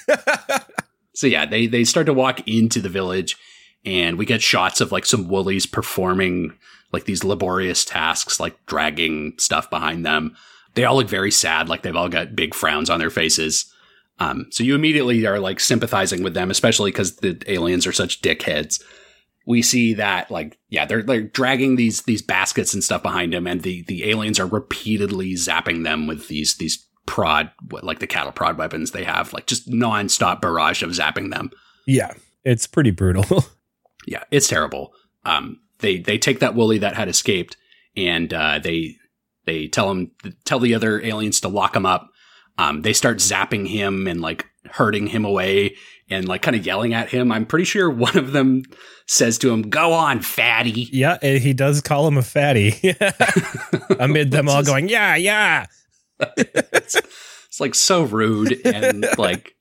so 1.14 1.26
yeah, 1.26 1.44
they 1.44 1.66
they 1.66 1.84
start 1.84 2.06
to 2.06 2.14
walk 2.14 2.48
into 2.48 2.80
the 2.80 2.88
village, 2.88 3.36
and 3.84 4.16
we 4.16 4.24
get 4.24 4.40
shots 4.40 4.80
of 4.80 4.92
like 4.92 5.04
some 5.04 5.28
woolies 5.28 5.66
performing 5.66 6.56
like 6.90 7.04
these 7.04 7.22
laborious 7.22 7.84
tasks, 7.84 8.40
like 8.40 8.64
dragging 8.64 9.34
stuff 9.38 9.68
behind 9.68 10.06
them. 10.06 10.34
They 10.74 10.84
all 10.84 10.96
look 10.96 11.08
very 11.08 11.30
sad, 11.30 11.68
like 11.68 11.82
they've 11.82 11.94
all 11.94 12.08
got 12.08 12.34
big 12.34 12.54
frowns 12.54 12.88
on 12.88 12.98
their 12.98 13.10
faces. 13.10 13.70
Um, 14.18 14.46
so 14.50 14.62
you 14.62 14.74
immediately 14.74 15.26
are 15.26 15.40
like 15.40 15.60
sympathizing 15.60 16.22
with 16.22 16.34
them, 16.34 16.50
especially 16.50 16.90
because 16.92 17.16
the 17.16 17.40
aliens 17.46 17.86
are 17.86 17.92
such 17.92 18.22
dickheads. 18.22 18.82
We 19.46 19.60
see 19.60 19.94
that 19.94 20.30
like 20.30 20.58
yeah, 20.68 20.86
they're 20.86 21.02
they're 21.02 21.22
dragging 21.22 21.76
these 21.76 22.02
these 22.02 22.22
baskets 22.22 22.72
and 22.72 22.82
stuff 22.82 23.02
behind 23.02 23.32
them, 23.32 23.46
and 23.46 23.62
the 23.62 23.82
the 23.82 24.08
aliens 24.08 24.40
are 24.40 24.46
repeatedly 24.46 25.34
zapping 25.34 25.84
them 25.84 26.06
with 26.06 26.28
these 26.28 26.56
these 26.56 26.86
prod 27.06 27.50
like 27.82 27.98
the 27.98 28.06
cattle 28.06 28.32
prod 28.32 28.56
weapons 28.56 28.92
they 28.92 29.04
have, 29.04 29.32
like 29.32 29.46
just 29.46 29.68
nonstop 29.68 30.40
barrage 30.40 30.82
of 30.82 30.90
zapping 30.90 31.30
them. 31.30 31.50
Yeah, 31.86 32.12
it's 32.44 32.66
pretty 32.66 32.90
brutal. 32.90 33.44
yeah, 34.06 34.24
it's 34.30 34.48
terrible. 34.48 34.92
Um, 35.24 35.60
they 35.80 35.98
they 35.98 36.18
take 36.18 36.40
that 36.40 36.54
woolly 36.54 36.78
that 36.78 36.94
had 36.94 37.08
escaped, 37.08 37.56
and 37.96 38.32
uh, 38.32 38.58
they 38.58 38.96
they 39.44 39.66
tell 39.68 39.90
him 39.90 40.10
tell 40.44 40.58
the 40.60 40.74
other 40.74 41.00
aliens 41.02 41.40
to 41.40 41.48
lock 41.48 41.76
him 41.76 41.86
up. 41.86 42.10
Um, 42.58 42.82
they 42.82 42.92
start 42.92 43.18
zapping 43.18 43.66
him 43.66 44.06
and 44.06 44.20
like 44.20 44.46
hurting 44.70 45.08
him 45.08 45.24
away 45.24 45.76
and 46.08 46.28
like 46.28 46.42
kind 46.42 46.56
of 46.56 46.64
yelling 46.64 46.94
at 46.94 47.08
him. 47.10 47.32
I'm 47.32 47.46
pretty 47.46 47.64
sure 47.64 47.90
one 47.90 48.16
of 48.16 48.32
them 48.32 48.62
says 49.06 49.38
to 49.38 49.52
him, 49.52 49.62
"Go 49.62 49.92
on, 49.92 50.20
fatty." 50.20 50.88
Yeah, 50.92 51.18
he 51.22 51.52
does 51.52 51.80
call 51.80 52.06
him 52.06 52.16
a 52.16 52.22
fatty. 52.22 52.96
Amid 53.98 54.30
them 54.30 54.48
all 54.48 54.62
going, 54.62 54.88
"Yeah, 54.88 55.16
yeah." 55.16 55.66
it's, 56.20 56.94
it's 57.46 57.60
like 57.60 57.74
so 57.74 58.02
rude 58.02 58.60
and 58.64 59.06
like 59.18 59.54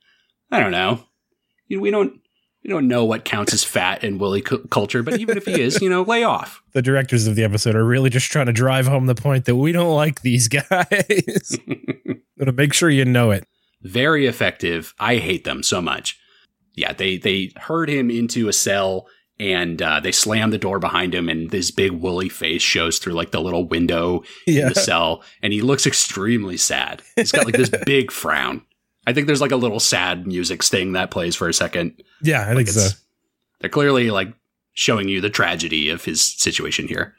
I 0.52 0.60
don't 0.60 0.72
know. 0.72 1.04
You 1.68 1.78
know, 1.78 1.82
we 1.82 1.92
don't 1.92 2.20
we 2.64 2.70
don't 2.70 2.88
know 2.88 3.04
what 3.06 3.26
counts 3.26 3.54
as 3.54 3.64
fat 3.64 4.04
in 4.04 4.18
woolly 4.18 4.42
cu- 4.42 4.66
culture, 4.68 5.04
but 5.04 5.20
even 5.20 5.38
if 5.38 5.46
he 5.46 5.60
is, 5.62 5.82
you 5.82 5.90
know, 5.90 6.04
lay 6.04 6.24
off. 6.24 6.62
The 6.74 6.82
directors 6.82 7.28
of 7.28 7.36
the 7.36 7.44
episode 7.44 7.76
are 7.76 7.86
really 7.86 8.10
just 8.10 8.32
trying 8.32 8.48
to 8.48 8.52
drive 8.54 8.88
home 8.88 9.06
the 9.06 9.14
point 9.14 9.46
that 9.46 9.56
we 9.56 9.72
don't 9.72 9.94
like 9.96 10.22
these 10.24 10.48
guys. 10.48 11.60
Gotta 12.40 12.52
make 12.52 12.74
sure 12.74 12.90
you 12.90 13.06
know 13.06 13.30
it. 13.32 13.46
Very 13.84 14.26
effective. 14.26 14.94
I 15.00 15.18
hate 15.18 15.44
them 15.44 15.62
so 15.62 15.82
much. 15.82 16.18
Yeah, 16.74 16.94
they 16.94 17.18
they 17.18 17.52
herd 17.58 17.90
him 17.90 18.10
into 18.10 18.48
a 18.48 18.54
cell 18.54 19.06
and 19.40 19.82
uh, 19.82 20.00
they 20.00 20.12
slam 20.12 20.50
the 20.52 20.58
door 20.58 20.80
behind 20.80 21.14
him, 21.14 21.30
and 21.30 21.50
this 21.52 21.70
big 21.70 21.92
woolly 21.92 22.30
face 22.30 22.62
shows 22.64 22.98
through 22.98 23.14
like 23.14 23.32
the 23.32 23.42
little 23.42 23.68
window 23.68 24.24
Yeah. 24.48 24.64
in 24.64 24.70
the 24.70 24.76
cell, 24.80 25.24
and 25.44 25.54
he 25.54 25.62
looks 25.62 25.86
extremely 25.86 26.58
sad. 26.58 27.02
He's 27.16 27.32
got 27.32 27.46
like 27.46 27.56
this 27.58 27.70
big 27.86 28.12
frown. 28.12 28.62
I 29.06 29.14
think 29.14 29.28
there's 29.28 29.42
like 29.42 29.52
a 29.52 29.58
little 29.58 29.80
sad 29.80 30.26
music 30.28 30.64
sting 30.64 30.94
that 30.94 31.12
plays 31.12 31.36
for 31.36 31.50
a 31.50 31.54
second. 31.54 32.02
Yeah, 32.22 32.48
I 32.50 32.56
think 32.56 32.68
so. 32.70 32.80
It's- 32.80 33.02
They're 33.60 33.70
clearly 33.70 34.12
like 34.12 34.34
showing 34.74 35.08
you 35.10 35.22
the 35.22 35.30
tragedy 35.30 35.90
of 35.90 36.04
his 36.06 36.22
situation 36.22 36.88
here. 36.88 37.14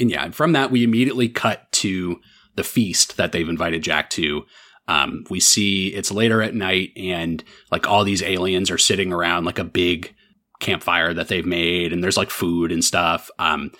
And 0.00 0.10
yeah, 0.10 0.30
from 0.30 0.52
that, 0.52 0.70
we 0.70 0.84
immediately 0.84 1.28
cut 1.28 1.70
to 1.72 2.20
the 2.56 2.64
feast 2.64 3.16
that 3.16 3.32
they've 3.32 3.48
invited 3.48 3.82
Jack 3.82 4.10
to. 4.10 4.44
Um, 4.86 5.24
we 5.30 5.40
see 5.40 5.88
it's 5.88 6.10
later 6.12 6.40
at 6.42 6.54
night, 6.54 6.90
and 6.96 7.42
like 7.70 7.86
all 7.86 8.04
these 8.04 8.22
aliens 8.22 8.70
are 8.70 8.78
sitting 8.78 9.12
around 9.12 9.44
like 9.44 9.58
a 9.58 9.64
big 9.64 10.14
campfire 10.60 11.12
that 11.14 11.28
they've 11.28 11.44
made, 11.46 11.92
and 11.92 12.02
there's 12.02 12.16
like 12.16 12.30
food 12.30 12.72
and 12.72 12.84
stuff. 12.84 13.30
Um, 13.38 13.70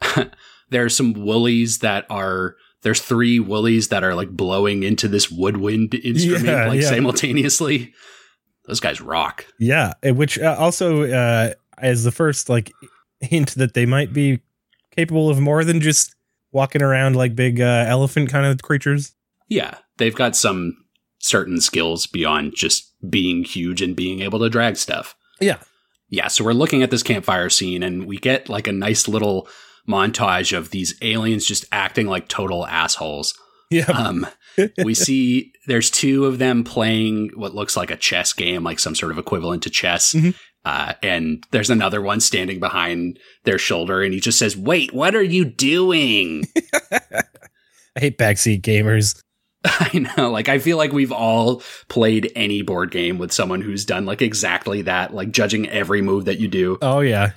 there's 0.70 0.96
some 0.96 1.12
woolies 1.12 1.78
that 1.78 2.06
are 2.10 2.56
there's 2.86 3.00
three 3.02 3.40
woolies 3.40 3.88
that 3.88 4.04
are 4.04 4.14
like 4.14 4.30
blowing 4.30 4.84
into 4.84 5.08
this 5.08 5.28
woodwind 5.28 5.92
instrument 5.92 6.44
Yeah, 6.44 6.68
like 6.68 6.80
yeah. 6.80 6.88
simultaneously. 6.88 7.92
Those 8.66 8.78
guys 8.78 9.00
rock. 9.00 9.44
Yeah, 9.58 9.94
which 10.04 10.38
uh, 10.38 10.54
also 10.56 11.02
uh, 11.02 11.54
is 11.82 12.04
the 12.04 12.12
first 12.12 12.48
like 12.48 12.70
hint 13.18 13.56
that 13.56 13.74
they 13.74 13.86
might 13.86 14.12
be 14.12 14.38
capable 14.94 15.28
of 15.28 15.40
more 15.40 15.64
than 15.64 15.80
just 15.80 16.14
walking 16.52 16.80
around 16.80 17.16
like 17.16 17.34
big 17.34 17.60
uh, 17.60 17.84
elephant 17.88 18.28
kind 18.28 18.46
of 18.46 18.62
creatures. 18.62 19.16
Yeah, 19.48 19.78
they've 19.96 20.14
got 20.14 20.36
some 20.36 20.76
certain 21.18 21.60
skills 21.60 22.06
beyond 22.06 22.52
just 22.54 22.92
being 23.10 23.42
huge 23.42 23.82
and 23.82 23.96
being 23.96 24.20
able 24.20 24.38
to 24.38 24.48
drag 24.48 24.76
stuff. 24.76 25.16
Yeah. 25.40 25.58
Yeah, 26.08 26.28
so 26.28 26.44
we're 26.44 26.52
looking 26.52 26.84
at 26.84 26.92
this 26.92 27.02
campfire 27.02 27.48
scene 27.50 27.82
and 27.82 28.06
we 28.06 28.16
get 28.18 28.48
like 28.48 28.68
a 28.68 28.72
nice 28.72 29.08
little 29.08 29.48
montage 29.88 30.56
of 30.56 30.70
these 30.70 30.94
aliens 31.02 31.44
just 31.46 31.64
acting 31.72 32.06
like 32.06 32.28
total 32.28 32.66
assholes. 32.66 33.34
Yeah, 33.70 33.90
Um, 33.90 34.26
we 34.84 34.94
see 34.94 35.52
there's 35.66 35.90
two 35.90 36.24
of 36.26 36.38
them 36.38 36.62
playing 36.64 37.30
what 37.34 37.54
looks 37.54 37.76
like 37.76 37.90
a 37.90 37.96
chess 37.96 38.32
game, 38.32 38.62
like 38.62 38.78
some 38.78 38.94
sort 38.94 39.12
of 39.12 39.18
equivalent 39.18 39.62
to 39.64 39.70
chess. 39.70 40.12
Mhm. 40.14 40.34
Uh, 40.64 40.94
and 41.02 41.44
there's 41.52 41.70
another 41.70 42.00
one 42.02 42.18
standing 42.20 42.58
behind 42.58 43.18
their 43.44 43.58
shoulder, 43.58 44.02
and 44.02 44.12
he 44.12 44.18
just 44.20 44.38
says, 44.38 44.56
Wait, 44.56 44.92
what 44.92 45.14
are 45.14 45.22
you 45.22 45.44
doing? 45.44 46.44
I 46.92 48.00
hate 48.00 48.18
backseat 48.18 48.62
gamers. 48.62 49.20
I 49.64 50.06
know. 50.16 50.30
Like, 50.30 50.48
I 50.48 50.58
feel 50.58 50.76
like 50.76 50.92
we've 50.92 51.12
all 51.12 51.62
played 51.88 52.30
any 52.36 52.62
board 52.62 52.90
game 52.90 53.18
with 53.18 53.32
someone 53.32 53.60
who's 53.62 53.84
done 53.84 54.06
like 54.06 54.22
exactly 54.22 54.82
that, 54.82 55.14
like 55.14 55.30
judging 55.30 55.68
every 55.68 56.02
move 56.02 56.24
that 56.26 56.38
you 56.38 56.48
do. 56.48 56.78
Oh 56.82 57.00
yeah, 57.00 57.32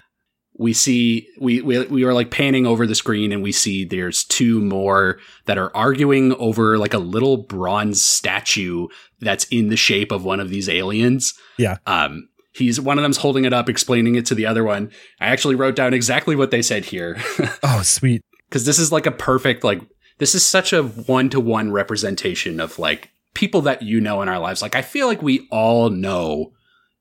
We 0.60 0.74
see, 0.74 1.28
we, 1.39 1.62
we, 1.62 1.86
we 1.86 2.04
are 2.04 2.13
like 2.13 2.32
panning 2.32 2.67
over 2.67 2.86
the 2.86 2.93
screen 2.93 3.32
and 3.32 3.41
we 3.41 3.52
see 3.54 3.86
there's 3.86 4.26
two 4.26 4.60
more 4.60 5.17
that 5.45 5.58
are 5.58 5.76
arguing 5.76 6.34
over 6.34 6.78
like 6.78 6.93
a 6.93 7.00
little 7.00 7.38
bronze 7.38 8.04
statue 8.04 8.88
that's 9.22 9.45
in 9.45 9.69
the 9.69 9.78
shape 9.78 10.12
of 10.12 10.26
one 10.26 10.41
of 10.41 10.50
these 10.50 10.67
aliens. 10.67 11.34
Yeah. 11.58 11.78
Um, 11.88 12.28
he's 12.54 12.80
one 12.80 12.98
of 13.00 13.04
them's 13.04 13.17
holding 13.17 13.45
it 13.45 13.54
up, 13.54 13.69
explaining 13.69 14.15
it 14.15 14.26
to 14.28 14.36
the 14.36 14.45
other 14.45 14.65
one. 14.65 14.91
I 15.22 15.28
actually 15.28 15.56
wrote 15.56 15.78
down 15.78 15.93
exactly 15.93 16.36
what 16.36 16.52
they 16.52 16.62
said 16.62 16.84
here. 16.86 17.17
oh 17.63 17.82
sweet. 17.82 18.22
because 18.50 18.65
this 18.65 18.80
is 18.80 18.91
like 18.91 19.06
a 19.06 19.12
perfect 19.12 19.63
like 19.63 19.82
this 20.17 20.36
is 20.36 20.45
such 20.45 20.74
a 20.74 20.84
one-to-one 20.84 21.72
representation 21.72 22.60
of 22.60 22.78
like 22.78 23.12
people 23.34 23.62
that 23.62 23.82
you 23.82 24.02
know 24.02 24.22
in 24.22 24.28
our 24.28 24.39
lives 24.39 24.62
like 24.62 24.76
i 24.76 24.82
feel 24.82 25.08
like 25.08 25.22
we 25.22 25.48
all 25.52 25.89
know 25.89 26.52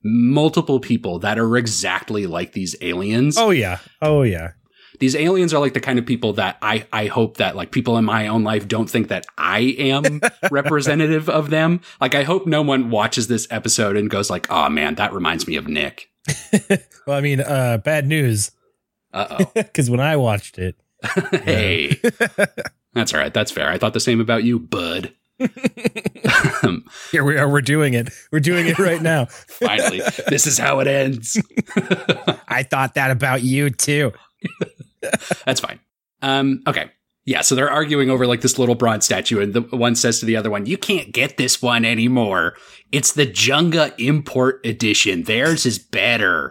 multiple 0.04 0.80
people 0.80 1.18
that 1.20 1.38
are 1.38 1.56
exactly 1.56 2.26
like 2.26 2.52
these 2.52 2.76
aliens. 2.80 3.36
Oh 3.38 3.50
yeah, 3.50 3.78
oh 4.00 4.22
yeah. 4.22 4.52
these 5.00 5.14
aliens 5.16 5.52
are 5.54 5.60
like 5.60 5.74
the 5.74 5.80
kind 5.80 5.98
of 5.98 6.06
people 6.06 6.32
that 6.32 6.56
i 6.60 6.84
i 6.92 7.06
hope 7.06 7.36
that 7.36 7.54
like 7.54 7.70
people 7.70 7.96
in 7.98 8.04
my 8.04 8.26
own 8.26 8.42
life 8.42 8.66
don't 8.66 8.90
think 8.90 9.08
that 9.08 9.26
i 9.36 9.60
am 9.78 10.20
representative 10.50 11.28
of 11.28 11.50
them. 11.50 11.80
Like 12.00 12.14
i 12.14 12.22
hope 12.24 12.46
no 12.46 12.62
one 12.62 12.90
watches 12.90 13.28
this 13.28 13.46
episode 13.50 13.96
and 13.96 14.10
goes 14.10 14.28
like 14.30 14.46
oh 14.50 14.68
man 14.68 14.94
that 14.96 15.12
reminds 15.12 15.46
me 15.46 15.56
of 15.56 15.68
nick. 15.68 16.08
Well, 17.06 17.16
I 17.16 17.22
mean, 17.22 17.40
uh, 17.40 17.78
bad 17.78 18.06
news. 18.06 18.50
Uh-oh. 19.14 19.50
Because 19.54 19.88
when 19.88 20.00
I 20.00 20.16
watched 20.16 20.58
it, 20.58 20.76
hey. 21.42 21.98
That's 22.92 23.14
all 23.14 23.20
right. 23.20 23.32
That's 23.32 23.50
fair. 23.50 23.70
I 23.70 23.78
thought 23.78 23.94
the 23.94 24.00
same 24.00 24.20
about 24.20 24.44
you 24.44 24.58
bud 24.58 25.14
here 27.10 27.24
we 27.24 27.38
are. 27.38 27.48
We're 27.48 27.60
doing 27.60 27.94
it. 27.94 28.10
We're 28.32 28.40
doing 28.40 28.66
it 28.66 28.78
right 28.78 29.00
now. 29.00 29.26
Finally, 29.48 30.02
this 30.28 30.46
is 30.46 30.58
how 30.58 30.80
it 30.80 30.86
ends. 30.86 31.40
I 32.48 32.62
thought 32.64 32.94
that 32.94 33.10
about 33.10 33.42
you 33.42 33.70
too. 33.70 34.12
That's 35.44 35.60
fine. 35.60 35.80
Um, 36.22 36.62
okay. 36.66 36.90
Yeah, 37.24 37.42
so 37.42 37.54
they're 37.54 37.70
arguing 37.70 38.08
over 38.08 38.26
like 38.26 38.40
this 38.40 38.58
little 38.58 38.74
bronze 38.74 39.04
statue, 39.04 39.40
and 39.40 39.52
the 39.52 39.60
one 39.60 39.94
says 39.94 40.18
to 40.20 40.26
the 40.26 40.34
other 40.36 40.50
one, 40.50 40.64
You 40.64 40.78
can't 40.78 41.12
get 41.12 41.36
this 41.36 41.60
one 41.60 41.84
anymore. 41.84 42.56
It's 42.90 43.12
the 43.12 43.26
Junga 43.26 43.92
Import 43.98 44.64
Edition. 44.64 45.24
Theirs 45.24 45.66
is 45.66 45.78
better. 45.78 46.50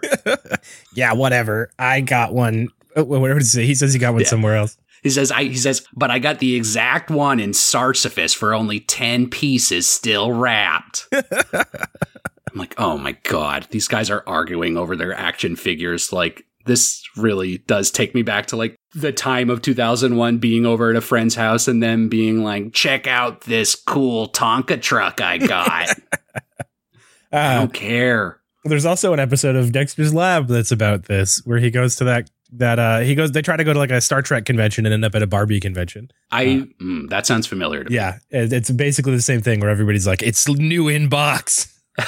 Yeah, 0.93 1.13
whatever. 1.13 1.71
I 1.79 2.01
got 2.01 2.33
one. 2.33 2.69
Oh, 2.95 3.03
what 3.03 3.35
he 3.35 3.39
say? 3.41 3.65
He 3.65 3.73
says 3.73 3.91
he 3.91 3.99
got 3.99 4.13
one 4.13 4.21
Yeah. 4.21 4.27
somewhere 4.27 4.55
else. 4.55 4.77
He 5.03 5.09
says, 5.09 5.31
I 5.31 5.43
he 5.43 5.55
says, 5.55 5.85
but 5.93 6.11
I 6.11 6.19
got 6.19 6.39
the 6.39 6.55
exact 6.55 7.09
one 7.09 7.39
in 7.39 7.51
Sarsifis 7.51 8.35
for 8.35 8.53
only 8.53 8.79
10 8.79 9.29
pieces 9.29 9.87
still 9.89 10.31
wrapped. 10.31 11.07
I'm 11.13 12.55
like, 12.55 12.75
oh 12.77 12.97
my 12.97 13.11
god, 13.23 13.67
these 13.71 13.87
guys 13.87 14.09
are 14.09 14.23
arguing 14.25 14.77
over 14.77 14.95
their 14.95 15.13
action 15.13 15.55
figures. 15.55 16.11
Like, 16.11 16.43
this 16.65 17.01
really 17.15 17.59
does 17.59 17.91
take 17.91 18.13
me 18.15 18.23
back 18.23 18.47
to 18.47 18.57
like 18.57 18.75
the 18.93 19.11
time 19.13 19.49
of 19.49 19.61
2001 19.61 20.37
being 20.39 20.65
over 20.65 20.89
at 20.89 20.95
a 20.95 21.01
friend's 21.01 21.35
house 21.35 21.67
and 21.67 21.81
then 21.81 22.09
being 22.09 22.43
like, 22.43 22.73
check 22.73 23.07
out 23.07 23.41
this 23.41 23.75
cool 23.75 24.27
Tonka 24.29 24.81
truck 24.81 25.21
I 25.21 25.37
got. 25.37 25.89
I 27.31 27.37
Uh, 27.55 27.59
don't 27.59 27.73
care. 27.73 28.39
there's 28.63 28.85
also 28.85 29.13
an 29.13 29.19
episode 29.19 29.55
of 29.55 29.71
Dexter's 29.71 30.13
Lab 30.13 30.47
that's 30.47 30.71
about 30.71 31.03
this, 31.03 31.41
where 31.45 31.59
he 31.59 31.69
goes 31.69 31.95
to 31.97 32.05
that 32.05 32.29
that 32.53 32.79
uh 32.79 32.99
he 32.99 33.15
goes. 33.15 33.31
They 33.31 33.41
try 33.41 33.57
to 33.57 33.63
go 33.63 33.73
to 33.73 33.79
like 33.79 33.91
a 33.91 34.01
Star 34.01 34.21
Trek 34.21 34.45
convention 34.45 34.85
and 34.85 34.93
end 34.93 35.05
up 35.05 35.15
at 35.15 35.21
a 35.23 35.27
Barbie 35.27 35.59
convention. 35.59 36.09
I 36.31 36.67
mm, 36.81 37.09
that 37.09 37.25
sounds 37.25 37.47
familiar 37.47 37.83
to 37.83 37.89
me. 37.89 37.95
Yeah, 37.95 38.19
it- 38.29 38.53
it's 38.53 38.71
basically 38.71 39.15
the 39.15 39.21
same 39.21 39.41
thing 39.41 39.59
where 39.59 39.69
everybody's 39.69 40.07
like, 40.07 40.21
"It's 40.23 40.47
new 40.47 40.87
in 40.87 41.09
box." 41.09 41.73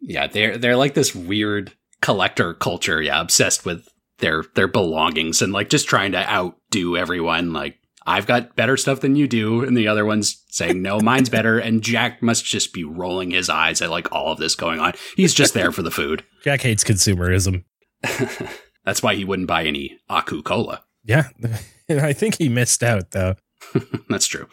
Yeah, 0.00 0.26
they're 0.26 0.56
they're 0.56 0.76
like 0.76 0.94
this 0.94 1.14
weird 1.14 1.72
collector 2.00 2.54
culture, 2.54 3.02
yeah, 3.02 3.20
obsessed 3.20 3.66
with 3.66 3.86
their 4.20 4.44
their 4.54 4.68
belongings 4.68 5.42
and 5.42 5.52
like 5.52 5.68
just 5.68 5.86
trying 5.88 6.12
to 6.12 6.30
outdo 6.32 6.96
everyone. 6.96 7.52
Like 7.52 7.76
I've 8.06 8.24
got 8.26 8.56
better 8.56 8.78
stuff 8.78 9.00
than 9.00 9.16
you 9.16 9.28
do, 9.28 9.62
and 9.62 9.76
the 9.76 9.86
other 9.88 10.06
one's 10.06 10.42
saying 10.48 10.80
no, 10.80 10.98
mine's 11.00 11.28
better. 11.28 11.58
And 11.58 11.82
Jack 11.82 12.22
must 12.22 12.44
just 12.46 12.72
be 12.72 12.84
rolling 12.84 13.32
his 13.32 13.50
eyes 13.50 13.82
at 13.82 13.90
like 13.90 14.10
all 14.10 14.32
of 14.32 14.38
this 14.38 14.54
going 14.54 14.80
on. 14.80 14.94
He's 15.14 15.34
just 15.34 15.52
there 15.52 15.72
for 15.72 15.82
the 15.82 15.90
food. 15.90 16.24
Jack 16.42 16.62
hates 16.62 16.84
consumerism. 16.84 17.64
That's 18.88 19.02
why 19.02 19.16
he 19.16 19.24
wouldn't 19.26 19.48
buy 19.48 19.64
any 19.64 19.98
Aku 20.08 20.40
Cola. 20.40 20.82
Yeah. 21.04 21.28
I 21.90 22.14
think 22.14 22.36
he 22.36 22.48
missed 22.48 22.82
out 22.82 23.10
though. 23.10 23.34
That's 24.08 24.26
true. 24.26 24.48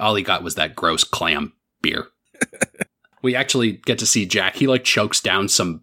All 0.00 0.14
he 0.14 0.22
got 0.22 0.42
was 0.42 0.54
that 0.54 0.74
gross 0.74 1.04
clam 1.04 1.52
beer. 1.82 2.06
we 3.22 3.36
actually 3.36 3.72
get 3.72 3.98
to 3.98 4.06
see 4.06 4.24
Jack. 4.24 4.56
He 4.56 4.66
like 4.66 4.82
chokes 4.82 5.20
down 5.20 5.50
some 5.50 5.82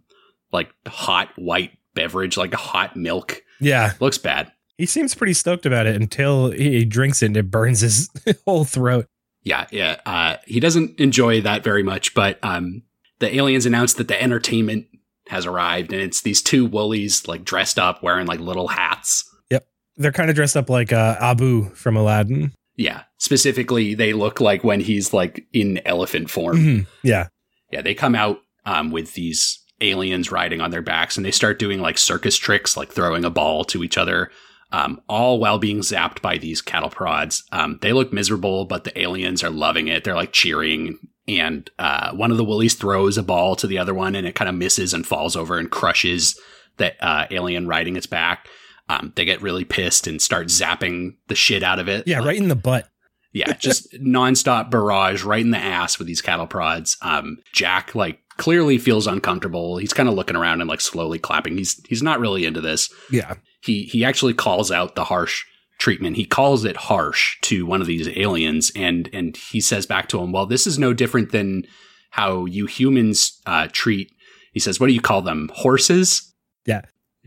like 0.52 0.72
hot 0.88 1.30
white 1.36 1.78
beverage, 1.94 2.36
like 2.36 2.56
hot 2.56 2.96
milk. 2.96 3.44
Yeah. 3.62 3.94
Looks 4.00 4.18
bad. 4.18 4.52
He 4.80 4.88
seems 4.88 5.14
pretty 5.14 5.34
stoked 5.34 5.68
about 5.68 5.86
it 5.86 5.96
until 5.96 6.50
he 6.50 6.84
drinks 6.84 7.22
it 7.22 7.28
and 7.28 7.38
it 7.38 7.52
burns 7.52 7.82
his 7.82 8.10
whole 8.46 8.66
throat. 8.66 9.06
Yeah, 9.44 9.68
yeah. 9.70 9.98
Uh, 10.04 10.38
he 10.48 10.60
doesn't 10.60 11.00
enjoy 11.00 11.42
that 11.42 11.64
very 11.64 11.84
much, 11.84 12.16
but 12.16 12.40
um, 12.42 12.82
the 13.20 13.36
aliens 13.36 13.68
announced 13.68 13.98
that 13.98 14.08
the 14.08 14.20
entertainment 14.20 14.88
has 15.30 15.46
arrived, 15.46 15.92
and 15.94 16.02
it's 16.02 16.22
these 16.22 16.42
two 16.42 16.66
woolies 16.66 17.28
like 17.28 17.44
dressed 17.44 17.78
up, 17.80 18.02
wearing 18.04 18.28
like 18.28 18.40
little 18.40 18.68
hats. 18.68 19.24
Yep, 19.50 19.68
they're 19.98 20.12
kind 20.12 20.30
of 20.30 20.36
dressed 20.36 20.58
up 20.58 20.70
like 20.70 20.92
uh, 20.94 21.16
Abu 21.20 21.70
from 21.70 21.96
Aladdin. 21.98 22.54
Yeah, 22.76 23.04
specifically, 23.18 23.96
they 23.96 24.14
look 24.14 24.40
like 24.40 24.64
when 24.64 24.80
he's 24.80 25.14
like 25.14 25.46
in 25.54 25.80
elephant 25.86 26.30
form. 26.30 26.58
Mhm. 26.58 26.88
Yeah. 27.04 27.28
Yeah, 27.72 27.82
they 27.82 27.94
come 27.96 28.16
out 28.16 28.38
um, 28.66 28.92
with 28.92 29.14
these 29.16 29.60
aliens 29.82 30.32
riding 30.32 30.62
on 30.62 30.72
their 30.72 30.82
backs 30.82 31.18
and 31.18 31.26
they 31.26 31.32
start 31.32 31.60
doing 31.60 31.80
like 31.82 31.98
circus 31.98 32.38
tricks, 32.38 32.78
like 32.78 32.92
throwing 32.92 33.26
a 33.26 33.30
ball 33.30 33.64
to 33.66 33.84
each 33.84 33.98
other, 33.98 34.32
um, 34.72 35.02
all 35.10 35.40
while 35.40 35.58
being 35.60 35.80
zapped 35.80 36.22
by 36.22 36.38
these 36.38 36.62
cattle 36.62 36.90
prods. 36.90 37.44
Um, 37.52 37.78
they 37.82 37.94
look 37.94 38.14
miserable, 38.14 38.66
but 38.66 38.84
the 38.86 38.98
aliens 39.00 39.44
are 39.44 39.50
loving 39.50 39.88
it. 39.88 40.04
They're 40.04 40.16
like 40.16 40.32
cheering. 40.32 40.98
And 41.28 41.70
uh, 41.78 42.12
one 42.14 42.32
of 42.32 42.38
the 42.38 42.44
woolies 42.46 42.74
throws 42.76 43.18
a 43.18 43.24
ball 43.24 43.56
to 43.58 43.68
the 43.68 43.78
other 43.78 43.94
one 43.94 44.16
and 44.16 44.26
it 44.26 44.36
kind 44.36 44.48
of 44.48 44.56
misses 44.56 44.94
and 44.94 45.06
falls 45.06 45.36
over 45.36 45.58
and 45.58 45.70
crushes 45.70 46.40
the 46.78 46.94
uh, 47.06 47.28
alien 47.32 47.68
riding 47.68 47.96
its 47.98 48.06
back. 48.08 48.48
Um, 48.90 49.12
they 49.16 49.26
get 49.26 49.42
really 49.42 49.66
pissed 49.66 50.08
and 50.08 50.22
start 50.22 50.48
zapping 50.48 51.16
the 51.28 51.36
shit 51.36 51.64
out 51.64 51.80
of 51.80 51.90
it. 51.90 52.08
Yeah, 52.08 52.20
Like- 52.20 52.28
right 52.28 52.38
in 52.38 52.48
the 52.48 52.56
butt. 52.56 52.88
yeah, 53.34 53.52
just 53.54 53.92
nonstop 54.02 54.72
barrage 54.72 55.24
right 55.24 55.42
in 55.42 55.52
the 55.52 55.58
ass 55.58 56.00
with 56.00 56.08
these 56.08 56.22
cattle 56.22 56.48
prods. 56.48 56.96
Um, 57.02 57.38
Jack 57.54 57.94
like 57.96 58.20
clearly 58.38 58.78
feels 58.78 59.06
uncomfortable. 59.08 59.78
He's 59.78 59.92
kind 59.94 60.08
of 60.08 60.16
looking 60.16 60.38
around 60.38 60.62
and 60.62 60.70
like 60.70 60.80
slowly 60.80 61.20
clapping. 61.20 61.58
He's 61.58 61.82
he's 61.90 62.02
not 62.04 62.22
really 62.22 62.46
into 62.46 62.62
this. 62.62 62.90
Yeah. 63.12 63.34
He 63.62 63.84
he 63.84 64.06
actually 64.06 64.34
calls 64.36 64.72
out 64.72 64.96
the 64.96 65.04
harsh 65.04 65.44
treatment. 65.78 66.16
He 66.16 66.26
calls 66.26 66.66
it 66.66 66.78
harsh 66.78 67.38
to 67.44 67.66
one 67.66 67.82
of 67.82 67.88
these 67.88 68.08
aliens, 68.18 68.72
and 68.76 69.10
and 69.14 69.38
he 69.38 69.62
says 69.62 69.86
back 69.86 70.08
to 70.10 70.20
him, 70.20 70.32
"Well, 70.32 70.46
this 70.46 70.68
is 70.68 70.80
no 70.80 70.94
different 70.94 71.32
than 71.32 71.64
how 72.12 72.46
you 72.46 72.66
humans 72.66 73.40
uh, 73.46 73.68
treat." 73.72 74.12
He 74.54 74.60
says, 74.60 74.80
"What 74.80 74.88
do 74.88 74.94
you 74.94 75.02
call 75.02 75.22
them? 75.22 75.50
Horses?" 75.54 76.34
Yeah. 76.66 76.82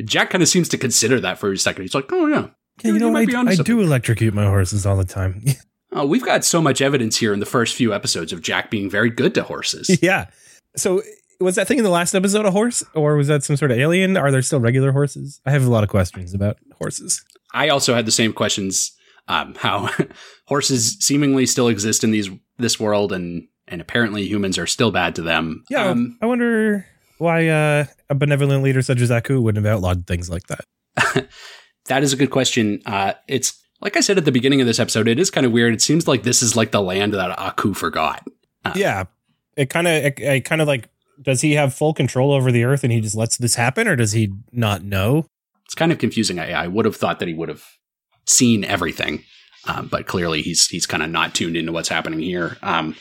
Jack 0.04 0.30
kind 0.30 0.42
of 0.42 0.48
seems 0.48 0.68
to 0.70 0.78
consider 0.78 1.20
that 1.20 1.38
for 1.38 1.52
a 1.52 1.58
second. 1.58 1.82
He's 1.82 1.94
like, 1.94 2.12
"Oh 2.12 2.26
yeah." 2.26 2.48
Yeah, 2.82 2.92
you 2.92 2.98
know, 2.98 3.14
I, 3.14 3.26
I 3.46 3.56
do 3.56 3.80
electrocute 3.80 4.32
my 4.32 4.46
horses 4.46 4.86
all 4.86 4.96
the 4.96 5.04
time. 5.04 5.44
Oh, 5.92 6.06
we've 6.06 6.24
got 6.24 6.44
so 6.44 6.62
much 6.62 6.80
evidence 6.80 7.16
here 7.16 7.32
in 7.32 7.40
the 7.40 7.46
first 7.46 7.74
few 7.74 7.92
episodes 7.92 8.32
of 8.32 8.42
Jack 8.42 8.70
being 8.70 8.88
very 8.88 9.10
good 9.10 9.34
to 9.34 9.42
horses. 9.42 9.98
yeah. 10.02 10.26
So 10.76 11.02
was 11.40 11.56
that 11.56 11.66
thing 11.66 11.78
in 11.78 11.84
the 11.84 11.90
last 11.90 12.14
episode 12.14 12.46
a 12.46 12.50
horse 12.50 12.84
or 12.94 13.16
was 13.16 13.26
that 13.26 13.42
some 13.42 13.56
sort 13.56 13.72
of 13.72 13.78
alien? 13.78 14.16
Are 14.16 14.30
there 14.30 14.42
still 14.42 14.60
regular 14.60 14.92
horses? 14.92 15.40
I 15.44 15.50
have 15.50 15.66
a 15.66 15.70
lot 15.70 15.82
of 15.82 15.90
questions 15.90 16.32
about 16.32 16.58
horses. 16.78 17.24
I 17.52 17.68
also 17.68 17.94
had 17.94 18.06
the 18.06 18.12
same 18.12 18.32
questions. 18.32 18.92
Um, 19.28 19.54
how 19.54 19.88
horses 20.46 20.96
seemingly 21.00 21.46
still 21.46 21.68
exist 21.68 22.02
in 22.02 22.10
these 22.10 22.30
this 22.58 22.80
world, 22.80 23.12
and 23.12 23.46
and 23.68 23.80
apparently 23.80 24.26
humans 24.26 24.58
are 24.58 24.66
still 24.66 24.90
bad 24.90 25.14
to 25.16 25.22
them. 25.22 25.64
Yeah. 25.70 25.86
Um, 25.86 26.18
I 26.20 26.26
wonder 26.26 26.86
why 27.18 27.48
uh, 27.48 27.84
a 28.08 28.14
benevolent 28.14 28.62
leader 28.62 28.82
such 28.82 29.00
as 29.00 29.10
Aku 29.10 29.40
wouldn't 29.40 29.64
have 29.64 29.76
outlawed 29.76 30.06
things 30.06 30.28
like 30.28 30.46
that. 30.48 31.28
that 31.86 32.02
is 32.02 32.12
a 32.12 32.16
good 32.16 32.30
question. 32.30 32.82
Uh, 32.86 33.12
it's 33.28 33.60
like 33.80 33.96
I 33.96 34.00
said 34.00 34.18
at 34.18 34.24
the 34.24 34.32
beginning 34.32 34.60
of 34.60 34.66
this 34.66 34.80
episode. 34.80 35.08
It 35.08 35.18
is 35.18 35.30
kind 35.30 35.46
of 35.46 35.52
weird. 35.52 35.72
It 35.72 35.82
seems 35.82 36.08
like 36.08 36.22
this 36.22 36.42
is 36.42 36.56
like 36.56 36.70
the 36.70 36.82
land 36.82 37.14
that 37.14 37.38
Aku 37.38 37.74
forgot. 37.74 38.26
Yeah. 38.74 39.04
It 39.56 39.70
kind 39.70 39.86
of, 39.86 39.92
it, 40.04 40.18
it 40.18 40.44
kind 40.44 40.60
of 40.60 40.68
like, 40.68 40.88
does 41.20 41.40
he 41.40 41.52
have 41.52 41.74
full 41.74 41.92
control 41.92 42.32
over 42.32 42.50
the 42.50 42.64
earth 42.64 42.84
and 42.84 42.92
he 42.92 43.00
just 43.00 43.16
lets 43.16 43.36
this 43.36 43.54
happen 43.54 43.86
or 43.86 43.96
does 43.96 44.12
he 44.12 44.32
not 44.52 44.82
know? 44.82 45.26
It's 45.70 45.76
kind 45.76 45.92
of 45.92 45.98
confusing. 45.98 46.40
I, 46.40 46.64
I 46.64 46.66
would 46.66 46.84
have 46.84 46.96
thought 46.96 47.20
that 47.20 47.28
he 47.28 47.34
would 47.34 47.48
have 47.48 47.62
seen 48.26 48.64
everything, 48.64 49.22
um, 49.68 49.86
but 49.86 50.08
clearly 50.08 50.42
he's 50.42 50.66
he's 50.66 50.84
kind 50.84 51.00
of 51.00 51.10
not 51.10 51.32
tuned 51.32 51.56
into 51.56 51.70
what's 51.70 51.88
happening 51.88 52.18
here, 52.18 52.56
um, 52.60 52.96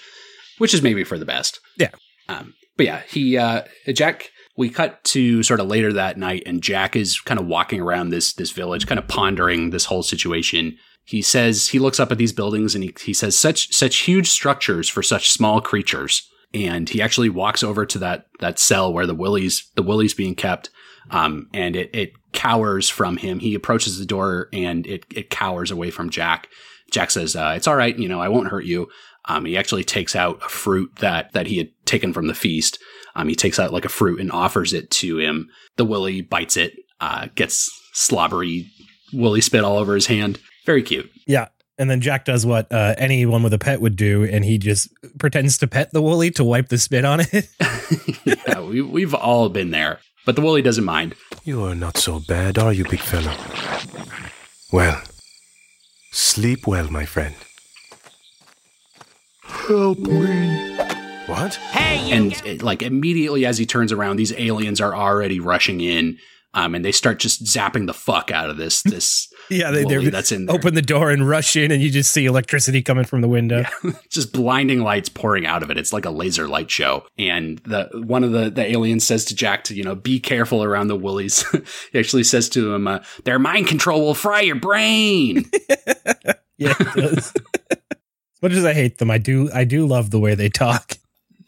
which 0.59 0.75
is 0.75 0.83
maybe 0.83 1.03
for 1.03 1.17
the 1.17 1.25
best. 1.25 1.59
Yeah. 1.79 1.89
Um, 2.27 2.53
but 2.77 2.85
yeah, 2.85 3.01
he 3.09 3.39
uh, 3.39 3.63
Jack. 3.91 4.29
We 4.55 4.69
cut 4.69 5.03
to 5.05 5.41
sort 5.41 5.61
of 5.61 5.67
later 5.67 5.91
that 5.93 6.19
night, 6.19 6.43
and 6.45 6.61
Jack 6.61 6.95
is 6.95 7.19
kind 7.21 7.39
of 7.39 7.47
walking 7.47 7.81
around 7.81 8.09
this 8.09 8.33
this 8.33 8.51
village, 8.51 8.85
kind 8.85 8.99
of 8.99 9.07
pondering 9.07 9.71
this 9.71 9.85
whole 9.85 10.03
situation. 10.03 10.77
He 11.05 11.23
says 11.23 11.69
he 11.69 11.79
looks 11.79 11.99
up 11.99 12.11
at 12.11 12.19
these 12.19 12.33
buildings 12.33 12.75
and 12.75 12.83
he, 12.83 12.93
he 13.03 13.15
says 13.15 13.35
such 13.35 13.73
such 13.73 14.01
huge 14.01 14.29
structures 14.29 14.87
for 14.87 15.01
such 15.01 15.31
small 15.31 15.59
creatures. 15.59 16.21
And 16.53 16.87
he 16.87 17.01
actually 17.01 17.29
walks 17.29 17.63
over 17.63 17.83
to 17.87 17.97
that 17.97 18.25
that 18.41 18.59
cell 18.59 18.93
where 18.93 19.07
the 19.07 19.15
willies 19.15 19.67
the 19.73 19.81
willies 19.81 20.13
being 20.13 20.35
kept, 20.35 20.69
um, 21.09 21.47
and 21.51 21.75
it 21.75 21.89
it 21.93 22.11
cowers 22.33 22.89
from 22.89 23.17
him. 23.17 23.39
He 23.39 23.55
approaches 23.55 23.99
the 23.99 24.05
door 24.05 24.49
and 24.53 24.85
it 24.87 25.05
it 25.13 25.29
cowers 25.29 25.71
away 25.71 25.91
from 25.91 26.09
Jack. 26.09 26.47
Jack 26.91 27.11
says, 27.11 27.35
uh, 27.35 27.53
"It's 27.55 27.67
all 27.67 27.75
right, 27.75 27.97
you 27.97 28.07
know, 28.07 28.21
I 28.21 28.29
won't 28.29 28.49
hurt 28.49 28.65
you." 28.65 28.87
Um, 29.25 29.45
he 29.45 29.57
actually 29.57 29.83
takes 29.83 30.15
out 30.15 30.39
a 30.43 30.49
fruit 30.49 30.91
that 30.97 31.33
that 31.33 31.47
he 31.47 31.57
had 31.57 31.69
taken 31.85 32.13
from 32.13 32.27
the 32.27 32.33
feast. 32.33 32.79
Um, 33.15 33.27
he 33.27 33.35
takes 33.35 33.59
out 33.59 33.73
like 33.73 33.85
a 33.85 33.89
fruit 33.89 34.19
and 34.19 34.31
offers 34.31 34.73
it 34.73 34.89
to 34.91 35.19
him. 35.19 35.49
The 35.77 35.85
willy 35.85 36.21
bites 36.21 36.57
it, 36.57 36.73
uh, 37.01 37.27
gets 37.35 37.69
slobbery 37.93 38.69
woolly 39.13 39.41
spit 39.41 39.63
all 39.63 39.77
over 39.77 39.95
his 39.95 40.07
hand. 40.07 40.39
Very 40.65 40.83
cute. 40.83 41.11
Yeah. 41.27 41.47
And 41.77 41.89
then 41.89 42.01
Jack 42.01 42.25
does 42.25 42.45
what 42.45 42.69
uh, 42.71 42.95
anyone 42.97 43.41
with 43.41 43.53
a 43.53 43.57
pet 43.57 43.79
would 43.79 43.95
do, 43.95 44.25
and 44.25 44.43
he 44.43 44.57
just 44.57 44.89
pretends 45.17 45.57
to 45.59 45.67
pet 45.67 45.91
the 45.93 46.01
woolly 46.01 46.29
to 46.31 46.43
wipe 46.43 46.67
the 46.67 46.77
spit 46.77 47.05
on 47.05 47.21
it. 47.21 47.47
yeah, 48.25 48.59
we, 48.59 48.81
we've 48.81 49.13
all 49.13 49.47
been 49.47 49.71
there, 49.71 49.99
but 50.29 50.35
the 50.35 50.43
woolly 50.43 50.61
doesn't 50.61 50.85
mind. 50.85 51.15
You 51.43 51.63
are 51.63 51.73
not 51.73 51.97
so 51.97 52.19
bad, 52.19 52.59
are 52.59 52.71
you, 52.71 52.83
big 52.83 52.99
fellow? 52.99 53.33
Well, 54.71 55.01
sleep 56.11 56.67
well, 56.67 56.87
my 56.91 57.03
friend. 57.03 57.33
Help 59.41 59.97
me. 59.97 60.77
What? 61.25 61.55
Hey, 61.55 62.11
And 62.11 62.33
it, 62.45 62.61
like 62.61 62.83
immediately 62.83 63.43
as 63.43 63.57
he 63.57 63.65
turns 63.65 63.91
around, 63.91 64.17
these 64.17 64.31
aliens 64.33 64.79
are 64.79 64.93
already 64.93 65.39
rushing 65.39 65.81
in, 65.81 66.19
um, 66.53 66.75
and 66.75 66.85
they 66.85 66.91
start 66.91 67.17
just 67.17 67.43
zapping 67.43 67.87
the 67.87 67.93
fuck 67.95 68.29
out 68.29 68.51
of 68.51 68.57
this 68.57 68.83
this 68.83 69.33
yeah, 69.49 69.71
they 69.71 69.83
woolly 69.83 70.05
they 70.05 70.09
that's 70.09 70.31
in 70.31 70.45
there. 70.45 70.55
open 70.55 70.75
the 70.75 70.81
door 70.81 71.09
and 71.11 71.27
rush 71.27 71.55
in, 71.55 71.71
and 71.71 71.81
you 71.81 71.89
just 71.89 72.11
see 72.11 72.25
electricity 72.25 72.81
coming 72.81 73.05
from 73.05 73.21
the 73.21 73.27
window. 73.27 73.63
just 74.09 74.33
blinding 74.33 74.81
lights 74.81 75.09
pouring 75.09 75.45
out 75.45 75.63
of 75.63 75.71
it. 75.71 75.77
It's 75.77 75.93
like 75.93 76.05
a 76.05 76.11
laser 76.11 76.47
light 76.47 76.69
show. 76.69 77.05
And 77.17 77.59
the 77.59 77.89
one 77.93 78.23
of 78.23 78.31
the 78.31 78.49
the 78.49 78.69
aliens 78.69 79.05
says 79.05 79.25
to 79.25 79.35
Jack 79.35 79.63
to 79.65 79.75
you 79.75 79.83
know 79.83 79.95
be 79.95 80.19
careful 80.19 80.63
around 80.63 80.87
the 80.87 80.95
woolies. 80.95 81.43
he 81.91 81.99
actually 81.99 82.23
says 82.23 82.49
to 82.49 82.73
him, 82.73 82.87
uh, 82.87 82.99
"Their 83.25 83.39
mind 83.39 83.67
control 83.67 84.01
will 84.01 84.13
fry 84.13 84.41
your 84.41 84.55
brain." 84.55 85.45
Yeah, 86.61 86.73
it 86.77 86.93
does. 86.93 87.33
as 87.71 88.41
much 88.41 88.51
as 88.51 88.65
I 88.65 88.73
hate 88.73 88.97
them, 88.97 89.09
I 89.09 89.17
do 89.17 89.49
I 89.53 89.63
do 89.63 89.87
love 89.87 90.11
the 90.11 90.19
way 90.19 90.35
they 90.35 90.49
talk. 90.49 90.98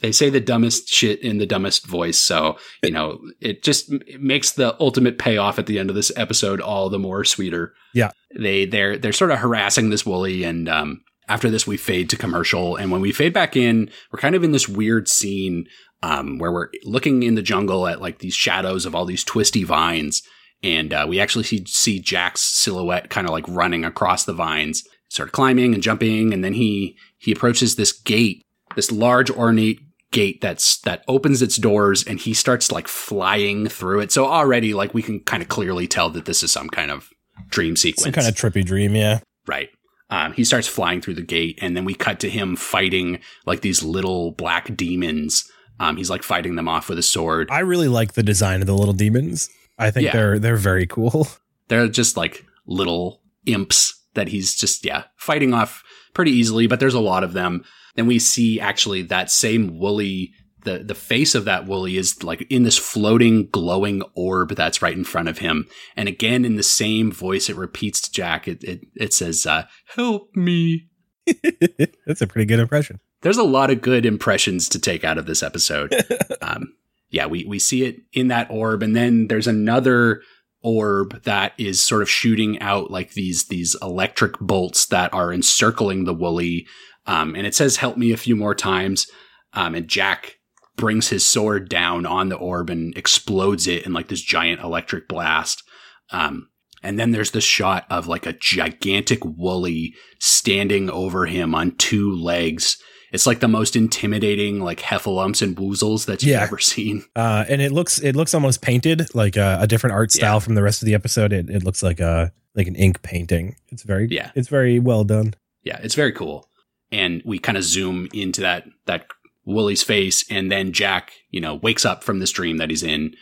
They 0.02 0.12
say 0.12 0.30
the 0.30 0.40
dumbest 0.40 0.90
shit 0.90 1.22
in 1.22 1.38
the 1.38 1.46
dumbest 1.46 1.86
voice. 1.86 2.18
So, 2.18 2.58
you 2.84 2.92
know, 2.92 3.22
it 3.40 3.64
just 3.64 3.92
it 3.92 4.22
makes 4.22 4.52
the 4.52 4.76
ultimate 4.82 5.18
payoff 5.18 5.60
at 5.60 5.68
the 5.68 5.80
end 5.80 5.90
of 5.90 5.96
this 5.96 6.12
episode 6.16 6.60
all 6.60 6.90
the 6.90 7.00
more 7.00 7.24
sweeter. 7.24 7.74
Yeah. 7.94 8.12
They 8.38 8.66
they're 8.66 8.98
they're 8.98 9.14
sort 9.14 9.32
of 9.32 9.40
harassing 9.40 9.90
this 9.90 10.06
woolly 10.06 10.44
and 10.44 10.68
um 10.68 11.04
after 11.30 11.50
this 11.50 11.66
we 11.66 11.78
fade 11.78 12.10
to 12.10 12.18
commercial 12.18 12.76
and 12.76 12.92
when 12.92 13.00
we 13.00 13.12
fade 13.12 13.34
back 13.34 13.56
in, 13.56 13.90
we're 14.12 14.20
kind 14.20 14.36
of 14.36 14.44
in 14.44 14.52
this 14.52 14.68
weird 14.68 15.08
scene 15.08 15.66
um 16.04 16.40
where 16.40 16.52
we're 16.52 16.70
looking 16.84 17.24
in 17.24 17.36
the 17.36 17.42
jungle 17.42 17.88
at 17.88 18.02
like 18.02 18.20
these 18.20 18.34
shadows 18.34 18.86
of 18.86 18.96
all 18.96 19.06
these 19.06 19.24
twisty 19.24 19.64
vines 19.64 20.24
and 20.64 20.94
uh, 20.94 21.06
we 21.08 21.20
actually 21.20 21.44
see 21.44 21.64
see 21.66 22.00
Jack's 22.00 22.42
silhouette 22.42 23.10
kind 23.10 23.28
of 23.28 23.32
like 23.32 23.46
running 23.48 23.84
across 23.84 24.26
the 24.26 24.34
vines, 24.34 24.84
sort 25.10 25.30
of 25.30 25.34
climbing 25.34 25.74
and 25.74 25.82
jumping 25.82 26.34
and 26.34 26.44
then 26.44 26.54
he 26.54 26.98
he 27.18 27.32
approaches 27.32 27.76
this 27.76 27.92
gate, 27.92 28.44
this 28.76 28.92
large 28.92 29.30
ornate 29.30 29.80
gate 30.12 30.42
that's 30.42 30.80
that 30.82 31.04
opens 31.08 31.42
its 31.42 31.58
doors 31.58 32.04
and 32.04 32.20
he 32.20 32.34
starts 32.34 32.72
like 32.72 32.88
flying 32.88 33.68
through 33.68 34.02
it. 34.02 34.12
So 34.12 34.26
already 34.28 34.74
like 34.74 34.94
we 34.94 35.02
can 35.02 35.20
kind 35.22 35.42
of 35.42 35.50
clearly 35.50 35.88
tell 35.88 36.10
that 36.12 36.26
this 36.26 36.44
is 36.44 36.52
some 36.52 36.70
kind 36.70 36.92
of 36.92 37.10
dream 37.50 37.76
sequence. 37.76 38.04
Some 38.04 38.12
kind 38.14 38.28
of 38.28 38.36
trippy 38.36 38.64
dream, 38.66 38.96
yeah. 38.96 39.20
right. 39.48 39.70
Um, 40.10 40.34
he 40.34 40.44
starts 40.44 40.68
flying 40.68 41.00
through 41.00 41.14
the 41.14 41.22
gate 41.22 41.58
and 41.62 41.76
then 41.78 41.86
we 41.86 41.94
cut 41.94 42.20
to 42.20 42.30
him 42.30 42.58
fighting 42.58 43.20
like 43.46 43.62
these 43.62 43.82
little 43.82 44.32
black 44.32 44.76
demons 44.76 45.50
Um, 45.80 45.96
he's 45.98 46.10
like 46.10 46.22
fighting 46.24 46.56
them 46.56 46.68
off 46.68 46.90
with 46.90 47.00
a 47.00 47.04
sword. 47.04 47.48
I 47.50 47.60
really 47.60 47.88
like 47.88 48.14
the 48.14 48.22
design 48.24 48.60
of 48.62 48.68
the 48.68 48.76
little 48.76 48.94
demons. 48.94 49.50
I 49.80 49.90
think 49.90 50.06
Yeah. 50.06 50.12
they're 50.12 50.38
they're 50.40 50.58
very 50.58 50.86
cool. 50.86 51.28
They're 51.70 51.88
just 51.88 52.18
like 52.18 52.46
little 52.68 53.22
imps 53.46 53.94
that 54.14 54.28
he's 54.28 54.54
just, 54.56 54.86
yeah, 54.86 55.06
fighting 55.16 55.54
off 55.54 55.82
pretty 56.14 56.32
easily, 56.32 56.68
but 56.68 56.82
there's 56.82 56.94
a 56.94 57.00
lot 57.00 57.24
of 57.24 57.32
them. 57.32 57.64
Then 57.96 58.08
we 58.08 58.20
see 58.20 58.60
actually 58.60 59.02
that 59.04 59.32
same 59.32 59.78
woolly, 59.80 60.34
the, 60.64 60.80
the 60.80 60.96
face 60.96 61.36
of 61.36 61.46
that 61.46 61.66
woolly 61.66 61.98
is 61.98 62.24
like 62.24 62.46
in 62.50 62.64
this 62.64 62.78
floating, 62.78 63.48
glowing 63.48 64.02
orb 64.16 64.56
that's 64.56 64.82
right 64.82 64.96
in 64.96 65.04
front 65.04 65.30
of 65.30 65.40
him. 65.40 65.68
And 65.96 66.08
again, 66.08 66.46
in 66.46 66.56
the 66.56 66.64
same 66.64 67.12
voice, 67.12 67.50
it 67.50 67.56
repeats 67.56 68.02
to 68.02 68.12
Jack, 68.12 68.48
it, 68.48 68.64
it, 68.64 68.82
it 68.96 69.14
says, 69.14 69.46
uh, 69.46 69.64
help 69.96 70.36
me. 70.36 70.88
That's 72.06 72.22
a 72.22 72.28
pretty 72.28 72.46
good 72.46 72.60
impression. 72.60 73.00
There's 73.22 73.38
a 73.38 73.44
lot 73.44 73.70
of 73.70 73.82
good 73.82 74.06
impressions 74.06 74.68
to 74.70 74.80
take 74.80 75.04
out 75.04 75.18
of 75.18 75.28
this 75.28 75.44
episode. 75.44 75.94
um, 76.42 76.74
yeah, 77.12 77.28
we, 77.28 77.46
we 77.46 77.60
see 77.60 77.84
it 77.84 77.98
in 78.14 78.30
that 78.30 78.50
orb, 78.50 78.82
and 78.82 78.96
then 78.96 79.28
there's 79.28 79.48
another 79.48 80.22
orb 80.64 81.24
that 81.24 81.54
is 81.58 81.82
sort 81.82 82.02
of 82.02 82.10
shooting 82.10 82.60
out 82.60 82.92
like 82.92 83.14
these 83.14 83.48
these 83.48 83.76
electric 83.82 84.38
bolts 84.40 84.86
that 84.88 85.14
are 85.14 85.34
encircling 85.34 86.06
the 86.06 86.14
woolly. 86.14 86.68
Um, 87.12 87.36
and 87.36 87.46
it 87.48 87.56
says 87.56 87.78
"Help 87.78 87.98
me" 87.98 88.12
a 88.12 88.18
few 88.18 88.36
more 88.36 88.56
times. 88.56 89.08
Um, 89.54 89.76
and 89.76 89.88
Jack 89.88 90.36
brings 90.78 91.10
his 91.10 91.26
sword 91.26 91.68
down 91.70 92.06
on 92.06 92.30
the 92.30 92.36
orb 92.38 92.70
and 92.70 92.98
explodes 92.98 93.68
it 93.68 93.86
in 93.86 93.94
like 93.94 94.08
this 94.08 94.22
giant 94.22 94.62
electric 94.62 95.08
blast. 95.08 95.64
Um, 96.12 96.48
and 96.84 96.98
then 96.98 97.12
there's 97.12 97.32
the 97.32 97.42
shot 97.42 97.86
of 97.90 98.08
like 98.08 98.26
a 98.26 98.34
gigantic 98.34 99.24
woolly 99.24 99.94
standing 100.20 100.90
over 100.90 101.26
him 101.26 101.54
on 101.54 101.76
two 101.76 102.12
legs. 102.16 102.78
It's 103.12 103.28
like 103.28 103.42
the 103.42 103.48
most 103.50 103.76
intimidating 103.76 104.62
like 104.62 104.80
heffalumps 104.80 105.42
and 105.42 105.56
woozles 105.58 106.06
that 106.06 106.24
you've 106.24 106.32
Yeah. 106.32 106.44
ever 106.44 106.58
seen. 106.60 107.04
Uh, 107.16 107.44
and 107.50 107.62
it 107.62 107.72
looks 107.74 108.00
it 108.00 108.16
looks 108.16 108.34
almost 108.34 108.62
painted, 108.62 109.14
like 109.14 109.38
uh, 109.38 109.58
a 109.60 109.68
different 109.68 109.94
art 109.94 110.12
style 110.12 110.36
Yeah. 110.36 110.40
from 110.40 110.56
the 110.56 110.64
rest 110.64 110.82
of 110.82 110.86
the 110.86 110.94
episode. 110.96 111.34
It, 111.34 111.50
it 111.50 111.64
looks 111.64 111.84
like 111.84 112.00
a 112.00 112.32
like 112.56 112.68
an 112.68 112.76
ink 112.76 113.02
painting. 113.02 113.56
It's 113.70 113.84
very 113.84 114.08
Yeah. 114.10 114.32
it's 114.34 114.48
very 114.48 114.80
well 114.80 115.04
done. 115.04 115.34
Yeah, 115.64 115.80
it's 115.84 115.96
very 115.96 116.14
cool. 116.14 116.48
And 116.92 117.22
we 117.26 117.40
kind 117.40 117.58
of 117.58 117.64
zoom 117.64 118.08
into 118.14 118.42
that 118.42 118.66
that 118.86 119.08
Wooly's 119.46 119.84
face, 119.84 120.24
and 120.30 120.52
then 120.52 120.72
Jack, 120.72 121.14
you 121.30 121.42
know, 121.42 121.56
wakes 121.56 121.86
up 121.86 122.04
from 122.04 122.20
this 122.20 122.32
dream 122.32 122.58
that 122.58 122.70
he's 122.70 122.84
in, 122.84 123.16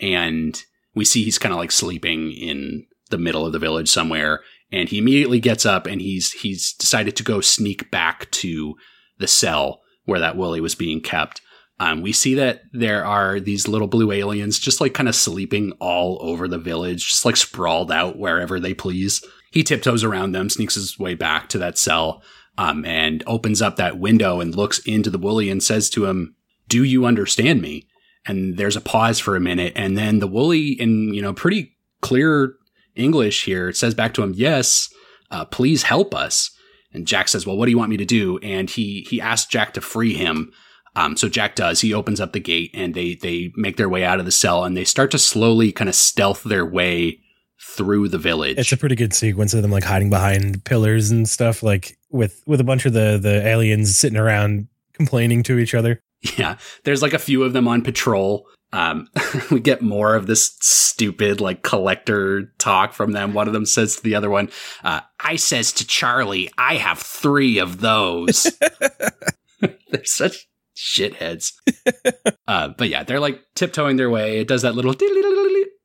and 0.00 0.60
we 0.94 1.04
see 1.04 1.22
he's 1.22 1.38
kind 1.38 1.52
of 1.52 1.58
like 1.58 1.70
sleeping 1.70 2.32
in 2.32 2.86
the 3.10 3.18
middle 3.18 3.46
of 3.46 3.52
the 3.52 3.58
village 3.58 3.88
somewhere. 3.88 4.40
And 4.72 4.88
he 4.88 4.98
immediately 4.98 5.38
gets 5.38 5.64
up 5.64 5.86
and 5.86 6.00
he's 6.00 6.32
he's 6.32 6.72
decided 6.72 7.14
to 7.16 7.22
go 7.22 7.40
sneak 7.40 7.90
back 7.90 8.30
to 8.32 8.74
the 9.18 9.28
cell 9.28 9.82
where 10.04 10.20
that 10.20 10.36
Wooly 10.36 10.60
was 10.60 10.74
being 10.74 11.00
kept. 11.00 11.40
Um, 11.78 12.00
we 12.00 12.12
see 12.12 12.34
that 12.34 12.62
there 12.72 13.04
are 13.04 13.38
these 13.38 13.68
little 13.68 13.86
blue 13.86 14.10
aliens 14.10 14.58
just 14.58 14.80
like 14.80 14.94
kind 14.94 15.08
of 15.08 15.14
sleeping 15.14 15.72
all 15.78 16.18
over 16.22 16.48
the 16.48 16.58
village, 16.58 17.08
just 17.08 17.24
like 17.24 17.36
sprawled 17.36 17.92
out 17.92 18.18
wherever 18.18 18.58
they 18.58 18.72
please. 18.72 19.22
He 19.52 19.62
tiptoes 19.62 20.02
around 20.02 20.32
them, 20.32 20.48
sneaks 20.48 20.74
his 20.74 20.98
way 20.98 21.14
back 21.14 21.48
to 21.50 21.58
that 21.58 21.78
cell, 21.78 22.22
um, 22.58 22.84
and 22.84 23.22
opens 23.26 23.60
up 23.60 23.76
that 23.76 23.98
window 23.98 24.40
and 24.40 24.54
looks 24.54 24.78
into 24.80 25.10
the 25.10 25.18
Wooly 25.18 25.50
and 25.50 25.62
says 25.62 25.90
to 25.90 26.06
him, 26.06 26.34
Do 26.68 26.84
you 26.84 27.04
understand 27.04 27.62
me? 27.62 27.88
And 28.26 28.56
there's 28.56 28.76
a 28.76 28.80
pause 28.80 29.20
for 29.20 29.36
a 29.36 29.40
minute, 29.40 29.72
and 29.76 29.96
then 29.96 30.18
the 30.18 30.26
Wooly, 30.26 30.70
in 30.72 31.14
you 31.14 31.22
know 31.22 31.32
pretty 31.32 31.76
clear 32.00 32.54
English 32.94 33.44
here, 33.44 33.72
says 33.72 33.94
back 33.94 34.14
to 34.14 34.22
him, 34.22 34.32
Yes, 34.34 34.92
uh, 35.30 35.44
please 35.44 35.84
help 35.84 36.14
us. 36.14 36.50
And 36.92 37.06
Jack 37.06 37.28
says, 37.28 37.46
Well, 37.46 37.56
what 37.56 37.66
do 37.66 37.70
you 37.70 37.78
want 37.78 37.90
me 37.90 37.96
to 37.98 38.04
do? 38.04 38.38
And 38.38 38.68
he 38.68 39.06
he 39.08 39.20
asks 39.20 39.48
Jack 39.48 39.74
to 39.74 39.80
free 39.80 40.14
him. 40.14 40.52
Um, 40.96 41.14
so 41.16 41.28
Jack 41.28 41.54
does. 41.56 41.82
He 41.82 41.92
opens 41.92 42.20
up 42.20 42.32
the 42.32 42.40
gate 42.40 42.70
and 42.72 42.94
they 42.94 43.14
they 43.14 43.52
make 43.54 43.76
their 43.76 43.88
way 43.88 44.02
out 44.02 44.18
of 44.18 44.24
the 44.24 44.32
cell 44.32 44.64
and 44.64 44.76
they 44.76 44.84
start 44.84 45.10
to 45.10 45.18
slowly 45.18 45.70
kind 45.70 45.88
of 45.88 45.94
stealth 45.94 46.42
their 46.42 46.64
way 46.64 47.20
through 47.60 48.08
the 48.08 48.18
village. 48.18 48.58
It's 48.58 48.72
a 48.72 48.76
pretty 48.76 48.96
good 48.96 49.12
sequence 49.12 49.52
of 49.54 49.62
them 49.62 49.70
like 49.70 49.84
hiding 49.84 50.10
behind 50.10 50.64
pillars 50.64 51.10
and 51.10 51.28
stuff, 51.28 51.62
like 51.62 51.98
with 52.16 52.42
with 52.46 52.60
a 52.60 52.64
bunch 52.64 52.86
of 52.86 52.92
the 52.92 53.18
the 53.20 53.46
aliens 53.46 53.96
sitting 53.96 54.18
around 54.18 54.68
complaining 54.92 55.42
to 55.44 55.58
each 55.58 55.74
other. 55.74 56.00
Yeah, 56.36 56.56
there's 56.84 57.02
like 57.02 57.12
a 57.12 57.18
few 57.18 57.44
of 57.44 57.52
them 57.52 57.68
on 57.68 57.82
patrol. 57.82 58.46
Um, 58.72 59.08
we 59.50 59.60
get 59.60 59.82
more 59.82 60.14
of 60.16 60.26
this 60.26 60.56
stupid 60.60 61.40
like 61.40 61.62
collector 61.62 62.52
talk 62.58 62.92
from 62.92 63.12
them. 63.12 63.34
One 63.34 63.46
of 63.46 63.52
them 63.52 63.66
says 63.66 63.96
to 63.96 64.02
the 64.02 64.14
other 64.14 64.30
one, 64.30 64.50
uh, 64.82 65.00
"I 65.20 65.36
says 65.36 65.72
to 65.72 65.86
Charlie, 65.86 66.50
I 66.58 66.76
have 66.76 66.98
three 66.98 67.58
of 67.58 67.80
those." 67.80 68.46
they're 69.60 70.04
such 70.04 70.48
shitheads. 70.74 71.52
uh, 72.48 72.68
but 72.76 72.88
yeah, 72.88 73.04
they're 73.04 73.20
like 73.20 73.40
tiptoeing 73.54 73.96
their 73.96 74.10
way. 74.10 74.40
It 74.40 74.48
does 74.48 74.62
that 74.62 74.74
little 74.74 74.94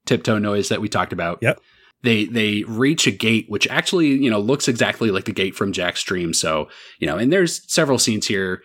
tiptoe 0.06 0.38
noise 0.38 0.70
that 0.70 0.82
we 0.82 0.90
talked 0.90 1.14
about. 1.14 1.40
Yep. 1.42 1.60
They 2.04 2.26
they 2.26 2.64
reach 2.64 3.06
a 3.08 3.12
gate 3.12 3.46
which 3.50 3.68
actually 3.68 4.08
you 4.08 4.30
know 4.30 4.40
looks 4.40 4.68
exactly 4.68 5.12
like 5.12 5.26
the 5.26 5.32
gate 5.34 5.56
from 5.56 5.72
Jack's 5.72 6.04
dream. 6.04 6.34
So 6.34 6.68
you 7.00 7.08
know, 7.08 7.18
and 7.18 7.32
there's 7.32 7.72
several 7.72 8.00
scenes 8.00 8.28
here 8.28 8.62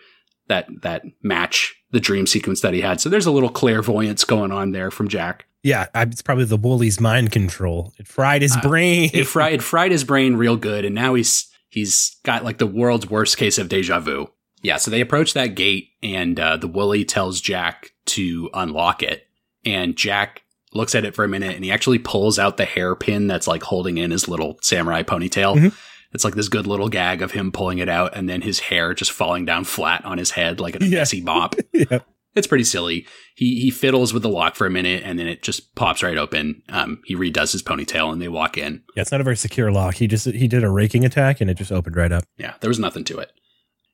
that 0.47 0.67
that 0.81 1.03
match 1.21 1.75
the 1.91 1.99
dream 1.99 2.27
sequence 2.27 2.61
that 2.61 2.73
he 2.73 2.81
had. 2.81 2.99
So 2.99 3.09
there's 3.09 3.25
a 3.25 3.31
little 3.31 3.49
clairvoyance 3.49 4.23
going 4.23 4.51
on 4.51 4.71
there 4.71 4.91
from 4.91 5.07
Jack. 5.07 5.45
Yeah, 5.63 5.87
it's 5.95 6.21
probably 6.21 6.45
the 6.45 6.57
Woolly's 6.57 6.99
mind 7.01 7.31
control. 7.31 7.93
It 7.97 8.07
fried 8.07 8.41
his 8.41 8.55
Uh, 8.55 8.61
brain. 8.61 9.09
It 9.13 9.25
fried, 9.25 9.53
it 9.53 9.61
fried 9.63 9.91
his 9.91 10.03
brain 10.03 10.35
real 10.35 10.55
good, 10.55 10.85
and 10.85 10.95
now 10.95 11.13
he's 11.15 11.47
he's 11.69 12.17
got 12.23 12.43
like 12.43 12.57
the 12.57 12.67
world's 12.67 13.09
worst 13.09 13.37
case 13.37 13.57
of 13.57 13.67
deja 13.69 13.99
vu. 13.99 14.29
Yeah, 14.61 14.77
so 14.77 14.89
they 14.89 15.01
approach 15.01 15.33
that 15.33 15.55
gate, 15.55 15.89
and 16.01 16.39
uh, 16.39 16.57
the 16.57 16.67
Wooly 16.67 17.05
tells 17.05 17.41
Jack 17.41 17.91
to 18.07 18.49
unlock 18.53 19.03
it, 19.03 19.27
and 19.65 19.95
Jack 19.95 20.43
looks 20.73 20.95
at 20.95 21.05
it 21.05 21.15
for 21.15 21.23
a 21.23 21.27
minute, 21.29 21.55
and 21.55 21.63
he 21.63 21.71
actually 21.71 21.99
pulls 21.99 22.37
out 22.37 22.57
the 22.57 22.65
hairpin 22.65 23.27
that's 23.27 23.47
like 23.47 23.63
holding 23.63 23.97
in 23.97 24.11
his 24.11 24.27
little 24.27 24.57
samurai 24.61 25.03
ponytail. 25.03 25.55
Mhm. 25.57 25.73
It's 26.13 26.23
like 26.23 26.35
this 26.35 26.47
good 26.49 26.67
little 26.67 26.89
gag 26.89 27.21
of 27.21 27.31
him 27.31 27.51
pulling 27.51 27.79
it 27.79 27.89
out, 27.89 28.15
and 28.15 28.29
then 28.29 28.41
his 28.41 28.59
hair 28.59 28.93
just 28.93 29.11
falling 29.11 29.45
down 29.45 29.63
flat 29.65 30.03
on 30.05 30.17
his 30.17 30.31
head 30.31 30.59
like 30.59 30.75
a 30.79 30.83
Yeah. 30.85 30.99
messy 30.99 31.21
mop. 31.21 31.55
yeah. 31.73 31.99
It's 32.35 32.47
pretty 32.47 32.63
silly. 32.65 33.07
He 33.35 33.59
he 33.61 33.71
fiddles 33.71 34.13
with 34.13 34.21
the 34.21 34.29
lock 34.29 34.55
for 34.55 34.67
a 34.67 34.69
minute, 34.69 35.01
and 35.03 35.17
then 35.17 35.27
it 35.27 35.41
just 35.41 35.73
pops 35.75 36.03
right 36.03 36.17
open. 36.17 36.61
Um, 36.69 37.01
he 37.05 37.15
redoes 37.15 37.51
his 37.51 37.63
ponytail, 37.63 38.11
and 38.13 38.21
they 38.21 38.27
walk 38.27 38.57
in. 38.59 38.83
yeah, 38.95 39.01
it's 39.01 39.11
not 39.11 39.21
a 39.21 39.23
very 39.23 39.35
secure 39.37 39.71
lock. 39.71 39.95
He 39.95 40.05
just 40.07 40.25
he 40.27 40.47
did 40.47 40.63
a 40.63 40.69
raking 40.69 41.03
attack 41.03 41.41
and 41.41 41.49
it 41.49 41.57
just 41.57 41.71
opened 41.71 41.95
right 41.95 42.11
up. 42.11 42.25
Yeah, 42.37 42.53
there 42.61 42.69
was 42.69 42.77
nothing 42.79 43.03
to 43.05 43.17
it. 43.19 43.31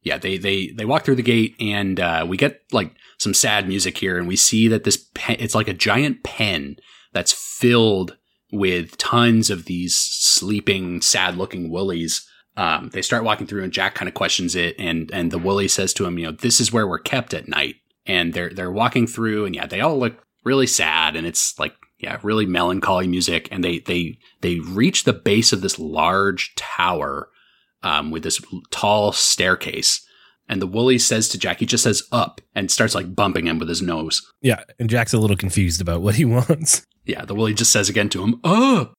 Yeah, 0.03 0.17
they 0.17 0.37
they 0.37 0.67
they 0.67 0.85
walk 0.85 1.03
through 1.03 1.15
the 1.15 1.23
gate, 1.23 1.55
and 1.59 1.99
uh, 1.99 2.25
we 2.27 2.37
get 2.37 2.61
like 2.71 2.93
some 3.17 3.33
sad 3.33 3.67
music 3.67 3.97
here, 3.97 4.17
and 4.17 4.27
we 4.27 4.35
see 4.35 4.67
that 4.67 4.83
this 4.83 5.09
pen, 5.13 5.37
it's 5.39 5.55
like 5.55 5.69
a 5.69 5.73
giant 5.73 6.23
pen 6.23 6.75
that's 7.13 7.31
filled 7.31 8.17
with 8.51 8.97
tons 8.97 9.49
of 9.49 9.65
these 9.65 9.97
sleeping, 9.97 11.01
sad-looking 11.01 11.71
woolies. 11.71 12.27
Um, 12.55 12.89
they 12.93 13.01
start 13.01 13.23
walking 13.23 13.47
through, 13.47 13.63
and 13.63 13.73
Jack 13.73 13.95
kind 13.95 14.07
of 14.07 14.13
questions 14.13 14.55
it, 14.55 14.75
and 14.77 15.09
and 15.11 15.31
the 15.31 15.39
woolly 15.39 15.67
says 15.67 15.93
to 15.93 16.05
him, 16.05 16.19
you 16.19 16.25
know, 16.25 16.31
this 16.31 16.59
is 16.59 16.71
where 16.71 16.87
we're 16.87 16.99
kept 16.99 17.33
at 17.33 17.47
night. 17.47 17.75
And 18.05 18.33
they're 18.33 18.49
they're 18.49 18.71
walking 18.71 19.07
through, 19.07 19.45
and 19.45 19.55
yeah, 19.55 19.65
they 19.65 19.79
all 19.79 19.97
look 19.97 20.21
really 20.43 20.67
sad, 20.67 21.15
and 21.15 21.25
it's 21.25 21.57
like 21.57 21.73
yeah, 21.97 22.19
really 22.21 22.45
melancholy 22.45 23.07
music. 23.07 23.47
And 23.49 23.63
they 23.63 23.79
they 23.79 24.19
they 24.41 24.59
reach 24.59 25.05
the 25.05 25.13
base 25.13 25.53
of 25.53 25.61
this 25.61 25.79
large 25.79 26.53
tower 26.55 27.29
um, 27.83 28.11
with 28.11 28.23
this 28.23 28.41
tall 28.71 29.11
staircase. 29.11 30.05
And 30.49 30.61
the 30.61 30.67
woolly 30.67 30.99
says 30.99 31.29
to 31.29 31.37
Jack, 31.37 31.59
he 31.59 31.65
just 31.65 31.83
says 31.83 32.03
up 32.11 32.41
and 32.53 32.69
starts 32.69 32.95
like 32.95 33.15
bumping 33.15 33.47
him 33.47 33.59
with 33.59 33.69
his 33.69 33.81
nose. 33.81 34.21
Yeah, 34.41 34.63
and 34.77 34.89
Jack's 34.89 35.13
a 35.13 35.17
little 35.17 35.37
confused 35.37 35.81
about 35.81 36.01
what 36.01 36.15
he 36.15 36.25
wants. 36.25 36.85
Yeah, 37.05 37.25
the 37.25 37.35
woolly 37.35 37.53
just 37.53 37.71
says 37.71 37.89
again 37.89 38.09
to 38.09 38.23
him, 38.23 38.39
up. 38.43 38.93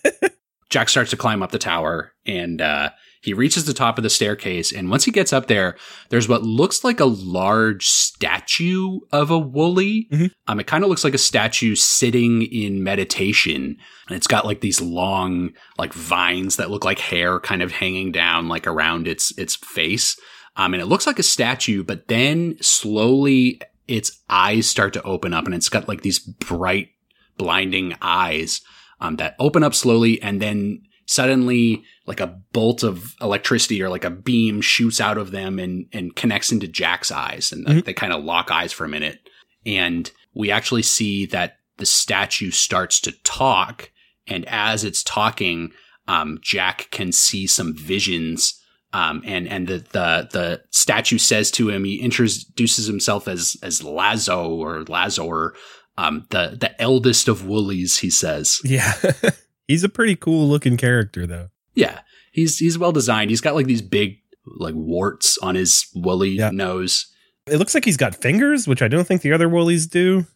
Jack 0.70 0.88
starts 0.88 1.10
to 1.10 1.16
climb 1.16 1.42
up 1.42 1.50
the 1.50 1.58
tower 1.58 2.12
and 2.24 2.60
uh, 2.60 2.90
he 3.22 3.34
reaches 3.34 3.66
the 3.66 3.74
top 3.74 3.98
of 3.98 4.02
the 4.02 4.10
staircase. 4.10 4.72
And 4.72 4.90
once 4.90 5.04
he 5.04 5.10
gets 5.10 5.32
up 5.32 5.46
there, 5.46 5.76
there's 6.08 6.28
what 6.28 6.42
looks 6.42 6.82
like 6.84 7.00
a 7.00 7.04
large 7.04 7.86
statue 7.86 9.00
of 9.12 9.30
a 9.30 9.38
woolly. 9.38 10.08
Mhm. 10.10 10.30
Um, 10.46 10.60
it 10.60 10.66
kind 10.66 10.82
of 10.82 10.90
looks 10.90 11.04
like 11.04 11.14
a 11.14 11.18
statue 11.18 11.74
sitting 11.74 12.42
in 12.42 12.82
meditation. 12.82 13.76
And 14.08 14.16
it's 14.16 14.26
got 14.26 14.46
like 14.46 14.60
these 14.62 14.80
long, 14.80 15.50
like 15.78 15.92
vines 15.92 16.56
that 16.56 16.70
look 16.70 16.84
like 16.84 16.98
hair 16.98 17.40
kind 17.40 17.62
of 17.62 17.72
hanging 17.72 18.10
down 18.10 18.48
like 18.48 18.66
around 18.66 19.06
its 19.06 19.36
its 19.38 19.54
face. 19.56 20.16
Um, 20.56 20.72
and 20.74 20.82
it 20.82 20.86
looks 20.86 21.06
like 21.06 21.18
a 21.18 21.22
statue, 21.22 21.84
but 21.84 22.08
then 22.08 22.56
slowly 22.60 23.60
its 23.86 24.22
eyes 24.30 24.66
start 24.66 24.92
to 24.94 25.02
open 25.02 25.34
up 25.34 25.46
and 25.46 25.54
it's 25.54 25.68
got 25.68 25.88
like 25.88 26.02
these 26.02 26.18
bright, 26.18 26.88
blinding 27.36 27.96
eyes 28.00 28.60
um, 29.00 29.16
that 29.16 29.34
open 29.38 29.62
up 29.62 29.74
slowly 29.74 30.20
and 30.22 30.40
then 30.40 30.82
suddenly 31.10 31.82
like 32.06 32.20
a 32.20 32.38
bolt 32.52 32.84
of 32.84 33.16
electricity 33.20 33.82
or 33.82 33.88
like 33.88 34.04
a 34.04 34.10
beam 34.10 34.60
shoots 34.60 35.00
out 35.00 35.18
of 35.18 35.32
them 35.32 35.58
and, 35.58 35.86
and 35.92 36.14
connects 36.14 36.52
into 36.52 36.68
Jack's 36.68 37.10
eyes. 37.10 37.50
And 37.50 37.64
like, 37.66 37.76
Mhm. 37.78 37.84
they 37.84 37.92
kind 37.94 38.12
of 38.12 38.22
lock 38.22 38.52
eyes 38.52 38.72
for 38.72 38.84
a 38.84 38.88
minute. 38.88 39.18
And 39.66 40.08
we 40.34 40.52
actually 40.52 40.82
see 40.82 41.26
that 41.26 41.56
the 41.78 41.86
statue 41.86 42.52
starts 42.52 43.00
to 43.00 43.12
talk. 43.24 43.90
And 44.28 44.44
as 44.46 44.84
it's 44.84 45.02
talking, 45.02 45.72
um, 46.06 46.38
Jack 46.42 46.88
can 46.92 47.10
see 47.12 47.46
some 47.46 47.74
visions 47.76 48.54
Um, 48.92 49.22
and 49.24 49.46
and 49.46 49.68
the, 49.68 49.78
the 49.92 50.28
the 50.32 50.62
statue 50.72 51.18
says 51.18 51.52
to 51.52 51.70
him, 51.70 51.84
he 51.84 52.00
introduces 52.00 52.86
himself 52.88 53.28
as 53.28 53.56
as 53.62 53.84
Lazo 53.84 54.48
or 54.50 54.82
Lazor, 54.84 55.52
um, 55.96 56.26
the 56.30 56.56
the 56.58 56.72
eldest 56.82 57.28
of 57.28 57.46
woolies. 57.46 57.98
He 58.00 58.10
says, 58.10 58.60
Yeah. 58.64 58.92
He's 59.70 59.84
a 59.84 59.88
pretty 59.88 60.16
cool 60.16 60.48
looking 60.48 60.76
character 60.76 61.26
though. 61.26 61.48
yeah, 61.74 62.00
he's 62.32 62.58
he's 62.58 62.76
well 62.78 62.92
designed. 62.92 63.30
He's 63.30 63.40
got 63.40 63.54
like 63.54 63.66
these 63.66 63.82
big 63.82 64.16
like 64.46 64.74
warts 64.74 65.38
on 65.38 65.54
his 65.54 65.86
woolly 65.94 66.30
Yeah. 66.30 66.50
nose. 66.50 67.06
It 67.46 67.56
looks 67.58 67.74
like 67.74 67.84
he's 67.84 67.96
got 67.96 68.14
fingers, 68.14 68.66
which 68.66 68.82
I 68.82 68.88
don't 68.88 69.06
think 69.06 69.22
the 69.22 69.32
other 69.32 69.48
woolies 69.48 69.86
do. 69.86 70.26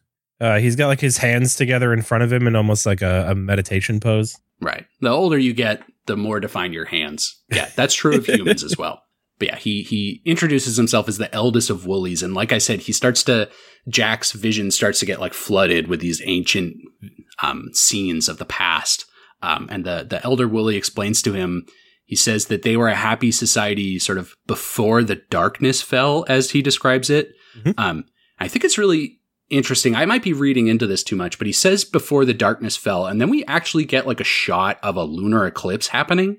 Uh, 0.41 0.59
he's 0.59 0.77
got 0.77 0.87
like 0.89 1.01
his 1.01 1.19
hands 1.19 1.55
together 1.57 1.93
in 1.93 2.03
front 2.03 2.25
of 2.25 2.33
him 2.33 2.47
in 2.47 2.55
almost 2.57 2.87
like 2.87 3.03
a, 3.03 3.27
a 3.31 3.35
meditation 3.35 4.01
pose. 4.01 4.37
Right. 4.61 4.87
The 5.01 5.11
older 5.11 5.39
you 5.39 5.53
get, 5.53 5.83
the 6.07 6.17
more 6.17 6.41
defined 6.41 6.75
your 6.75 6.85
hands. 6.87 7.41
Yeah, 7.51 7.69
that's 7.77 7.95
true 7.95 8.17
of 8.17 8.27
humans 8.29 8.63
as 8.65 8.77
well. 8.79 9.03
But 9.39 9.49
yeah, 9.49 9.57
he 9.57 9.83
he 9.83 10.23
introduces 10.25 10.77
himself 10.77 11.09
as 11.09 11.19
the 11.19 11.33
eldest 11.35 11.71
of 11.71 11.87
woolies, 11.87 12.23
and 12.23 12.35
like 12.35 12.53
I 12.53 12.59
said, 12.59 12.81
he 12.81 12.93
starts 12.93 13.25
to 13.25 13.49
Jack's 13.89 14.31
vision 14.33 14.71
starts 14.71 15.01
to 15.01 15.07
get 15.07 15.19
like 15.21 15.35
flooded 15.35 15.89
with 15.89 16.01
these 16.01 16.23
ancient 16.25 16.77
um, 17.43 17.69
scenes 17.73 18.29
of 18.29 18.39
the 18.39 18.45
past. 18.45 19.07
Um, 19.45 19.69
and 19.71 19.85
the 19.85 20.07
the 20.09 20.25
elder 20.25 20.49
woolly 20.49 20.77
explains 20.77 21.23
to 21.23 21.33
him. 21.33 21.67
He 22.07 22.17
says 22.17 22.47
that 22.47 22.63
they 22.63 22.77
were 22.77 22.89
a 22.89 22.95
happy 22.95 23.31
society, 23.31 23.99
sort 23.99 24.19
of 24.19 24.35
before 24.47 25.03
the 25.03 25.17
darkness 25.31 25.83
fell, 25.83 26.25
as 26.29 26.51
he 26.51 26.63
describes 26.63 27.09
it. 27.11 27.33
Mhm. 27.63 27.75
Um, 27.79 28.05
I 28.39 28.49
think 28.49 28.65
it's 28.65 28.79
really 28.79 29.21
interesting. 29.51 29.95
I 29.95 30.05
might 30.07 30.23
be 30.23 30.33
reading 30.33 30.67
into 30.69 30.87
this 30.87 31.03
too 31.03 31.17
much, 31.17 31.39
but 31.39 31.47
he 31.47 31.53
says 31.53 31.85
before 31.85 32.25
the 32.25 32.35
darkness 32.35 32.77
fell, 32.77 33.07
and 33.07 33.21
then 33.21 33.31
we 33.31 33.45
actually 33.45 33.85
get 33.85 34.07
like 34.07 34.21
a 34.21 34.25
shot 34.25 34.79
of 34.83 34.97
a 34.97 35.05
lunar 35.05 35.47
eclipse 35.47 35.89
happening. 35.89 36.39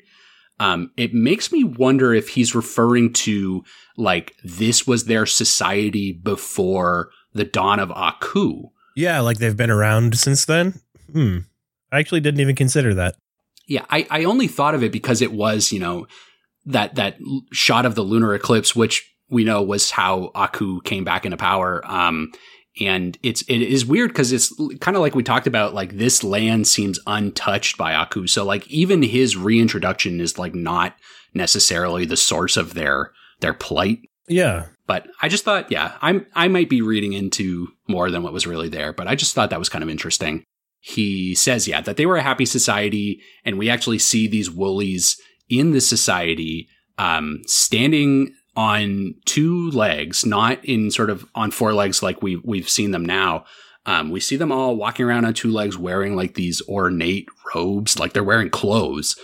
Um, 0.59 0.91
it 0.95 1.13
makes 1.13 1.51
me 1.51 1.63
wonder 1.63 2.13
if 2.13 2.29
he's 2.29 2.55
referring 2.55 3.11
to 3.13 3.63
like 3.97 4.33
this 4.43 4.87
was 4.87 5.05
their 5.05 5.25
society 5.25 6.11
before 6.13 7.09
the 7.33 7.43
dawn 7.43 7.79
of 7.79 7.91
Aku. 7.91 8.69
Yeah, 8.95 9.19
like 9.19 9.37
they've 9.39 9.57
been 9.57 9.71
around 9.71 10.17
since 10.17 10.45
then. 10.45 10.79
Hmm. 11.11 11.39
I 11.91 11.99
actually 11.99 12.21
didn't 12.21 12.41
even 12.41 12.55
consider 12.55 12.93
that. 12.95 13.15
Yeah, 13.67 13.85
I, 13.89 14.07
I 14.09 14.23
only 14.25 14.47
thought 14.47 14.75
of 14.75 14.83
it 14.83 14.91
because 14.91 15.21
it 15.21 15.31
was, 15.31 15.71
you 15.71 15.79
know, 15.79 16.07
that 16.65 16.95
that 16.95 17.17
shot 17.51 17.85
of 17.85 17.95
the 17.95 18.03
lunar 18.03 18.33
eclipse, 18.33 18.75
which 18.75 19.09
we 19.29 19.43
know 19.43 19.61
was 19.61 19.91
how 19.91 20.31
Aku 20.35 20.81
came 20.81 21.03
back 21.03 21.25
into 21.25 21.37
power. 21.37 21.81
Um, 21.85 22.31
and 22.79 23.17
it's 23.23 23.41
it 23.43 23.61
is 23.61 23.85
weird 23.85 24.09
because 24.09 24.31
it's 24.31 24.53
kind 24.79 24.97
of 24.97 25.01
like 25.01 25.15
we 25.15 25.23
talked 25.23 25.47
about. 25.47 25.73
Like 25.73 25.97
this 25.97 26.23
land 26.23 26.67
seems 26.67 26.99
untouched 27.07 27.77
by 27.77 27.93
Aku, 27.93 28.27
so 28.27 28.43
like 28.43 28.67
even 28.67 29.01
his 29.01 29.37
reintroduction 29.37 30.19
is 30.19 30.37
like 30.37 30.53
not 30.53 30.95
necessarily 31.33 32.05
the 32.05 32.17
source 32.17 32.57
of 32.57 32.73
their 32.73 33.11
their 33.39 33.53
plight. 33.53 33.99
Yeah. 34.27 34.67
But 34.87 35.07
I 35.21 35.29
just 35.29 35.43
thought, 35.43 35.71
yeah, 35.71 35.97
I'm 36.01 36.25
I 36.35 36.47
might 36.47 36.69
be 36.69 36.81
reading 36.81 37.13
into 37.13 37.69
more 37.87 38.11
than 38.11 38.23
what 38.23 38.33
was 38.33 38.45
really 38.45 38.69
there, 38.69 38.93
but 38.93 39.07
I 39.07 39.15
just 39.15 39.33
thought 39.33 39.49
that 39.49 39.59
was 39.59 39.69
kind 39.69 39.83
of 39.83 39.89
interesting. 39.89 40.43
He 40.87 41.33
says, 41.33 41.67
yeah, 41.67 41.81
that 41.81 41.97
they 41.97 42.05
were 42.05 42.17
a 42.17 42.21
happy 42.21 42.45
society, 42.45 43.19
and 43.43 43.57
we 43.57 43.71
actually 43.71 43.97
see 43.97 44.27
these 44.27 44.51
woolies 44.51 45.17
in 45.49 45.71
the 45.71 45.81
society 45.81 46.67
um, 46.99 47.41
standing 47.47 48.35
on 48.55 49.15
two 49.25 49.71
legs, 49.71 50.25
not 50.27 50.63
in 50.63 50.91
sort 50.91 51.09
of 51.09 51.25
on 51.33 51.49
four 51.49 51.73
legs 51.73 52.03
like 52.03 52.21
we 52.21 52.35
we've 52.43 52.69
seen 52.69 52.91
them 52.91 53.03
now. 53.03 53.45
Um, 53.87 54.11
we 54.11 54.19
see 54.19 54.35
them 54.35 54.51
all 54.51 54.75
walking 54.75 55.07
around 55.07 55.25
on 55.25 55.33
two 55.33 55.51
legs, 55.51 55.75
wearing 55.75 56.15
like 56.15 56.35
these 56.35 56.61
ornate 56.69 57.27
robes, 57.55 57.97
like 57.99 58.13
they're 58.13 58.23
wearing 58.23 58.49
clothes. 58.51 59.15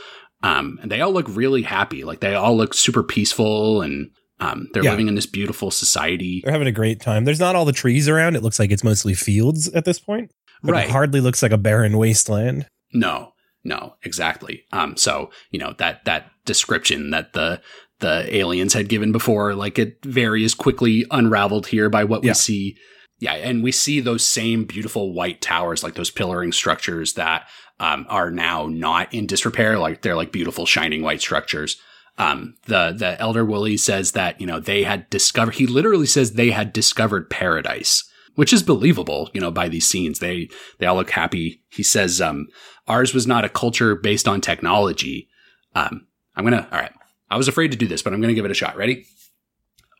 Um, 0.43 0.79
and 0.81 0.91
they 0.91 1.01
all 1.01 1.11
look 1.11 1.27
really 1.29 1.61
happy. 1.61 2.03
Like 2.03 2.21
they 2.21 2.33
all 2.33 2.57
look 2.57 2.73
super 2.73 3.03
peaceful 3.03 3.83
and 3.83 4.09
um, 4.39 4.67
they're 4.73 4.83
Yeah. 4.83 4.91
living 4.91 5.07
in 5.07 5.13
this 5.15 5.27
beautiful 5.27 5.69
society. 5.69 6.41
They're 6.43 6.51
having 6.51 6.67
a 6.67 6.71
great 6.71 6.99
time. 6.99 7.25
There's 7.25 7.39
not 7.39 7.55
all 7.55 7.65
the 7.65 7.71
trees 7.71 8.09
around. 8.09 8.35
It 8.35 8.41
looks 8.41 8.57
like 8.57 8.71
it's 8.71 8.83
mostly 8.83 9.13
fields 9.13 9.67
at 9.69 9.85
this 9.85 9.99
point. 9.99 10.31
But 10.63 10.73
Right. 10.73 10.85
It 10.85 10.91
hardly 10.91 11.21
looks 11.21 11.41
like 11.41 11.51
a 11.51 11.57
barren 11.57 11.97
wasteland. 11.97 12.67
No, 12.93 13.33
no, 13.63 13.95
exactly. 14.03 14.63
Um, 14.71 14.97
so 14.97 15.29
you 15.51 15.59
know 15.59 15.73
that 15.77 16.05
that 16.05 16.31
description 16.45 17.11
that 17.11 17.33
the 17.33 17.61
the 17.99 18.35
aliens 18.35 18.73
had 18.73 18.89
given 18.89 19.11
before, 19.11 19.53
like 19.55 19.77
it 19.77 19.97
very 20.03 20.43
is 20.43 20.53
quickly 20.55 21.05
unraveled 21.11 21.67
here 21.67 21.89
by 21.89 22.03
what 22.03 22.23
Yeah. 22.23 22.31
we 22.31 22.35
see. 22.35 22.77
Yeah, 23.19 23.33
and 23.33 23.61
we 23.63 23.71
see 23.71 23.99
those 23.99 24.25
same 24.25 24.63
beautiful 24.65 25.13
white 25.13 25.41
towers, 25.41 25.83
like 25.83 25.93
those 25.93 26.09
pillaring 26.09 26.51
structures 26.53 27.13
that 27.13 27.47
um, 27.79 28.07
are 28.09 28.31
now 28.31 28.65
not 28.67 29.13
in 29.13 29.27
disrepair. 29.27 29.77
Like 29.77 30.01
they're 30.01 30.15
like 30.15 30.31
beautiful 30.31 30.65
shining 30.65 31.03
white 31.03 31.21
structures. 31.21 31.77
Um, 32.17 32.55
the 32.65 32.93
the 32.97 33.19
elder 33.21 33.45
Willie 33.45 33.77
says 33.77 34.13
that 34.13 34.41
you 34.41 34.47
know 34.47 34.59
they 34.59 34.83
had 34.83 35.07
discovered. 35.11 35.55
He 35.55 35.67
literally 35.67 36.07
says 36.07 36.33
they 36.33 36.49
had 36.49 36.73
discovered 36.73 37.29
paradise, 37.29 38.03
which 38.35 38.53
is 38.53 38.63
believable. 38.63 39.29
You 39.33 39.41
know 39.41 39.51
by 39.51 39.67
these 39.69 39.87
scenes, 39.87 40.19
they 40.19 40.49
they 40.79 40.85
all 40.85 40.95
look 40.95 41.11
happy. 41.11 41.61
He 41.69 41.83
says 41.83 42.21
um, 42.21 42.47
ours 42.87 43.13
was 43.13 43.27
not 43.27 43.45
a 43.45 43.49
culture 43.49 43.95
based 43.95 44.27
on 44.27 44.41
technology. 44.41 45.27
Um, 45.75 46.07
I'm 46.35 46.43
gonna 46.43 46.67
all 46.71 46.79
right. 46.79 46.93
I 47.29 47.37
was 47.37 47.47
afraid 47.47 47.71
to 47.71 47.77
do 47.77 47.87
this, 47.87 48.01
but 48.01 48.13
I'm 48.13 48.21
gonna 48.21 48.33
give 48.33 48.45
it 48.45 48.51
a 48.51 48.55
shot. 48.55 48.75
Ready? 48.75 49.05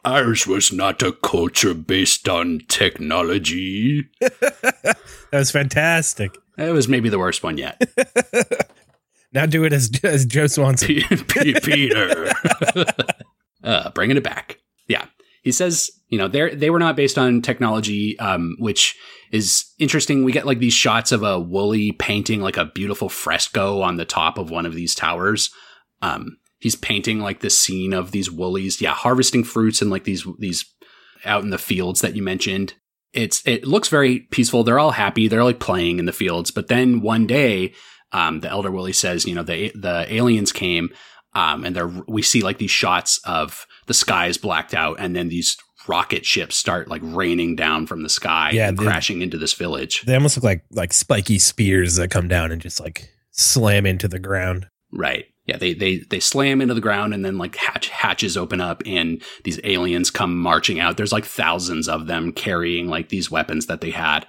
Ours 0.04 0.48
was 0.48 0.72
not 0.74 1.04
a 1.04 1.12
culture 1.12 1.74
based 1.76 2.28
on 2.28 2.62
technology. 2.68 4.10
That 5.32 5.40
was 5.40 5.52
fantastic. 5.52 6.38
It 6.58 6.74
was 6.74 6.90
maybe 6.90 7.08
the 7.08 7.18
worst 7.18 7.42
one 7.42 7.58
yet. 7.58 7.82
Now 9.34 9.46
do 9.46 9.64
it 9.64 9.72
as 9.74 9.90
as 10.04 10.26
Joe 10.26 10.48
Swanson. 10.48 10.88
P- 11.10 11.24
P- 11.28 11.60
Peter. 11.62 12.32
uh, 13.64 13.90
bringing 13.92 14.18
it 14.18 14.24
back. 14.24 14.58
Yeah. 14.88 15.06
He 15.42 15.52
says, 15.52 15.90
you 16.10 16.18
know, 16.18 16.28
they 16.28 16.54
they 16.54 16.70
were 16.70 16.80
not 16.80 16.96
based 16.96 17.18
on 17.18 17.42
technology, 17.42 18.18
um, 18.20 18.56
which 18.60 18.96
is 19.32 19.66
interesting. 19.80 20.24
We 20.24 20.32
get 20.32 20.46
like 20.46 20.60
these 20.60 20.74
shots 20.74 21.12
of 21.12 21.24
a 21.24 21.40
woolly 21.40 21.92
painting 21.94 22.42
like 22.42 22.58
a 22.58 22.66
beautiful 22.66 23.10
fresco 23.10 23.82
on 23.82 23.98
the 23.98 24.06
top 24.06 24.38
of 24.38 24.52
one 24.52 24.66
of 24.66 24.76
these 24.76 24.94
towers. 24.94 25.50
Um, 26.02 26.38
he's 26.60 26.76
painting 26.76 27.20
like 27.20 27.40
the 27.40 27.50
scene 27.50 27.94
of 27.94 28.12
these 28.12 28.32
woolies, 28.32 28.82
yeah, 28.82 28.94
harvesting 28.94 29.44
fruits 29.44 29.82
and 29.82 29.90
like 29.92 30.04
these 30.04 30.26
these 30.40 30.66
out 31.26 31.44
in 31.44 31.50
the 31.50 31.58
fields 31.58 32.02
that 32.02 32.16
you 32.16 32.22
mentioned. 32.22 32.74
It's 33.14 33.46
it 33.46 33.66
looks 33.66 33.90
very 33.90 34.20
peaceful. 34.20 34.64
They're 34.64 34.80
all 34.80 34.92
happy. 34.92 35.28
They're 35.28 35.44
like 35.44 35.60
playing 35.60 36.00
in 36.00 36.06
the 36.06 36.14
fields. 36.14 36.52
But 36.52 36.68
then 36.68 37.02
one 37.02 37.28
day, 37.28 37.74
um, 38.12 38.40
the 38.40 38.50
elder 38.50 38.72
Wooly 38.72 38.94
says, 38.94 39.26
you 39.26 39.36
know, 39.36 39.44
the 39.44 39.72
the 39.76 40.06
aliens 40.14 40.52
came, 40.52 40.90
um, 41.34 41.64
and 41.64 41.76
they're 41.76 41.92
we 42.08 42.22
see 42.22 42.42
like 42.42 42.58
these 42.58 42.72
shots 42.72 43.20
of 43.26 43.66
the 43.88 43.94
sky 43.94 44.28
is 44.28 44.38
blacked 44.38 44.74
out, 44.74 44.98
and 45.00 45.16
then 45.16 45.30
these 45.30 45.58
rocket 45.88 46.26
ships 46.26 46.56
start 46.56 46.88
like 46.88 47.02
raining 47.04 47.56
down 47.56 47.88
from 47.88 48.04
the 48.04 48.10
sky 48.10 48.52
Yeah, 48.54 48.68
and 48.70 48.78
they- 48.78 48.84
crashing 48.84 49.22
into 49.22 49.38
this 49.38 49.54
village. 49.54 50.02
They 50.04 50.14
almost 50.16 50.38
look 50.38 50.44
like 50.44 50.64
like 50.72 50.94
spiky 50.94 51.40
spears 51.40 51.96
that 51.96 52.12
come 52.12 52.28
down 52.28 52.52
and 52.52 52.62
just 52.62 52.80
like 52.80 53.10
slam 53.32 53.86
into 53.86 54.08
the 54.08 54.20
ground. 54.20 54.68
Right. 54.94 55.26
Yeah, 55.48 55.58
they 55.58 55.74
they 55.74 55.98
they 56.10 56.20
slam 56.20 56.62
into 56.62 56.76
the 56.76 56.82
ground 56.82 57.14
and 57.16 57.26
then 57.26 57.38
like 57.40 57.56
hatch, 57.56 57.90
hatches 57.90 58.38
open 58.38 58.62
up 58.62 58.84
and 58.86 59.22
these 59.44 59.60
aliens 59.64 60.12
come 60.12 60.38
marching 60.38 60.80
out. 60.80 60.98
There's 60.98 61.12
like 61.12 61.26
thousands 61.26 61.90
of 61.90 62.06
them 62.08 62.32
carrying 62.32 62.88
like 62.88 63.10
these 63.10 63.32
weapons 63.32 63.66
that 63.66 63.82
they 63.82 63.90
had. 63.92 64.28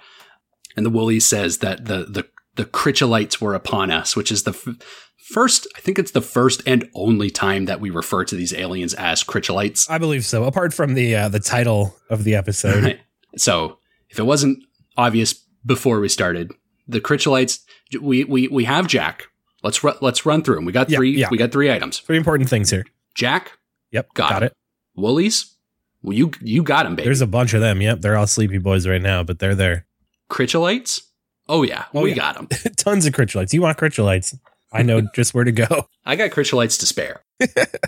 And 0.75 0.83
the 0.85 0.89
Woolly 0.89 1.19
says 1.19 1.59
that 1.59 1.85
the 1.85 2.05
the 2.05 2.25
the 2.55 2.65
Chritchellites 2.65 3.39
were 3.39 3.53
upon 3.53 3.91
us, 3.91 4.15
which 4.15 4.31
is 4.31 4.43
the 4.43 4.51
f- 4.51 4.67
first 5.33 5.67
I 5.75 5.79
think 5.81 5.99
it's 5.99 6.11
the 6.11 6.21
first 6.21 6.61
and 6.65 6.87
only 6.93 7.29
time 7.29 7.65
that 7.65 7.81
we 7.81 7.89
refer 7.89 8.23
to 8.25 8.35
these 8.35 8.53
aliens 8.53 8.93
as 8.93 9.23
Chritchellites. 9.23 9.89
I 9.89 9.97
believe 9.97 10.23
so. 10.25 10.43
Apart 10.45 10.73
from 10.73 10.93
the 10.93 11.15
uh, 11.15 11.29
the 11.29 11.39
title 11.39 11.95
of 12.09 12.23
the 12.23 12.35
episode, 12.35 12.83
Right. 12.83 12.99
So, 13.35 13.79
if 14.09 14.19
it 14.19 14.23
wasn't 14.23 14.63
obvious 14.95 15.33
before 15.65 15.99
we 15.99 16.07
started, 16.07 16.51
the 16.87 17.01
Chritchellites 17.01 17.59
we 18.01 18.23
we 18.23 18.47
we 18.47 18.63
have 18.65 18.87
Jack. 18.87 19.27
Let's 19.63 19.83
ru- 19.83 19.97
let's 20.01 20.25
run 20.25 20.43
through 20.43 20.55
them. 20.55 20.65
We 20.65 20.71
got 20.71 20.89
Yeah, 20.89 20.97
three 20.97 21.11
yeah. 21.11 21.27
we 21.31 21.37
got 21.37 21.51
three 21.51 21.71
items. 21.71 21.99
three 21.99 22.17
important 22.17 22.49
things 22.49 22.69
here. 22.69 22.85
Jack, 23.15 23.53
Yep, 23.91 24.13
Got 24.13 24.29
got, 24.29 24.43
it. 24.43 24.45
it. 24.47 24.53
Woolies. 24.95 25.55
Well, 26.01 26.13
you 26.13 26.31
you 26.41 26.63
got 26.63 26.83
them, 26.83 26.95
baby. 26.95 27.05
There's 27.05 27.21
a 27.21 27.27
bunch 27.27 27.53
of 27.53 27.61
them. 27.61 27.81
Yep, 27.81 28.01
they're 28.01 28.17
all 28.17 28.27
sleepy 28.27 28.57
boys 28.57 28.85
right 28.87 29.01
now, 29.01 29.23
but 29.23 29.39
they're 29.39 29.55
there. 29.55 29.85
Chritchellites. 30.29 31.01
Oh 31.49 31.63
yeah, 31.63 31.85
Oh, 31.93 32.01
we 32.03 32.09
yeah. 32.11 32.15
got 32.15 32.35
them. 32.35 32.47
Tons 32.77 33.05
of 33.05 33.13
Chritchellites. 33.13 33.53
You 33.53 33.61
want 33.61 33.77
Chritchellites? 33.77 34.37
I 34.73 34.81
know 34.81 35.01
just 35.13 35.33
where 35.33 35.43
to 35.43 35.51
go. 35.51 35.87
I 36.05 36.15
got 36.15 36.31
Chritchellites 36.31 36.79
to 36.79 36.85
spare. 36.85 37.21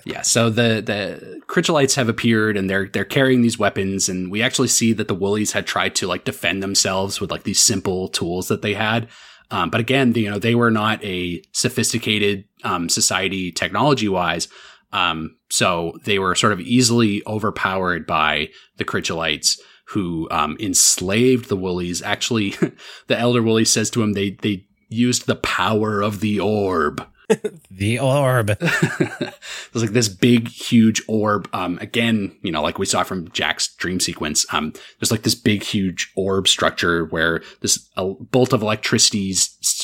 yeah, 0.05 0.21
so 0.21 0.49
the 0.49 0.81
the 0.81 1.41
Chritchellites 1.47 1.95
have 1.95 2.09
appeared 2.09 2.57
and 2.57 2.69
they're 2.69 2.87
they're 2.87 3.05
carrying 3.05 3.41
these 3.41 3.59
weapons, 3.59 4.09
and 4.09 4.31
we 4.31 4.41
actually 4.41 4.67
see 4.67 4.93
that 4.93 5.07
the 5.07 5.15
Woolies 5.15 5.53
had 5.53 5.65
tried 5.65 5.95
to 5.95 6.07
like 6.07 6.23
defend 6.23 6.61
themselves 6.61 7.19
with 7.19 7.31
like 7.31 7.43
these 7.43 7.59
simple 7.59 8.07
tools 8.09 8.47
that 8.47 8.61
they 8.61 8.73
had. 8.73 9.07
Um, 9.51 9.69
but 9.69 9.79
again, 9.79 10.13
you 10.13 10.29
know, 10.29 10.39
they 10.39 10.55
were 10.55 10.71
not 10.71 11.03
a 11.03 11.41
sophisticated 11.51 12.45
um, 12.63 12.89
society 12.89 13.51
technology 13.51 14.09
wise. 14.09 14.47
Um, 14.91 15.37
so 15.49 15.93
they 16.05 16.19
were 16.19 16.35
sort 16.35 16.53
of 16.53 16.61
easily 16.61 17.21
overpowered 17.27 18.07
by 18.07 18.49
the 18.77 18.85
Chritchellites 18.85 19.59
who 19.89 20.27
um, 20.31 20.57
enslaved 20.59 21.47
the 21.47 21.55
Woolies. 21.55 22.01
Actually, 22.01 22.49
the 23.07 23.17
elder 23.17 23.41
Wooly 23.41 23.65
says 23.65 23.89
to 23.91 24.01
him, 24.01 24.13
they, 24.13 24.31
they 24.31 24.65
used 24.95 25.25
the 25.27 25.35
power 25.35 26.01
of 26.01 26.19
the 26.21 26.39
orb 26.39 27.05
The 27.71 27.99
orb. 27.99 28.47
There's 28.59 29.83
like 29.83 29.91
this 29.91 30.07
big, 30.09 30.47
huge 30.47 31.01
orb. 31.07 31.49
Um, 31.53 31.77
again, 31.79 32.37
you 32.43 32.51
know, 32.51 32.61
like 32.61 32.77
we 32.77 32.85
saw 32.85 33.03
from 33.03 33.29
Jack's 33.31 33.73
dream 33.75 33.99
sequence. 33.99 34.45
Um, 34.53 34.73
there's 34.99 35.09
like 35.11 35.23
this 35.23 35.33
big, 35.35 35.63
huge 35.63 36.11
orb 36.15 36.47
structure 36.47 37.05
where 37.05 37.41
this 37.61 37.89
uh, 37.97 38.05
bolt 38.31 38.53
of 38.53 38.61
electricity, 38.61 39.33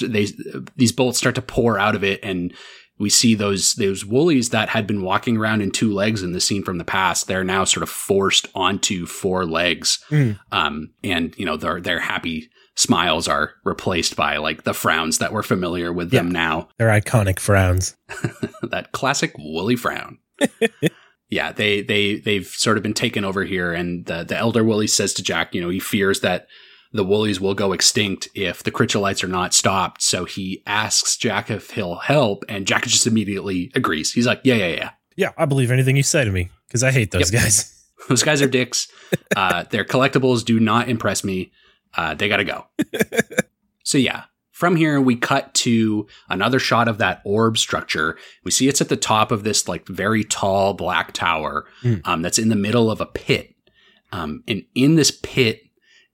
they 0.01 0.27
these 0.75 0.91
bolts 0.91 1.17
start 1.17 1.33
to 1.35 1.41
pour 1.41 1.79
out 1.79 1.95
of 1.95 2.03
it, 2.03 2.19
and 2.21 2.53
we 2.99 3.09
see 3.09 3.33
those 3.33 3.73
those 3.73 4.05
woolies 4.05 4.49
that 4.51 4.69
had 4.69 4.85
been 4.85 5.01
walking 5.01 5.35
around 5.35 5.61
in 5.61 5.71
two 5.71 5.91
legs 5.91 6.21
in 6.21 6.33
the 6.33 6.41
scene 6.41 6.63
from 6.63 6.77
the 6.77 6.85
past. 6.85 7.25
They're 7.25 7.43
now 7.43 7.63
sort 7.63 7.81
of 7.81 7.89
forced 7.89 8.47
onto 8.53 9.07
four 9.07 9.47
legs, 9.47 9.97
Mm. 10.11 10.37
um, 10.51 10.91
and 11.03 11.33
you 11.39 11.45
know 11.47 11.57
they're 11.57 11.81
they're 11.81 11.99
happy 11.99 12.50
smiles 12.75 13.27
are 13.27 13.51
replaced 13.63 14.15
by 14.15 14.37
like 14.37 14.63
the 14.63 14.73
frowns 14.73 15.17
that 15.17 15.33
we're 15.33 15.43
familiar 15.43 15.91
with 15.91 16.11
them 16.11 16.31
now 16.31 16.67
They're 16.77 16.89
iconic 16.89 17.39
frowns. 17.39 17.95
that 18.63 18.91
classic 18.91 19.37
woolly 19.37 19.75
frown. 19.75 20.19
yeah, 21.29 21.51
they 21.51 21.81
they 21.81 22.15
they've 22.19 22.47
sort 22.47 22.77
of 22.77 22.83
been 22.83 22.93
taken 22.93 23.23
over 23.23 23.43
here, 23.43 23.73
and 23.73 24.05
the 24.05 24.23
the 24.23 24.37
elder 24.37 24.63
Wooly 24.63 24.87
says 24.87 25.13
to 25.15 25.23
Jack, 25.23 25.53
you 25.53 25.61
know, 25.61 25.69
he 25.69 25.79
fears 25.79 26.21
that 26.21 26.47
the 26.93 27.03
Woolies 27.03 27.39
will 27.39 27.53
go 27.53 27.71
extinct 27.71 28.27
if 28.35 28.63
the 28.63 28.71
Chritchellites 28.71 29.23
are 29.23 29.27
not 29.27 29.53
stopped. 29.53 30.01
So 30.01 30.25
he 30.25 30.61
asks 30.65 31.15
Jack 31.15 31.49
if 31.49 31.71
he'll 31.71 31.95
help, 31.95 32.43
and 32.49 32.67
Jack 32.67 32.83
just 32.83 33.07
immediately 33.07 33.71
agrees. 33.75 34.11
He's 34.11 34.27
like, 34.27 34.41
yeah, 34.43 34.55
yeah, 34.55 34.67
yeah. 34.67 34.89
Yeah, 35.15 35.31
I 35.37 35.45
believe 35.45 35.71
anything 35.71 35.95
you 35.95 36.03
say 36.03 36.25
to 36.25 36.31
me 36.31 36.49
because 36.67 36.83
I 36.83 36.91
hate 36.91 37.11
those 37.11 37.31
guys. 37.31 37.77
Those 38.09 38.23
guys 38.23 38.41
are 38.41 38.47
dicks. 38.47 38.87
Uh, 39.35 39.63
their 39.69 39.85
collectibles 39.85 40.43
do 40.43 40.59
not 40.59 40.89
impress 40.89 41.23
me. 41.23 41.51
Uh, 41.95 42.13
they 42.13 42.27
got 42.29 42.37
to 42.37 42.43
go. 42.45 42.65
so, 43.83 43.97
yeah, 43.97 44.23
from 44.51 44.75
here, 44.75 45.01
we 45.01 45.15
cut 45.15 45.53
to 45.55 46.07
another 46.29 46.59
shot 46.59 46.87
of 46.87 46.97
that 46.99 47.21
orb 47.25 47.57
structure. 47.57 48.17
We 48.43 48.51
see 48.51 48.67
it's 48.67 48.81
at 48.81 48.89
the 48.89 48.95
top 48.97 49.31
of 49.31 49.43
this, 49.43 49.67
like, 49.67 49.87
very 49.87 50.23
tall 50.23 50.73
black 50.73 51.11
tower 51.13 51.65
Mm. 51.83 52.01
um, 52.05 52.21
that's 52.21 52.39
in 52.39 52.49
the 52.49 52.55
middle 52.55 52.89
of 52.91 53.01
a 53.01 53.05
pit. 53.05 53.55
Um, 54.11 54.43
and 54.47 54.63
in 54.75 54.95
this 54.95 55.11
pit, 55.23 55.61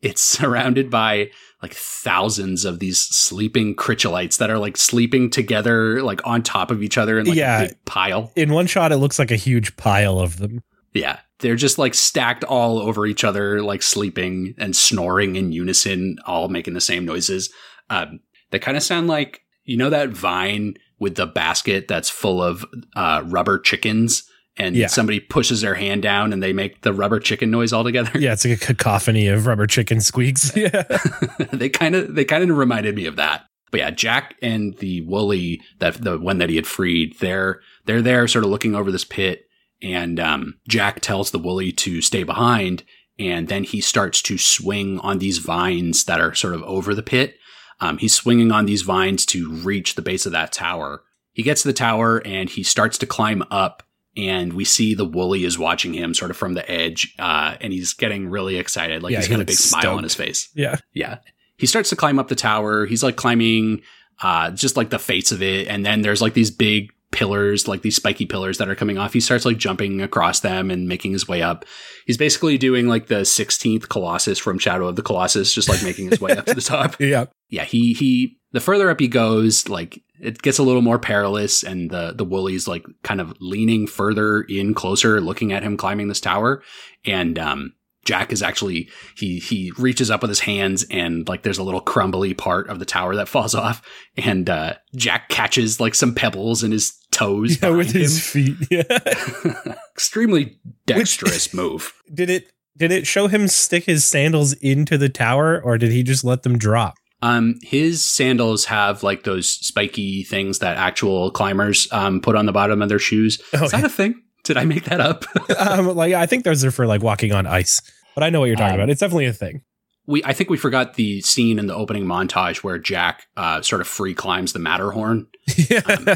it's 0.01 0.21
surrounded 0.38 0.89
by 0.89 1.32
like 1.63 1.73
thousands 1.73 2.65
of 2.65 2.78
these 2.78 2.99
sleeping 2.99 3.75
chritchellites 3.75 4.38
that 4.38 4.51
are 4.51 4.59
like 4.59 4.78
sleeping 4.78 5.28
together, 5.32 6.03
like 6.03 6.21
on 6.25 6.43
top 6.43 6.69
of 6.69 6.84
each 6.84 6.99
other 6.99 7.17
in 7.19 7.25
like 7.25 7.36
Yeah. 7.36 7.61
a 7.63 7.67
big 7.69 7.86
pile. 7.86 8.32
In 8.36 8.51
one 8.53 8.67
shot, 8.67 8.91
it 8.91 8.97
looks 8.97 9.17
like 9.17 9.32
a 9.32 9.36
huge 9.36 9.75
pile 9.75 10.19
of 10.19 10.38
them. 10.38 10.61
Yeah. 10.93 11.17
They're 11.39 11.55
just 11.55 11.77
like 11.77 11.93
stacked 11.93 12.43
all 12.43 12.79
over 12.79 13.05
each 13.05 13.23
other, 13.23 13.61
like 13.61 13.81
sleeping 13.83 14.55
and 14.57 14.75
snoring 14.75 15.35
in 15.35 15.51
unison, 15.51 16.17
all 16.25 16.47
making 16.49 16.73
the 16.73 16.81
same 16.81 17.05
noises. 17.05 17.51
Um, 17.89 18.19
they 18.51 18.59
kind 18.59 18.75
of 18.77 18.83
sound 18.83 19.07
like, 19.07 19.41
you 19.63 19.77
know, 19.77 19.89
that 19.89 20.09
vine 20.09 20.75
with 20.99 21.15
the 21.15 21.27
basket 21.27 21.88
that's 21.88 22.09
full 22.09 22.41
of 22.41 22.65
uh, 22.95 23.21
rubber 23.25 23.59
chickens 23.59 24.23
and 24.57 24.75
Yeah. 24.75 24.88
somebody 24.88 25.19
pushes 25.19 25.61
their 25.61 25.75
hand 25.75 26.01
down 26.01 26.33
and 26.33 26.41
they 26.41 26.53
make 26.53 26.81
the 26.81 26.91
rubber 26.93 27.19
chicken 27.19 27.51
noise 27.51 27.71
all 27.71 27.83
together. 27.83 28.17
Yeah, 28.19 28.33
it's 28.33 28.43
like 28.45 28.59
a 28.61 28.65
cacophony 28.65 29.27
of 29.27 29.45
rubber 29.45 29.67
chicken 29.67 30.01
squeaks. 30.01 30.51
Yeah. 30.57 30.83
they 31.53 31.69
kind 31.69 31.95
of, 31.95 32.15
they 32.15 32.25
kind 32.25 32.49
of 32.49 32.57
reminded 32.57 32.95
me 32.95 33.05
of 33.05 33.15
that. 33.17 33.45
But 33.69 33.81
yeah, 33.81 33.91
Jack 33.91 34.35
and 34.41 34.75
the 34.77 35.01
Wooly, 35.01 35.61
that 35.79 36.01
the 36.01 36.17
one 36.17 36.38
that 36.39 36.49
he 36.49 36.55
had 36.55 36.65
freed, 36.65 37.19
they're 37.19 37.59
they're 37.85 38.01
there, 38.01 38.25
sort 38.27 38.45
of 38.45 38.49
looking 38.49 38.73
over 38.75 38.91
this 38.91 39.03
pit, 39.03 39.43
and 39.82 40.19
um, 40.19 40.59
Jack 40.67 41.01
tells 41.01 41.32
the 41.32 41.39
Wooly 41.39 41.71
to 41.71 42.01
stay 42.01 42.23
behind, 42.23 42.84
and 43.19 43.47
then 43.47 43.63
he 43.63 43.82
starts 43.82 44.21
to 44.23 44.38
swing 44.38 44.99
on 44.99 45.19
these 45.19 45.39
vines 45.39 46.05
that 46.05 46.21
are 46.21 46.34
sort 46.34 46.53
of 46.53 46.63
over 46.63 46.93
the 46.93 47.03
pit. 47.03 47.36
Um, 47.80 47.97
he's 47.97 48.13
swinging 48.13 48.51
on 48.51 48.65
these 48.65 48.82
vines 48.82 49.25
to 49.28 49.51
reach 49.51 49.95
the 49.95 50.01
base 50.01 50.25
of 50.25 50.32
that 50.32 50.51
tower. 50.51 51.03
He 51.34 51.43
gets 51.43 51.61
to 51.61 51.67
the 51.67 51.73
tower 51.73 52.17
and 52.25 52.49
he 52.49 52.63
starts 52.63 52.97
to 52.99 53.05
climb 53.05 53.43
up, 53.51 53.84
and 54.15 54.53
we 54.53 54.65
see 54.65 54.95
the 54.95 55.05
Wooly 55.05 55.43
is 55.43 55.59
watching 55.59 55.93
him 55.93 56.13
sort 56.13 56.32
of 56.32 56.38
from 56.38 56.55
the 56.55 56.69
edge, 56.69 57.13
uh, 57.19 57.55
and 57.61 57.71
he's 57.71 57.93
getting 57.93 58.30
really 58.30 58.57
excited, 58.57 59.03
like 59.03 59.11
Yeah, 59.11 59.19
he's 59.19 59.28
he 59.28 59.32
got 59.32 59.38
a 59.38 59.39
looks 59.39 59.51
big 59.51 59.57
smile 59.57 59.97
on 59.97 60.03
his 60.03 60.15
face. 60.15 60.49
Yeah. 60.55 60.78
Yeah. 60.93 61.19
He 61.57 61.67
starts 61.67 61.89
to 61.89 61.95
climb 61.95 62.19
up 62.19 62.28
the 62.28 62.36
tower. 62.36 62.86
He's 62.86 63.03
like 63.03 63.15
climbing 63.15 63.82
uh 64.19 64.49
just 64.49 64.75
like 64.75 64.89
the 64.89 64.97
face 64.97 65.32
of 65.32 65.43
it 65.43 65.67
and 65.67 65.86
then 65.86 66.01
there's 66.01 66.23
like 66.23 66.34
these 66.34 66.49
big 66.49 66.91
pillars, 67.11 67.67
like 67.67 67.81
these 67.81 67.95
spiky 67.95 68.25
pillars 68.25 68.57
that 68.57 68.69
are 68.69 68.75
coming 68.75 68.97
off. 68.97 69.13
He 69.13 69.19
starts 69.19 69.45
like 69.45 69.57
jumping 69.57 70.01
across 70.01 70.41
them 70.41 70.69
and 70.69 70.87
making 70.87 71.13
his 71.13 71.27
way 71.27 71.41
up. 71.41 71.65
He's 72.05 72.17
basically 72.17 72.57
doing 72.57 72.87
like 72.87 73.07
the 73.07 73.21
16th 73.21 73.89
Colossus 73.89 74.39
from 74.39 74.59
Shadow 74.59 74.87
of 74.87 74.95
the 74.95 75.01
Colossus, 75.01 75.53
just 75.53 75.69
like 75.69 75.83
making 75.83 76.09
his 76.09 76.21
way 76.21 76.31
up 76.31 76.45
to 76.45 76.53
the 76.53 76.61
top. 76.61 76.95
Yeah. 77.07 77.25
Yeah, 77.49 77.63
he 77.63 77.93
he 77.93 78.37
the 78.51 78.59
further 78.59 78.89
up 78.89 78.99
he 78.99 79.07
goes, 79.07 79.69
like 79.69 80.01
it 80.19 80.41
gets 80.41 80.57
a 80.57 80.63
little 80.63 80.81
more 80.81 80.99
perilous 80.99 81.63
and 81.63 81.89
the 81.89 82.11
the 82.13 82.25
woolly's 82.25 82.67
like 82.67 82.85
kind 83.03 83.21
of 83.21 83.33
leaning 83.39 83.87
further 83.87 84.41
in 84.41 84.73
closer, 84.73 85.21
looking 85.21 85.53
at 85.53 85.63
him 85.63 85.77
climbing 85.77 86.09
this 86.09 86.19
tower. 86.19 86.61
And 87.05 87.39
um 87.39 87.73
Jack 88.07 88.31
is 88.31 88.41
actually 88.41 88.89
he 89.17 89.37
he 89.39 89.71
reaches 89.77 90.09
up 90.09 90.21
with 90.21 90.29
his 90.29 90.39
hands 90.39 90.85
and 90.89 91.27
like 91.27 91.43
there's 91.43 91.57
a 91.57 91.63
little 91.63 91.81
crumbly 91.81 92.33
part 92.33 92.69
of 92.69 92.79
the 92.79 92.85
tower 92.85 93.15
that 93.17 93.27
falls 93.35 93.53
off 93.53 93.81
and 94.15 94.49
uh 94.49 94.75
Jack 94.95 95.27
catches 95.29 95.79
like 95.81 95.93
some 95.93 96.15
pebbles 96.15 96.63
in 96.63 96.71
his 96.71 96.93
toes 97.11 97.61
Yeah, 97.61 97.69
with 97.71 97.87
behind 97.93 98.01
his 98.03 98.25
feet. 98.25 98.55
Yeah. 98.71 98.83
extremely 99.93 100.57
dexterous 100.85 101.53
move 101.53 101.93
Did 102.13 102.29
it 102.29 102.51
did 102.77 102.91
it 102.91 103.05
show 103.07 103.27
him 103.27 103.47
stick 103.47 103.83
his 103.85 104.05
sandals 104.05 104.53
into 104.53 104.97
the 104.97 105.09
tower 105.09 105.61
or 105.61 105.77
did 105.77 105.91
he 105.91 106.01
just 106.03 106.23
let 106.23 106.43
them 106.43 106.57
drop? 106.57 106.95
um 107.23 107.55
his 107.63 108.05
sandals 108.05 108.65
have 108.65 109.01
like 109.03 109.23
those 109.23 109.49
spiky 109.49 110.23
things 110.23 110.59
that 110.59 110.77
actual 110.77 111.31
climbers 111.31 111.87
um 111.91 112.21
put 112.21 112.35
on 112.35 112.45
the 112.45 112.51
bottom 112.51 112.81
of 112.81 112.89
their 112.89 112.99
shoes 112.99 113.41
Oh, 113.55 113.65
is 113.65 113.71
that 113.71 113.83
a 113.83 113.89
thing 113.89 114.21
did 114.43 114.55
i 114.55 114.63
make 114.65 114.83
that 114.85 115.01
up 115.01 115.25
um, 115.59 115.95
like 115.95 116.13
I 116.13 116.25
think 116.27 116.43
those 116.45 116.63
are 116.63 116.69
for 116.71 116.85
like 116.85 117.01
walking 117.01 117.33
on 117.33 117.47
ice. 117.47 117.81
But 118.18 118.24
I 118.24 118.32
know 118.32 118.39
what 118.39 118.47
you're 118.47 118.55
talking 118.55 118.74
Um, 118.74 118.80
about. 118.80 118.89
It's 118.89 118.99
definitely 118.99 119.28
a 119.28 119.34
thing. 119.34 119.61
we 120.07 120.24
i 120.24 120.34
think 120.34 120.49
we 120.49 120.57
forgot 120.57 120.95
the 120.95 121.22
scene 121.22 121.59
in 121.59 121.68
the 121.68 121.76
opening 121.76 122.03
montage 122.05 122.63
where 122.63 122.80
jack 122.80 123.28
uh 123.38 123.61
sort 123.61 123.80
of 123.82 123.88
free 123.88 124.15
climbs 124.15 124.53
the 124.53 124.59
matterhorn 124.59 125.28
Yeah. 125.70 126.15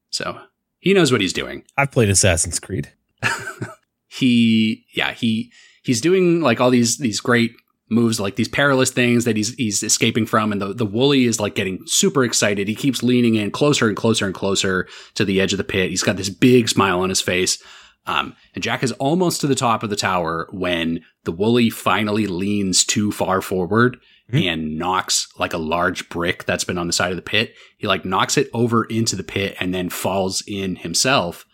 so 0.10 0.38
he 0.80 0.92
knows 0.92 1.10
what 1.10 1.20
he's 1.22 1.32
doing 1.32 1.64
I've 1.78 1.90
played 1.90 2.10
Assassin's 2.10 2.60
Creed. 2.60 2.92
he 4.08 4.84
yeah 4.94 5.12
he 5.12 5.52
he's 5.82 6.00
doing 6.00 6.40
like 6.42 6.60
all 6.60 6.70
these 6.70 6.98
these 6.98 7.20
great 7.20 7.52
moves 7.88 8.18
like 8.20 8.36
these 8.36 8.48
perilous 8.48 8.90
things 8.90 9.24
that 9.24 9.36
he's 9.36 9.54
he's 9.54 9.82
escaping 9.82 10.26
from 10.26 10.52
and 10.52 10.60
the 10.60 10.74
the 10.74 10.86
woolly 10.86 11.24
is 11.24 11.40
like 11.40 11.54
getting 11.54 11.78
super 11.86 12.24
excited 12.24 12.68
he 12.68 12.74
keeps 12.74 13.02
leaning 13.02 13.34
in 13.36 13.50
closer 13.50 13.88
and 13.88 13.96
closer 13.96 14.26
and 14.26 14.34
closer 14.34 14.86
to 15.14 15.24
the 15.24 15.40
edge 15.40 15.52
of 15.52 15.58
the 15.58 15.64
pit 15.64 15.90
he's 15.90 16.02
got 16.02 16.16
this 16.16 16.28
big 16.30 16.68
smile 16.68 17.00
on 17.00 17.08
his 17.08 17.20
face 17.20 17.62
um, 18.06 18.34
and 18.54 18.62
Jack 18.64 18.82
is 18.82 18.92
almost 18.92 19.40
to 19.40 19.46
the 19.46 19.54
top 19.54 19.82
of 19.82 19.90
the 19.90 19.96
tower 19.96 20.48
when 20.52 21.00
the 21.24 21.32
woolly 21.32 21.70
finally 21.70 22.26
leans 22.26 22.84
too 22.84 23.12
far 23.12 23.40
forward 23.40 23.96
Mhm. 24.32 24.44
and 24.46 24.78
knocks 24.78 25.28
like 25.38 25.52
a 25.52 25.58
large 25.58 26.08
brick 26.08 26.44
that's 26.44 26.64
been 26.64 26.78
on 26.78 26.86
the 26.86 26.92
side 26.92 27.10
of 27.10 27.16
the 27.16 27.22
pit. 27.22 27.54
He 27.78 27.86
like 27.86 28.04
knocks 28.04 28.36
it 28.38 28.48
over 28.54 28.84
into 28.84 29.14
the 29.16 29.22
pit 29.24 29.56
and 29.60 29.74
then 29.74 29.88
falls 29.88 30.42
in 30.46 30.76
himself. 30.76 31.44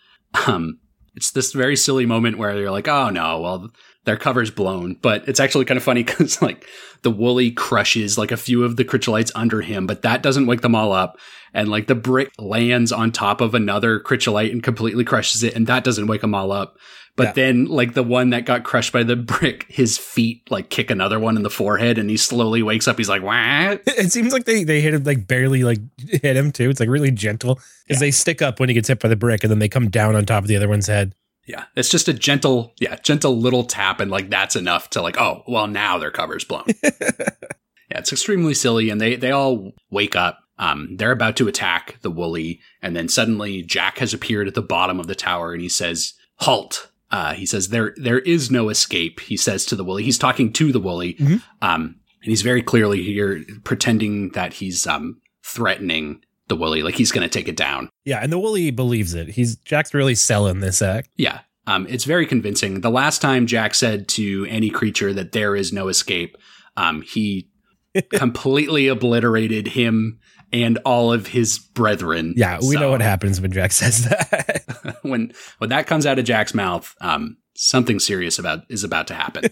Um, 0.47 0.79
it's 1.15 1.31
this 1.31 1.51
very 1.53 1.75
silly 1.75 2.05
moment 2.05 2.37
where 2.37 2.55
you're 2.57 2.71
like, 2.71 2.87
oh 2.87 3.09
no, 3.09 3.39
well, 3.41 3.69
their 4.09 4.17
cover's 4.17 4.49
blown. 4.51 4.95
But 5.01 5.27
it's 5.29 5.39
actually 5.39 5.65
kind 5.65 5.77
of 5.77 5.83
funny 5.83 6.03
because 6.03 6.41
like 6.41 6.65
the 7.03 7.11
woolly 7.11 7.51
crushes 7.51 8.17
like 8.17 8.31
a 8.31 8.37
few 8.37 8.63
of 8.63 8.75
the 8.75 8.83
chritchellites 8.83 9.31
under 9.35 9.61
him, 9.61 9.85
but 9.87 10.01
that 10.01 10.23
doesn't 10.23 10.47
wake 10.47 10.61
them 10.61 10.73
all 10.75 10.91
up. 10.91 11.17
And 11.53 11.69
like 11.69 11.87
the 11.87 11.95
brick 11.95 12.31
lands 12.37 12.91
on 12.91 13.11
top 13.11 13.39
of 13.41 13.53
another 13.55 13.99
chritchellite 13.99 14.51
and 14.51 14.61
completely 14.63 15.03
crushes 15.03 15.43
it, 15.43 15.55
and 15.55 15.65
that 15.67 15.83
doesn't 15.83 16.07
wake 16.07 16.21
them 16.21 16.35
all 16.35 16.51
up. 16.51 16.77
But 17.15 17.27
Yeah. 17.29 17.31
then 17.33 17.65
like 17.65 17.95
the 17.95 18.03
one 18.03 18.29
that 18.29 18.45
got 18.45 18.63
crushed 18.63 18.93
by 18.93 19.03
the 19.03 19.15
brick, 19.15 19.65
his 19.67 19.97
feet 19.97 20.49
like 20.51 20.69
kick 20.69 20.89
another 20.91 21.19
one 21.19 21.35
in 21.37 21.43
the 21.43 21.49
forehead 21.49 21.97
and 21.97 22.09
he 22.09 22.17
slowly 22.17 22.61
wakes 22.63 22.87
up. 22.87 22.97
He's 22.97 23.09
like, 23.09 23.23
what? 23.23 23.81
It 23.87 24.11
seems 24.11 24.31
like 24.31 24.45
they, 24.45 24.63
they 24.63 24.79
hit 24.79 24.93
him 24.93 25.03
like 25.03 25.27
barely 25.27 25.63
like 25.63 25.79
hit 26.07 26.37
him 26.37 26.51
too. 26.51 26.69
It's 26.69 26.79
like 26.79 26.87
really 26.87 27.11
gentle 27.11 27.55
because 27.87 27.99
Yeah. 28.01 28.07
they 28.07 28.11
stick 28.11 28.41
up 28.41 28.59
when 28.59 28.69
he 28.69 28.75
gets 28.75 28.87
hit 28.87 28.99
by 28.99 29.09
the 29.09 29.15
brick 29.17 29.43
and 29.43 29.51
then 29.51 29.59
they 29.59 29.67
come 29.69 29.89
down 29.89 30.15
on 30.15 30.25
top 30.25 30.43
of 30.43 30.47
the 30.47 30.55
other 30.55 30.69
one's 30.69 30.87
head. 30.87 31.13
Yeah. 31.49 31.65
It's 31.75 31.89
just 31.89 32.07
a 32.07 32.13
gentle, 32.13 32.73
yeah, 32.79 32.95
gentle 32.97 33.35
little 33.35 33.63
tap. 33.63 33.99
And 33.99 34.11
like 34.11 34.29
that's 34.29 34.55
enough 34.55 34.91
to 34.91 35.01
like, 35.01 35.19
oh, 35.19 35.41
well, 35.47 35.65
now 35.65 35.97
their 35.97 36.11
cover's 36.11 36.43
blown. 36.43 36.65
yeah, 36.83 37.97
it's 37.97 38.11
extremely 38.11 38.53
silly. 38.53 38.91
And 38.91 39.01
they, 39.01 39.15
they 39.15 39.31
all 39.31 39.71
wake 39.89 40.15
up. 40.15 40.37
Um, 40.59 40.95
they're 40.97 41.11
about 41.11 41.35
to 41.37 41.47
attack 41.47 41.97
the 42.03 42.11
woolly. 42.11 42.59
And 42.83 42.95
then 42.95 43.07
suddenly 43.09 43.63
Jack 43.63 43.97
has 43.97 44.13
appeared 44.13 44.47
at 44.47 44.53
the 44.53 44.61
bottom 44.61 44.99
of 44.99 45.07
the 45.07 45.15
tower 45.15 45.51
and 45.51 45.61
he 45.61 45.69
says, 45.69 46.13
halt. 46.35 46.91
Uh, 47.09 47.33
he 47.33 47.47
says, 47.47 47.69
there, 47.69 47.95
there 47.97 48.19
is 48.19 48.51
no 48.51 48.69
escape. 48.69 49.19
He 49.19 49.35
says 49.35 49.65
to 49.65 49.75
the 49.75 49.83
woolly, 49.83 50.03
he's 50.03 50.19
talking 50.19 50.53
to 50.53 50.71
the 50.71 50.79
woolly. 50.79 51.15
Mhm. 51.15 51.41
Um, 51.63 51.95
and 52.21 52.29
he's 52.29 52.43
very 52.43 52.61
clearly 52.61 53.01
here 53.01 53.43
pretending 53.63 54.29
that 54.33 54.53
he's, 54.53 54.85
um, 54.85 55.19
threatening 55.43 56.21
the 56.49 56.55
woolly, 56.55 56.83
like 56.83 56.95
he's 56.95 57.11
going 57.11 57.27
to 57.27 57.29
take 57.29 57.47
it 57.47 57.55
down. 57.55 57.89
Yeah, 58.05 58.19
and 58.19 58.31
the 58.31 58.39
woolly 58.39 58.71
believes 58.71 59.13
it. 59.13 59.29
He's 59.29 59.55
Jack's 59.57 59.93
really 59.93 60.15
selling 60.15 60.59
this 60.59 60.81
act. 60.81 61.09
Yeah. 61.15 61.39
Um, 61.67 61.85
it's 61.87 62.03
very 62.05 62.25
convincing. 62.25 62.81
The 62.81 62.89
last 62.89 63.21
time 63.21 63.45
Jack 63.45 63.75
said 63.75 64.07
to 64.09 64.45
any 64.49 64.69
creature 64.69 65.13
that 65.13 65.31
there 65.31 65.55
is 65.55 65.71
no 65.71 65.87
escape, 65.87 66.35
um, 66.75 67.01
he 67.03 67.49
completely 68.13 68.87
obliterated 68.87 69.67
him 69.67 70.19
and 70.51 70.79
all 70.83 71.13
of 71.13 71.27
his 71.27 71.59
brethren. 71.59 72.33
Yeah, 72.35 72.57
we 72.59 72.73
So, 72.73 72.79
know 72.79 72.89
what 72.91 73.01
happens 73.01 73.39
when 73.39 73.51
Jack 73.51 73.71
says 73.73 74.05
that. 74.05 74.97
when 75.03 75.31
when 75.59 75.69
that 75.69 75.85
comes 75.87 76.05
out 76.07 76.17
of 76.17 76.25
Jack's 76.25 76.55
mouth, 76.55 76.95
um, 77.01 77.37
something 77.55 77.99
serious 77.99 78.39
about 78.39 78.63
is 78.69 78.83
about 78.83 79.07
to 79.07 79.13
happen. 79.13 79.43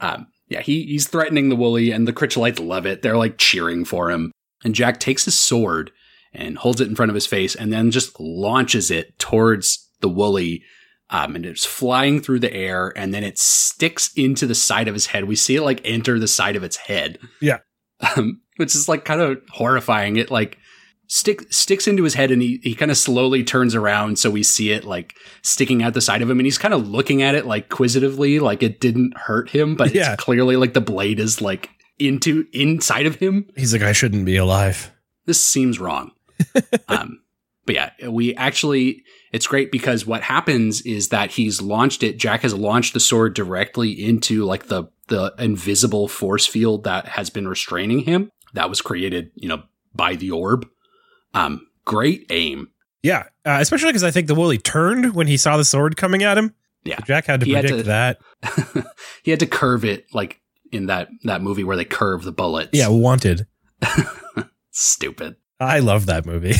um, 0.00 0.26
yeah, 0.48 0.62
he 0.62 0.84
he's 0.84 1.08
threatening 1.08 1.50
the 1.50 1.56
woolly, 1.56 1.90
and 1.90 2.08
the 2.08 2.12
Chritchellites 2.12 2.64
love 2.66 2.86
it. 2.86 3.02
They're 3.02 3.18
like 3.18 3.36
cheering 3.36 3.84
for 3.84 4.10
him. 4.10 4.32
And 4.64 4.74
Jack 4.74 4.98
takes 5.00 5.24
his 5.26 5.38
sword 5.38 5.90
and 6.32 6.58
holds 6.58 6.80
it 6.80 6.88
in 6.88 6.94
front 6.96 7.10
of 7.10 7.14
his 7.14 7.26
face, 7.26 7.54
and 7.54 7.72
then 7.72 7.90
just 7.90 8.18
launches 8.20 8.90
it 8.90 9.18
towards 9.18 9.88
the 10.00 10.08
woolly. 10.08 10.62
Um, 11.12 11.34
and 11.34 11.44
it's 11.44 11.66
flying 11.66 12.20
through 12.20 12.38
the 12.40 12.52
air, 12.54 12.92
and 12.96 13.12
then 13.12 13.24
it 13.24 13.36
sticks 13.38 14.12
into 14.14 14.46
the 14.46 14.54
side 14.54 14.86
of 14.86 14.94
his 14.94 15.06
head. 15.06 15.24
We 15.24 15.34
see 15.36 15.56
it 15.56 15.62
like 15.62 15.80
enter 15.84 16.18
the 16.20 16.28
side 16.28 16.54
of 16.56 16.62
its 16.62 16.76
head. 16.76 17.18
Yeah. 17.40 17.58
Um, 18.16 18.42
which 18.56 18.74
is 18.74 18.88
like 18.88 19.04
kind 19.04 19.20
of 19.20 19.40
horrifying. 19.50 20.16
It 20.16 20.30
like 20.30 20.56
stick 21.08 21.52
sticks 21.52 21.88
into 21.88 22.04
his 22.04 22.14
head 22.14 22.30
and 22.30 22.40
he, 22.40 22.60
he 22.62 22.74
kind 22.74 22.90
of 22.92 22.96
slowly 22.96 23.42
turns 23.42 23.74
around 23.74 24.16
so 24.16 24.30
we 24.30 24.44
see 24.44 24.70
it 24.70 24.84
like 24.84 25.12
sticking 25.42 25.82
out 25.82 25.92
the 25.92 26.00
side 26.00 26.22
of 26.22 26.30
him 26.30 26.38
and 26.38 26.46
he's 26.46 26.56
kind 26.56 26.72
of 26.72 26.86
looking 26.88 27.20
at 27.20 27.34
it 27.34 27.46
like 27.46 27.68
quisitively 27.68 28.38
like 28.38 28.62
it 28.62 28.80
didn't 28.80 29.16
hurt 29.18 29.50
him 29.50 29.74
but 29.74 29.92
Yeah. 29.92 30.12
it's 30.12 30.22
clearly 30.22 30.54
like 30.54 30.72
the 30.72 30.80
blade 30.80 31.18
is 31.18 31.42
like 31.42 31.68
into 31.98 32.46
inside 32.52 33.06
of 33.06 33.16
him 33.16 33.46
He's 33.56 33.72
like, 33.72 33.82
I 33.82 33.90
shouldn't 33.90 34.24
be 34.24 34.36
alive. 34.36 34.92
this 35.26 35.42
seems 35.42 35.80
wrong 35.80 36.12
um 36.88 37.20
but 37.66 37.74
yeah 37.74 37.90
we 38.08 38.34
actually 38.36 39.02
it's 39.32 39.46
great 39.46 39.70
because 39.72 40.06
what 40.06 40.22
happens 40.22 40.80
is 40.82 41.08
that 41.10 41.30
he's 41.32 41.60
launched 41.62 42.02
it 42.02 42.16
jack 42.18 42.42
has 42.42 42.54
launched 42.54 42.94
the 42.94 43.00
sword 43.00 43.34
directly 43.34 43.90
into 43.90 44.44
like 44.44 44.66
the 44.66 44.84
the 45.08 45.34
invisible 45.38 46.08
force 46.08 46.46
field 46.46 46.84
that 46.84 47.06
has 47.06 47.30
been 47.30 47.46
restraining 47.48 48.00
him 48.00 48.30
that 48.54 48.68
was 48.68 48.80
created 48.80 49.30
you 49.34 49.48
know 49.48 49.62
by 49.94 50.14
the 50.16 50.30
orb 50.30 50.66
um 51.34 51.66
great 51.84 52.26
aim 52.30 52.68
Yeah, 53.02 53.24
uh, 53.44 53.58
especially 53.60 53.88
because 53.88 54.04
I 54.04 54.10
think 54.10 54.26
the 54.28 54.34
woolly 54.34 54.58
turned 54.58 55.14
when 55.14 55.26
he 55.26 55.36
saw 55.36 55.56
the 55.56 55.64
sword 55.64 55.96
coming 55.96 56.22
at 56.22 56.36
him. 56.36 56.54
Yeah. 56.84 56.98
So 56.98 57.04
Jack 57.06 57.26
had 57.26 57.40
to 57.40 57.46
He 57.46 57.52
had 57.52 57.64
predict 57.64 57.86
to- 57.86 57.88
that. 57.88 58.20
he 59.24 59.30
had 59.30 59.40
to 59.40 59.46
curve 59.46 59.84
it 59.86 60.04
like 60.12 60.40
in 60.70 60.86
that 60.86 61.08
that 61.24 61.40
movie 61.42 61.64
where 61.64 61.76
they 61.76 61.84
curve 61.86 62.22
the 62.24 62.32
bullets 62.32 62.70
Yeah, 62.74 62.88
wanted. 62.88 63.46
stupid 64.70 65.36
I 65.60 65.80
love 65.80 66.06
that 66.06 66.24
movie. 66.24 66.54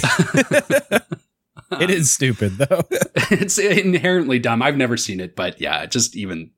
it 1.81 1.91
is 1.91 2.11
stupid 2.11 2.59
though. 2.59 2.83
it's 3.31 3.59
inherently 3.59 4.39
dumb. 4.39 4.63
I've 4.63 4.77
never 4.77 4.97
seen 4.97 5.21
it, 5.21 5.35
but 5.35 5.61
yeah, 5.61 5.87
just 5.87 6.17
even 6.17 6.51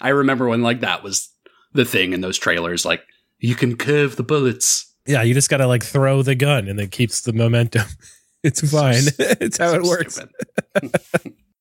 I 0.00 0.10
remember 0.10 0.48
when 0.48 0.62
like 0.62 0.80
that 0.80 1.02
was 1.02 1.28
the 1.72 1.84
thing 1.84 2.12
in 2.12 2.20
those 2.20 2.38
trailers. 2.38 2.84
Like 2.84 3.02
you 3.38 3.54
can 3.54 3.76
curve 3.76 4.16
the 4.16 4.22
bullets. 4.22 4.94
yeah, 5.06 5.22
you 5.22 5.34
just 5.34 5.50
gotta 5.50 5.66
like 5.66 5.82
throw 5.84 6.22
the 6.22 6.34
gun 6.34 6.68
and 6.68 6.78
it 6.80 6.92
keeps 6.92 7.22
the 7.22 7.32
momentum. 7.32 7.86
It's 8.44 8.70
fine. 8.70 9.02
it's 9.18 9.58
how 9.58 9.74
it 9.74 9.82
works. 9.82 10.20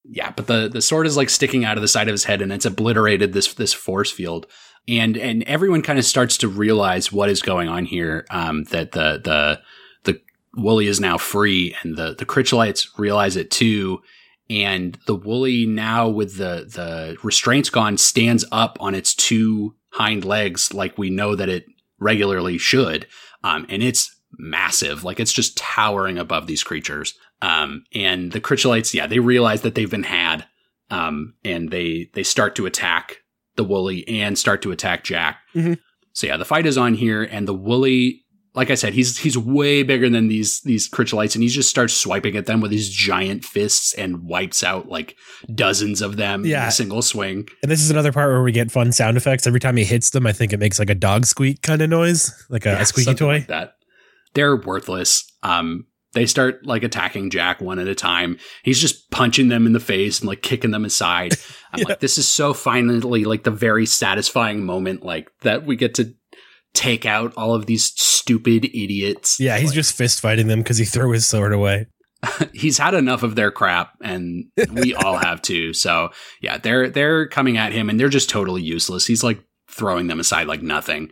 yeah, 0.03 0.29
but 0.29 0.45
the 0.45 0.69
the 0.69 0.79
sword 0.79 1.07
is 1.07 1.17
like 1.17 1.31
sticking 1.31 1.65
out 1.65 1.75
of 1.75 1.81
the 1.81 1.87
side 1.87 2.07
of 2.07 2.13
his 2.13 2.25
head, 2.25 2.39
and 2.39 2.53
it's 2.53 2.67
obliterated 2.67 3.33
this 3.33 3.51
this 3.55 3.73
force 3.73 4.11
field. 4.11 4.45
And 4.87 5.17
and 5.17 5.41
everyone 5.43 5.81
kind 5.81 5.97
of 5.97 6.05
starts 6.05 6.37
to 6.37 6.47
realize 6.47 7.11
what 7.11 7.29
is 7.29 7.41
going 7.41 7.67
on 7.67 7.85
here. 7.85 8.27
Um, 8.29 8.65
that 8.65 8.91
the 8.91 9.19
the 9.23 9.59
the 10.57 10.63
woolly 10.63 10.87
is 10.87 10.99
now 10.99 11.17
free, 11.17 11.75
and 11.83 11.95
the 11.95 12.15
the 12.17 12.25
Chritchellites 12.25 12.87
realize 12.97 13.35
it 13.37 13.51
too. 13.51 14.01
And 14.49 14.97
the 15.05 15.15
woolly 15.15 15.65
now 15.65 16.07
with 16.07 16.37
the 16.37 16.65
the 16.67 17.17
restraints 17.23 17.69
gone 17.69 17.97
stands 17.97 18.43
up 18.51 18.77
on 18.79 18.95
its 18.95 19.13
two 19.13 19.75
hind 19.91 20.25
legs 20.25 20.73
like 20.73 20.97
we 20.97 21.09
know 21.09 21.35
that 21.35 21.49
it 21.49 21.65
regularly 21.99 22.57
should. 22.57 23.07
Um, 23.43 23.65
and 23.69 23.83
it's 23.83 24.13
massive, 24.37 25.03
like 25.03 25.19
it's 25.19 25.33
just 25.33 25.57
towering 25.57 26.17
above 26.17 26.47
these 26.47 26.63
creatures. 26.63 27.13
Um, 27.41 27.83
and 27.93 28.31
the 28.31 28.41
Chritchellites, 28.41 28.93
yeah, 28.93 29.07
they 29.07 29.19
realize 29.19 29.61
that 29.61 29.75
they've 29.75 29.89
been 29.89 30.03
had. 30.03 30.45
Um, 30.89 31.33
and 31.43 31.69
they 31.69 32.09
they 32.13 32.23
start 32.23 32.55
to 32.55 32.65
attack 32.65 33.17
the 33.57 33.63
woolly 33.63 34.07
and 34.07 34.37
start 34.37 34.61
to 34.61 34.71
attack 34.71 35.03
Jack. 35.03 35.39
Mhm. 35.53 35.77
So 36.13 36.27
yeah, 36.27 36.37
the 36.37 36.45
fight 36.45 36.65
is 36.65 36.77
on 36.77 36.95
here, 36.95 37.21
and 37.23 37.47
the 37.47 37.53
woolly, 37.53 38.23
like 38.57 38.71
I 38.71 38.75
said, 38.75 38.93
he's 38.93 39.17
he's 39.19 39.37
way 39.37 39.83
bigger 39.83 40.09
than 40.09 40.27
these 40.27 40.59
these 40.61 40.89
Chritchellites, 40.89 41.35
and 41.35 41.43
he 41.43 41.47
just 41.49 41.69
starts 41.69 41.93
swiping 41.93 42.35
at 42.35 42.47
them 42.47 42.59
with 42.59 42.71
his 42.71 42.89
giant 42.89 43.45
fists 43.45 43.93
and 43.93 44.23
wipes 44.23 44.63
out 44.63 44.89
like 44.89 45.15
dozens 45.53 46.01
of 46.01 46.17
them 46.17 46.43
in 46.43 46.49
Yeah. 46.51 46.67
a 46.67 46.71
single 46.71 47.01
swing. 47.01 47.47
And 47.61 47.71
this 47.71 47.81
is 47.81 47.91
another 47.91 48.11
part 48.11 48.29
where 48.31 48.41
we 48.41 48.51
get 48.51 48.71
fun 48.71 48.91
sound 48.91 49.15
effects. 49.15 49.47
Every 49.47 49.59
time 49.59 49.77
he 49.77 49.85
hits 49.85 50.09
them, 50.09 50.25
I 50.27 50.33
think 50.33 50.51
it 50.53 50.59
makes 50.59 50.79
like 50.79 50.89
a 50.89 50.95
dog 50.95 51.25
squeak 51.25 51.61
kind 51.61 51.81
of 51.81 51.89
noise, 51.89 52.33
like 52.49 52.65
a, 52.65 52.69
Yeah, 52.71 52.81
a 52.81 52.85
squeaky 52.85 53.13
toy. 53.13 53.33
like 53.35 53.47
that. 53.47 53.75
They're 54.33 54.55
worthless. 54.55 55.23
Um, 55.43 55.85
they 56.13 56.25
start 56.25 56.65
like 56.65 56.83
attacking 56.83 57.29
Jack 57.29 57.61
one 57.61 57.77
at 57.79 57.87
a 57.87 57.93
time. 57.95 58.37
He's 58.63 58.79
just 58.81 59.11
punching 59.11 59.49
them 59.49 59.67
in 59.67 59.73
the 59.73 59.79
face 59.79 60.19
and 60.19 60.27
like 60.27 60.41
kicking 60.41 60.71
them 60.71 60.83
aside. 60.85 61.33
I'm 61.73 61.79
Yeah. 61.81 61.85
like, 61.89 61.99
this 61.99 62.17
is 62.17 62.27
so 62.27 62.53
finally 62.53 63.23
like 63.23 63.43
the 63.43 63.51
very 63.51 63.85
satisfying 63.85 64.65
moment, 64.65 65.03
like 65.03 65.29
that 65.41 65.63
we 65.65 65.75
get 65.75 65.93
to 65.95 66.15
take 66.73 67.05
out 67.05 67.33
all 67.37 67.53
of 67.55 67.65
these 67.65 67.91
stupid 68.27 68.65
idiots. 68.65 69.39
Yeah, 69.39 69.57
he's 69.57 69.69
Like, 69.69 69.75
just 69.75 69.95
fist 69.95 70.19
fighting 70.19 70.47
them 70.47 70.59
because 70.59 70.77
he 70.77 70.85
threw 70.85 71.11
his 71.11 71.25
sword 71.25 71.53
away. 71.53 71.87
he's 72.53 72.77
had 72.77 72.93
enough 72.93 73.23
of 73.23 73.35
their 73.35 73.51
crap, 73.51 73.93
and 74.01 74.45
we 74.73 74.93
all 75.05 75.17
have 75.17 75.41
too. 75.41 75.73
So 75.73 76.09
yeah, 76.41 76.57
they're 76.57 76.89
they're 76.89 77.27
coming 77.27 77.57
at 77.57 77.71
him, 77.71 77.89
and 77.89 77.99
they're 77.99 78.09
just 78.09 78.29
totally 78.29 78.61
useless. 78.61 79.07
He's 79.07 79.23
like 79.23 79.41
throwing 79.69 80.07
them 80.07 80.19
aside 80.19 80.47
like 80.47 80.61
nothing. 80.61 81.09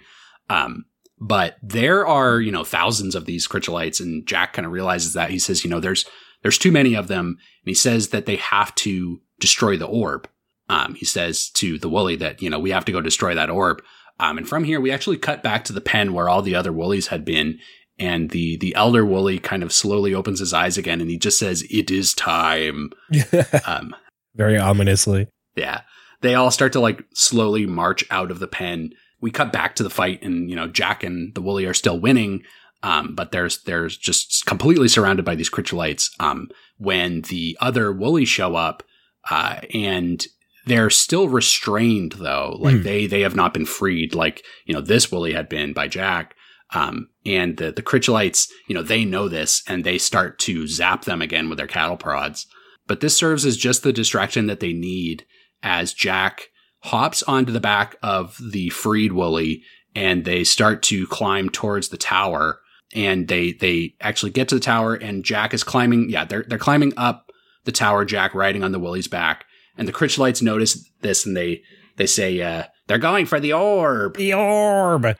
Um, 0.49 0.85
but 1.19 1.55
there 1.61 2.05
are 2.05 2.41
you 2.41 2.51
know 2.51 2.63
thousands 2.63 3.15
of 3.15 3.25
these 3.25 3.47
Chritchellites, 3.47 4.01
and 4.01 4.27
Jack 4.27 4.53
kind 4.53 4.65
of 4.65 4.71
realizes 4.71 5.13
that. 5.13 5.29
He 5.29 5.39
says, 5.39 5.63
you 5.63 5.69
know, 5.69 5.79
there's 5.79 6.05
there's 6.41 6.57
too 6.57 6.71
many 6.71 6.95
of 6.95 7.07
them, 7.07 7.27
and 7.27 7.67
he 7.67 7.75
says 7.75 8.09
that 8.09 8.25
they 8.25 8.35
have 8.37 8.75
to 8.75 9.21
destroy 9.39 9.77
the 9.77 9.87
orb. 9.87 10.27
Um, 10.67 10.95
he 10.95 11.05
says 11.05 11.49
to 11.51 11.77
the 11.77 11.89
woolly 11.89 12.15
that 12.17 12.41
you 12.41 12.49
know 12.49 12.59
we 12.59 12.71
have 12.71 12.85
to 12.85 12.91
go 12.91 12.99
destroy 12.99 13.35
that 13.35 13.51
orb. 13.51 13.81
Um, 14.19 14.37
and 14.37 14.47
from 14.47 14.63
here, 14.63 14.79
we 14.79 14.91
actually 14.91 15.17
cut 15.17 15.43
back 15.43 15.65
to 15.65 15.73
the 15.73 15.81
pen 15.81 16.13
where 16.13 16.29
all 16.29 16.41
the 16.41 16.55
other 16.55 16.71
woolies 16.71 17.07
had 17.07 17.25
been, 17.25 17.59
and 17.99 18.29
the 18.29 18.57
the 18.57 18.73
elder 18.75 19.05
woolly 19.05 19.39
kind 19.39 19.63
of 19.63 19.73
slowly 19.73 20.13
opens 20.13 20.39
his 20.39 20.53
eyes 20.53 20.77
again, 20.77 21.01
and 21.01 21.09
he 21.09 21.17
just 21.17 21.37
says, 21.39 21.65
"It 21.69 21.91
is 21.91 22.13
time." 22.13 22.91
Um, 23.65 23.95
Very 24.35 24.57
ominously. 24.57 25.27
yeah, 25.55 25.81
they 26.21 26.35
all 26.35 26.51
start 26.51 26.73
to 26.73 26.79
like 26.79 27.03
slowly 27.13 27.65
march 27.65 28.03
out 28.09 28.31
of 28.31 28.39
the 28.39 28.47
pen. 28.47 28.91
We 29.21 29.31
cut 29.31 29.51
back 29.51 29.75
to 29.75 29.83
the 29.83 29.89
fight, 29.89 30.21
and 30.23 30.49
you 30.49 30.55
know 30.55 30.67
Jack 30.67 31.03
and 31.03 31.33
the 31.35 31.41
woolly 31.41 31.65
are 31.65 31.73
still 31.73 31.99
winning, 31.99 32.43
um, 32.83 33.15
but 33.15 33.31
there's 33.31 33.63
there's 33.63 33.97
just 33.97 34.45
completely 34.45 34.87
surrounded 34.87 35.25
by 35.25 35.35
these 35.35 35.49
Chritchellites. 35.49 36.09
Um, 36.19 36.49
when 36.77 37.21
the 37.21 37.57
other 37.61 37.91
woolly 37.91 38.25
show 38.25 38.55
up, 38.55 38.83
uh, 39.29 39.59
and 39.73 40.25
they're 40.65 40.89
still 40.89 41.29
restrained 41.29 42.13
though, 42.13 42.57
like 42.59 42.77
Hmm. 42.77 42.81
they 42.83 43.07
they 43.07 43.21
have 43.21 43.35
not 43.35 43.53
been 43.53 43.65
freed, 43.65 44.13
like 44.15 44.43
you 44.65 44.73
know 44.73 44.81
this 44.81 45.11
woolly 45.11 45.33
had 45.33 45.49
been 45.49 45.73
by 45.73 45.87
Jack. 45.87 46.35
Um, 46.73 47.09
and 47.25 47.57
the 47.57 47.71
the 47.71 47.83
Chritchellites, 47.83 48.49
you 48.67 48.73
know, 48.75 48.81
they 48.83 49.05
know 49.05 49.29
this, 49.29 49.63
and 49.67 49.83
they 49.83 49.97
start 49.97 50.39
to 50.39 50.67
zap 50.67 51.05
them 51.05 51.21
again 51.21 51.47
with 51.47 51.57
their 51.57 51.67
cattle 51.67 51.97
prods. 51.97 52.47
But 52.87 52.99
this 53.01 53.15
serves 53.15 53.45
as 53.45 53.57
just 53.57 53.83
the 53.83 53.93
distraction 53.93 54.47
that 54.47 54.59
they 54.59 54.73
need 54.73 55.25
as 55.63 55.93
Jack 55.93 56.49
hops 56.83 57.23
onto 57.23 57.51
the 57.51 57.59
back 57.59 57.95
of 58.03 58.37
the 58.51 58.69
freed 58.69 59.11
woolly 59.11 59.63
and 59.95 60.23
they 60.25 60.43
start 60.43 60.83
to 60.83 61.07
climb 61.07 61.49
towards 61.49 61.89
the 61.89 61.97
tower 61.97 62.59
and 62.93 63.27
they 63.27 63.53
they 63.53 63.95
actually 64.01 64.31
get 64.31 64.47
to 64.49 64.55
the 64.55 64.61
tower 64.61 64.93
and 64.93 65.25
Jack 65.25 65.51
is 65.55 65.63
climbing 65.63 66.09
yeah 66.11 66.25
they're 66.25 66.45
they're 66.47 66.59
climbing 66.59 66.93
up 66.95 67.31
the 67.63 67.71
tower 67.71 68.05
Jack 68.05 68.35
riding 68.35 68.63
on 68.63 68.71
the 68.71 68.77
woolly's 68.77 69.07
back 69.07 69.45
and 69.77 69.87
the 69.87 69.93
Chritchellites 69.93 70.41
notice 70.41 70.89
this 71.01 71.25
and 71.25 71.35
they 71.35 71.61
they 71.97 72.05
say 72.05 72.41
uh 72.41 72.63
they're 72.87 72.97
going 72.97 73.25
for 73.25 73.39
the 73.39 73.53
orb 73.53 74.17
The 74.17 74.33
orb. 74.33 75.17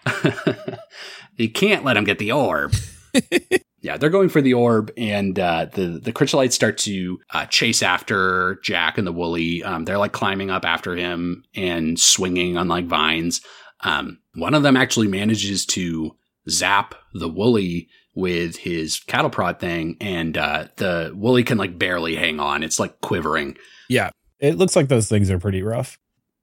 you 1.35 1.49
can't 1.49 1.83
let 1.83 1.95
them 1.95 2.03
get 2.03 2.19
the 2.19 2.31
orb. 2.31 2.73
yeah, 3.85 3.97
they're 3.97 4.09
going 4.09 4.29
for 4.29 4.41
the 4.41 4.53
orb, 4.53 4.91
and 4.97 5.37
uh, 5.39 5.67
the 5.71 5.99
the 6.01 6.11
Chritchellites 6.11 6.53
start 6.53 6.77
to 6.79 7.19
uh, 7.31 7.45
chase 7.45 7.83
after 7.83 8.59
Jack 8.63 8.97
and 8.97 9.05
the 9.05 9.11
Woolly. 9.11 9.63
Um, 9.63 9.85
they're 9.85 9.97
like 9.97 10.11
climbing 10.11 10.49
up 10.49 10.65
after 10.65 10.95
him 10.95 11.43
and 11.55 11.99
swinging 11.99 12.57
on 12.57 12.67
like 12.67 12.85
vines. 12.85 13.41
Um, 13.81 14.19
one 14.33 14.53
of 14.53 14.63
them 14.63 14.75
actually 14.75 15.07
manages 15.07 15.65
to 15.67 16.15
zap 16.49 16.95
the 17.13 17.29
Woolly 17.29 17.87
with 18.15 18.57
his 18.57 18.99
cattle 18.99 19.29
prod 19.29 19.59
thing, 19.59 19.97
and 20.01 20.37
uh, 20.37 20.65
the 20.77 21.11
Woolly 21.15 21.43
can 21.43 21.57
like 21.57 21.77
barely 21.77 22.15
hang 22.15 22.39
on. 22.39 22.63
It's 22.63 22.79
like 22.79 23.01
quivering. 23.01 23.55
Yeah. 23.87 24.09
It 24.39 24.57
looks 24.57 24.75
like 24.75 24.88
those 24.88 25.07
things 25.09 25.29
are 25.31 25.39
pretty 25.39 25.61
rough. 25.61 25.97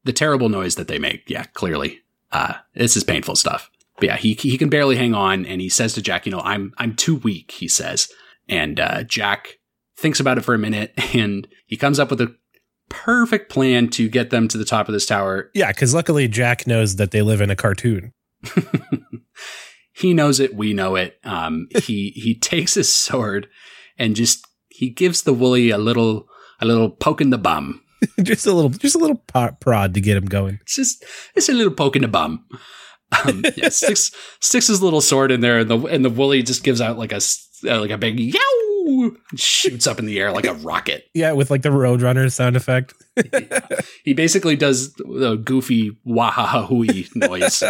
the 0.04 0.12
terrible 0.12 0.48
noise 0.48 0.74
that 0.76 0.88
they 0.88 0.98
make. 0.98 1.28
Yeah, 1.28 1.44
clearly, 1.54 2.00
uh, 2.32 2.54
this 2.74 2.96
is 2.96 3.04
painful 3.04 3.36
stuff. 3.36 3.70
But 3.96 4.04
yeah, 4.06 4.16
he 4.16 4.32
he 4.34 4.58
can 4.58 4.68
barely 4.70 4.96
hang 4.96 5.14
on, 5.14 5.44
and 5.46 5.60
he 5.60 5.68
says 5.68 5.92
to 5.94 6.02
Jack, 6.02 6.26
"You 6.26 6.32
know, 6.32 6.40
I'm 6.40 6.72
I'm 6.78 6.94
too 6.96 7.16
weak." 7.16 7.50
He 7.52 7.68
says, 7.68 8.08
and 8.48 8.80
uh, 8.80 9.02
Jack 9.04 9.58
thinks 9.96 10.18
about 10.18 10.38
it 10.38 10.40
for 10.40 10.54
a 10.54 10.58
minute, 10.58 10.92
and 11.14 11.46
he 11.66 11.76
comes 11.76 11.98
up 12.00 12.10
with 12.10 12.20
a 12.20 12.34
perfect 12.88 13.50
plan 13.50 13.88
to 13.88 14.08
get 14.08 14.30
them 14.30 14.48
to 14.48 14.58
the 14.58 14.64
top 14.64 14.88
of 14.88 14.92
this 14.92 15.06
tower. 15.06 15.50
Yeah, 15.54 15.70
because 15.70 15.94
luckily 15.94 16.26
Jack 16.28 16.66
knows 16.66 16.96
that 16.96 17.10
they 17.10 17.22
live 17.22 17.40
in 17.40 17.50
a 17.50 17.56
cartoon. 17.56 18.12
he 19.92 20.14
knows 20.14 20.40
it. 20.40 20.54
We 20.54 20.72
know 20.72 20.96
it. 20.96 21.18
Um, 21.24 21.68
he 21.84 22.10
he 22.10 22.34
takes 22.40 22.74
his 22.74 22.92
sword 22.92 23.48
and 23.98 24.16
just 24.16 24.44
he 24.68 24.90
gives 24.90 25.22
the 25.22 25.32
woolly 25.34 25.70
a 25.70 25.78
little 25.78 26.26
a 26.62 26.64
little 26.64 26.90
poke 26.90 27.20
in 27.20 27.30
the 27.30 27.38
bum. 27.38 27.82
just 28.22 28.46
a 28.46 28.52
little, 28.52 28.70
just 28.70 28.94
a 28.94 28.98
little 28.98 29.22
prod 29.60 29.94
to 29.94 30.00
get 30.00 30.16
him 30.16 30.26
going. 30.26 30.58
It's 30.62 30.76
just 30.76 31.04
it's 31.34 31.48
a 31.48 31.52
little 31.52 31.72
poke 31.72 31.96
in 31.96 32.02
the 32.02 32.08
bum. 32.08 32.46
Um, 33.24 33.44
yeah, 33.56 33.68
sticks 33.68 34.10
sticks 34.40 34.68
his 34.68 34.82
little 34.82 35.00
sword 35.00 35.30
in 35.30 35.40
there, 35.40 35.60
and 35.60 35.70
the 35.70 35.78
and 35.86 36.04
the 36.04 36.10
woolly 36.10 36.42
just 36.42 36.64
gives 36.64 36.80
out 36.80 36.98
like 36.98 37.12
a 37.12 37.20
uh, 37.66 37.80
like 37.80 37.90
a 37.90 37.98
big 37.98 38.18
yow, 38.18 39.12
shoots 39.36 39.86
up 39.86 39.98
in 39.98 40.06
the 40.06 40.18
air 40.18 40.32
like 40.32 40.46
a 40.46 40.54
rocket. 40.54 41.08
Yeah, 41.14 41.32
with 41.32 41.50
like 41.50 41.62
the 41.62 41.68
Roadrunner 41.68 42.30
sound 42.32 42.56
effect. 42.56 42.94
He 44.04 44.14
basically 44.14 44.56
does 44.56 44.92
the 44.94 45.36
goofy 45.36 45.96
wahaha 46.04 46.66
hooey 46.66 47.08
noise, 47.14 47.62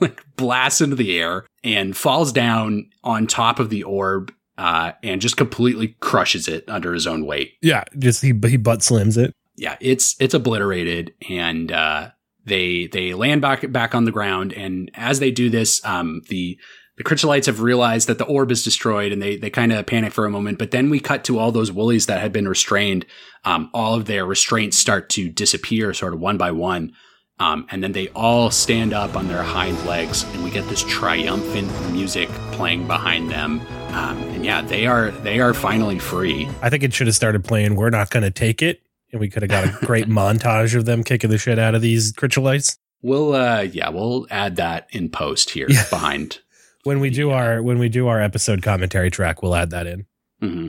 like 0.00 0.22
blasts 0.36 0.80
into 0.80 0.94
the 0.94 1.18
air 1.18 1.44
and 1.64 1.96
falls 1.96 2.30
down 2.30 2.88
on 3.02 3.26
top 3.26 3.58
of 3.58 3.68
the 3.68 3.82
orb, 3.82 4.32
uh, 4.60 4.92
and 5.02 5.22
just 5.22 5.38
completely 5.38 5.96
crushes 6.00 6.46
it 6.46 6.68
under 6.68 6.92
his 6.92 7.06
own 7.06 7.24
weight. 7.24 7.54
Yeah, 7.62 7.84
just 7.98 8.20
he 8.20 8.34
he 8.44 8.58
butt 8.58 8.80
slims 8.80 9.16
it. 9.16 9.32
yeah, 9.56 9.76
it's 9.80 10.16
it's 10.20 10.34
obliterated, 10.34 11.14
and 11.30 11.72
uh, 11.72 12.10
they 12.44 12.86
they 12.86 13.14
land 13.14 13.40
back 13.40 13.72
back 13.72 13.94
on 13.94 14.04
the 14.04 14.12
ground. 14.12 14.52
And 14.52 14.90
as 14.92 15.18
they 15.18 15.30
do 15.30 15.48
this, 15.48 15.82
um, 15.86 16.20
the 16.28 16.58
the 16.98 17.04
Chritchellites 17.04 17.46
have 17.46 17.62
realized 17.62 18.06
that 18.08 18.18
the 18.18 18.26
orb 18.26 18.50
is 18.50 18.62
destroyed, 18.62 19.12
and 19.12 19.22
they 19.22 19.38
they 19.38 19.48
kind 19.48 19.72
of 19.72 19.86
panic 19.86 20.12
for 20.12 20.26
a 20.26 20.30
moment. 20.30 20.58
But 20.58 20.72
then 20.72 20.90
we 20.90 21.00
cut 21.00 21.24
to 21.24 21.38
all 21.38 21.52
those 21.52 21.72
woolies 21.72 22.04
that 22.04 22.20
had 22.20 22.30
been 22.30 22.46
restrained. 22.46 23.06
Um, 23.46 23.70
all 23.72 23.94
of 23.94 24.04
their 24.04 24.26
restraints 24.26 24.76
start 24.76 25.08
to 25.10 25.30
disappear, 25.30 25.94
sort 25.94 26.12
of 26.12 26.20
one 26.20 26.36
by 26.36 26.50
one. 26.50 26.92
Um, 27.40 27.66
and 27.70 27.82
then 27.82 27.92
they 27.92 28.08
all 28.08 28.50
stand 28.50 28.92
up 28.92 29.16
on 29.16 29.26
their 29.26 29.42
hind 29.42 29.82
legs, 29.86 30.24
and 30.24 30.44
we 30.44 30.50
get 30.50 30.68
this 30.68 30.82
triumphant 30.84 31.70
music 31.90 32.28
playing 32.52 32.86
behind 32.86 33.30
them. 33.30 33.60
Um, 33.94 34.18
and 34.34 34.44
yeah, 34.44 34.62
they 34.62 34.86
are 34.86 35.10
they 35.10 35.40
are 35.40 35.54
finally 35.54 35.98
free. 35.98 36.48
I 36.62 36.70
think 36.70 36.82
it 36.84 36.92
should 36.94 37.06
have 37.06 37.16
started 37.16 37.42
playing 37.44 37.74
"We're 37.76 37.90
Not 37.90 38.10
Gonna 38.10 38.30
Take 38.30 38.60
It," 38.62 38.82
and 39.10 39.20
we 39.20 39.28
could 39.28 39.42
have 39.42 39.50
got 39.50 39.64
a 39.64 39.86
great 39.86 40.06
montage 40.06 40.74
of 40.76 40.84
them 40.84 41.02
kicking 41.02 41.30
the 41.30 41.38
shit 41.38 41.58
out 41.58 41.74
of 41.74 41.80
these 41.82 42.12
Chritchellites. 42.12 42.76
We'll 43.02 43.34
uh 43.34 43.62
yeah, 43.62 43.88
we'll 43.88 44.26
add 44.30 44.56
that 44.56 44.86
in 44.90 45.08
post 45.08 45.50
here 45.50 45.66
Yeah. 45.68 45.84
behind. 45.90 46.40
When 46.84 46.98
we 47.00 47.10
do 47.10 47.30
our 47.30 47.62
when 47.62 47.78
we 47.78 47.88
do 47.90 48.08
our 48.08 48.20
episode 48.22 48.62
commentary 48.62 49.10
track, 49.10 49.42
we'll 49.42 49.54
add 49.54 49.68
that 49.70 49.86
in. 49.86 50.06
hmm 50.40 50.68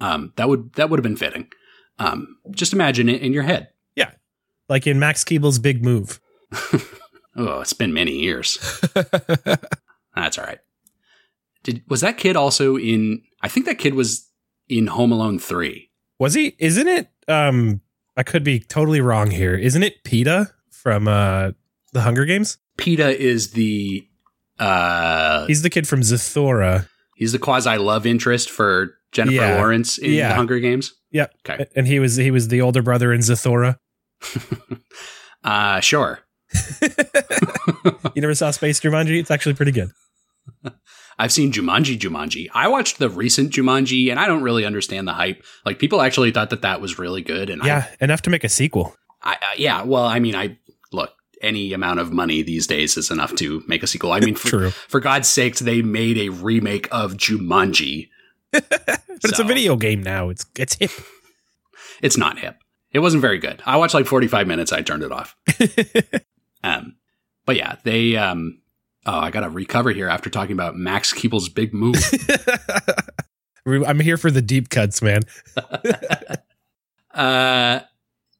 Um 0.00 0.32
that 0.36 0.48
would 0.48 0.72
that 0.74 0.88
would 0.90 0.98
have 0.98 1.02
been 1.04 1.16
fitting. 1.16 1.48
Um 1.98 2.36
just 2.50 2.72
imagine 2.72 3.08
it 3.10 3.20
in 3.22 3.32
your 3.34 3.42
head. 3.42 3.68
Like 4.68 4.86
in 4.86 4.98
Max 4.98 5.24
Keeble's 5.24 5.58
big 5.58 5.84
move. 5.84 6.20
Oh, 7.36 7.60
it's 7.62 7.72
been 7.72 7.92
many 7.92 8.12
years. 8.12 8.58
That's 10.14 10.38
all 10.38 10.44
right. 10.44 10.60
Did 11.64 11.82
was 11.88 12.00
that 12.02 12.16
kid 12.16 12.36
also 12.36 12.76
in 12.78 13.22
I 13.42 13.48
think 13.48 13.66
that 13.66 13.78
kid 13.78 13.94
was 13.94 14.30
in 14.68 14.86
Home 14.86 15.10
Alone 15.10 15.40
3. 15.40 15.90
Was 16.20 16.34
he? 16.34 16.54
Isn't 16.60 16.86
it? 16.86 17.08
Um, 17.26 17.80
I 18.16 18.22
could 18.22 18.44
be 18.44 18.60
totally 18.60 19.00
wrong 19.00 19.32
here. 19.32 19.56
Isn't 19.56 19.82
it 19.82 20.04
Peeta 20.04 20.52
from 20.70 21.08
uh 21.08 21.50
the 21.92 22.02
Hunger 22.02 22.24
Games? 22.24 22.58
Peeta 22.78 23.12
is 23.12 23.50
the 23.50 24.06
uh 24.60 25.46
He's 25.46 25.62
the 25.62 25.70
kid 25.70 25.88
from 25.88 26.02
Zathura. 26.02 26.88
he's 27.16 27.32
the 27.32 27.40
quasi 27.40 27.76
love 27.78 28.06
interest 28.06 28.48
for 28.48 28.94
Jennifer 29.10 29.34
Yeah. 29.36 29.56
Lawrence 29.56 29.98
in 29.98 30.12
Yeah. 30.12 30.28
the 30.28 30.34
Hunger 30.36 30.60
Games. 30.60 30.92
Yep. 31.10 31.34
Okay. 31.48 31.66
And 31.74 31.88
he 31.88 31.98
was 31.98 32.14
he 32.14 32.30
was 32.30 32.46
the 32.46 32.60
older 32.60 32.82
brother 32.82 33.12
in 33.12 33.20
Zathura. 33.22 33.78
Uh 35.44 35.80
sure. 35.80 36.20
You 38.14 38.22
never 38.22 38.34
saw 38.34 38.50
Space 38.50 38.80
Jumanji? 38.80 39.18
It's 39.18 39.30
actually 39.30 39.54
pretty 39.54 39.72
good. 39.72 39.90
I've 41.18 41.32
seen 41.32 41.52
Jumanji 41.52 41.98
Jumanji. 41.98 42.48
I 42.54 42.68
watched 42.68 42.98
the 42.98 43.08
recent 43.10 43.52
Jumanji 43.52 44.10
and 44.10 44.18
I 44.18 44.26
don't 44.26 44.42
really 44.42 44.64
understand 44.64 45.06
the 45.06 45.12
hype. 45.12 45.44
Like 45.66 45.78
people 45.78 46.00
actually 46.00 46.30
thought 46.30 46.50
that 46.50 46.62
that 46.62 46.80
was 46.80 46.98
really 46.98 47.22
good 47.22 47.50
and 47.50 47.62
Yeah, 47.64 47.86
enough 48.00 48.22
to 48.22 48.30
make 48.30 48.44
a 48.44 48.48
sequel. 48.48 48.94
I, 49.22 49.32
I 49.40 49.54
yeah, 49.58 49.82
well, 49.82 50.04
I 50.04 50.18
mean, 50.18 50.34
I 50.34 50.58
look, 50.92 51.10
any 51.42 51.72
amount 51.72 52.00
of 52.00 52.12
money 52.12 52.42
these 52.42 52.66
days 52.66 52.96
is 52.96 53.10
enough 53.10 53.34
to 53.36 53.62
make 53.66 53.82
a 53.82 53.86
sequel. 53.86 54.12
I 54.12 54.20
mean, 54.20 54.34
for, 54.34 54.48
True. 54.48 54.70
for 54.70 55.00
God's 55.00 55.28
sakes, 55.28 55.60
they 55.60 55.82
made 55.82 56.16
a 56.18 56.30
remake 56.30 56.88
of 56.90 57.14
Jumanji. 57.14 58.08
But 58.52 59.00
it's 59.24 59.38
a 59.38 59.44
video 59.44 59.76
game 59.76 60.02
now. 60.02 60.28
It's 60.30 60.46
it's 60.56 60.76
hip. 60.76 60.90
It's 62.02 62.16
not 62.16 62.38
hip. 62.38 62.56
It 62.94 63.00
wasn't 63.00 63.20
very 63.20 63.38
good. 63.38 63.60
I 63.66 63.76
watched 63.76 63.92
like 63.92 64.06
45 64.06 64.46
minutes, 64.46 64.72
I 64.72 64.80
turned 64.80 65.02
it 65.02 65.12
off. 65.12 65.36
Um, 66.64 66.96
but 67.44 67.56
yeah, 67.56 67.76
they 67.84 68.16
um 68.16 68.58
oh, 69.04 69.18
I 69.18 69.30
got 69.30 69.40
to 69.40 69.50
recover 69.50 69.90
here 69.90 70.08
after 70.08 70.30
talking 70.30 70.54
about 70.54 70.76
Max 70.76 71.12
Keeble's 71.12 71.50
big 71.50 71.74
move. 71.74 71.96
I'm 73.66 74.00
here 74.00 74.16
for 74.16 74.30
the 74.30 74.40
deep 74.42 74.70
cuts, 74.70 75.02
man. 75.02 75.22
Uh 77.12 77.80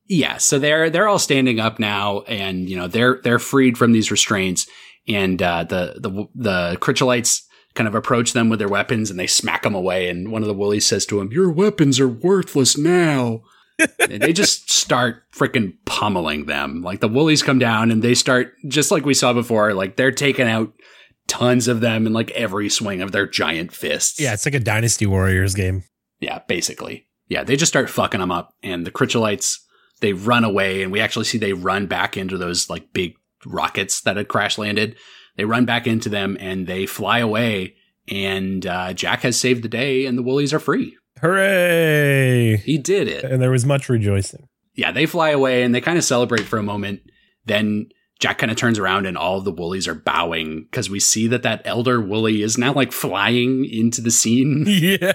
yeah, 0.08 0.38
so 0.38 0.58
they're 0.58 0.90
they're 0.90 1.06
all 1.06 1.20
standing 1.20 1.60
up 1.60 1.78
now 1.78 2.22
and 2.22 2.68
you 2.68 2.76
know, 2.76 2.88
they're 2.88 3.20
they're 3.22 3.38
freed 3.38 3.78
from 3.78 3.92
these 3.92 4.10
restraints 4.10 4.66
and 5.06 5.40
uh 5.40 5.62
the 5.62 5.94
the 6.00 6.26
the 6.34 6.76
Chritchellites 6.80 7.42
kind 7.74 7.86
of 7.86 7.94
approach 7.94 8.32
them 8.32 8.48
with 8.48 8.58
their 8.58 8.66
weapons 8.66 9.10
and 9.10 9.20
they 9.20 9.28
smack 9.28 9.62
them 9.62 9.76
away 9.76 10.08
and 10.08 10.32
one 10.32 10.42
of 10.42 10.48
the 10.48 10.54
woolies 10.54 10.86
says 10.86 11.06
to 11.06 11.20
him, 11.20 11.30
"Your 11.30 11.52
weapons 11.52 12.00
are 12.00 12.08
worthless 12.08 12.76
now." 12.76 13.42
They 13.98 14.32
just 14.32 14.70
start 14.70 15.24
freaking 15.32 15.74
pummeling 15.84 16.46
them. 16.46 16.82
Like 16.82 17.00
the 17.00 17.08
woolies 17.08 17.42
come 17.42 17.58
down 17.58 17.90
and 17.90 18.02
they 18.02 18.14
start 18.14 18.54
just 18.68 18.90
like 18.90 19.04
we 19.04 19.14
saw 19.14 19.32
before, 19.32 19.74
like 19.74 19.96
they're 19.96 20.12
taking 20.12 20.46
out 20.48 20.72
tons 21.26 21.68
of 21.68 21.80
them 21.80 22.06
in 22.06 22.12
like 22.12 22.30
every 22.32 22.68
swing 22.68 23.02
of 23.02 23.12
their 23.12 23.26
giant 23.26 23.72
fists. 23.72 24.20
Yeah, 24.20 24.32
it's 24.32 24.44
like 24.44 24.54
a 24.54 24.60
Dynasty 24.60 25.06
Warriors 25.06 25.54
game. 25.54 25.84
Yeah, 26.20 26.40
basically. 26.46 27.06
Yeah, 27.28 27.42
they 27.42 27.56
just 27.56 27.72
start 27.72 27.90
fucking 27.90 28.20
them 28.20 28.30
up, 28.30 28.54
and 28.62 28.86
the 28.86 28.90
Chritchellites 28.90 29.58
they 30.00 30.12
run 30.12 30.44
away, 30.44 30.82
and 30.82 30.92
we 30.92 31.00
actually 31.00 31.24
see 31.24 31.38
they 31.38 31.52
run 31.52 31.86
back 31.86 32.16
into 32.16 32.36
those 32.36 32.68
like 32.68 32.92
big 32.92 33.14
rockets 33.46 34.02
that 34.02 34.16
had 34.16 34.28
crash 34.28 34.58
landed. 34.58 34.96
They 35.36 35.44
run 35.44 35.64
back 35.64 35.86
into 35.86 36.08
them, 36.08 36.36
and 36.40 36.66
they 36.66 36.86
fly 36.86 37.18
away. 37.18 37.76
And 38.08 38.66
uh, 38.66 38.92
Jack 38.92 39.22
has 39.22 39.38
saved 39.38 39.62
the 39.64 39.68
day, 39.68 40.04
and 40.04 40.18
the 40.18 40.22
woolies 40.22 40.52
are 40.52 40.58
free. 40.58 40.96
Hooray! 41.24 42.58
He 42.58 42.76
did 42.76 43.08
it. 43.08 43.24
And 43.24 43.40
there 43.40 43.50
was 43.50 43.64
much 43.64 43.88
rejoicing. 43.88 44.46
Yeah, 44.74 44.92
they 44.92 45.06
fly 45.06 45.30
away, 45.30 45.62
and 45.62 45.74
they 45.74 45.80
kind 45.80 45.96
of 45.96 46.04
celebrate 46.04 46.44
for 46.44 46.58
a 46.58 46.62
moment. 46.62 47.00
Then 47.46 47.88
Jack 48.20 48.38
kind 48.38 48.50
of 48.50 48.58
turns 48.58 48.78
around, 48.78 49.06
and 49.06 49.16
all 49.16 49.38
of 49.38 49.44
the 49.44 49.52
woolies 49.52 49.88
are 49.88 49.94
bowing 49.94 50.64
because 50.64 50.90
we 50.90 51.00
see 51.00 51.26
that 51.28 51.42
that 51.42 51.62
elder 51.64 51.98
woolly 51.98 52.42
is 52.42 52.58
now 52.58 52.74
like 52.74 52.92
flying 52.92 53.64
into 53.64 54.00
the 54.02 54.10
scene. 54.10 54.64
Yeah. 54.68 55.12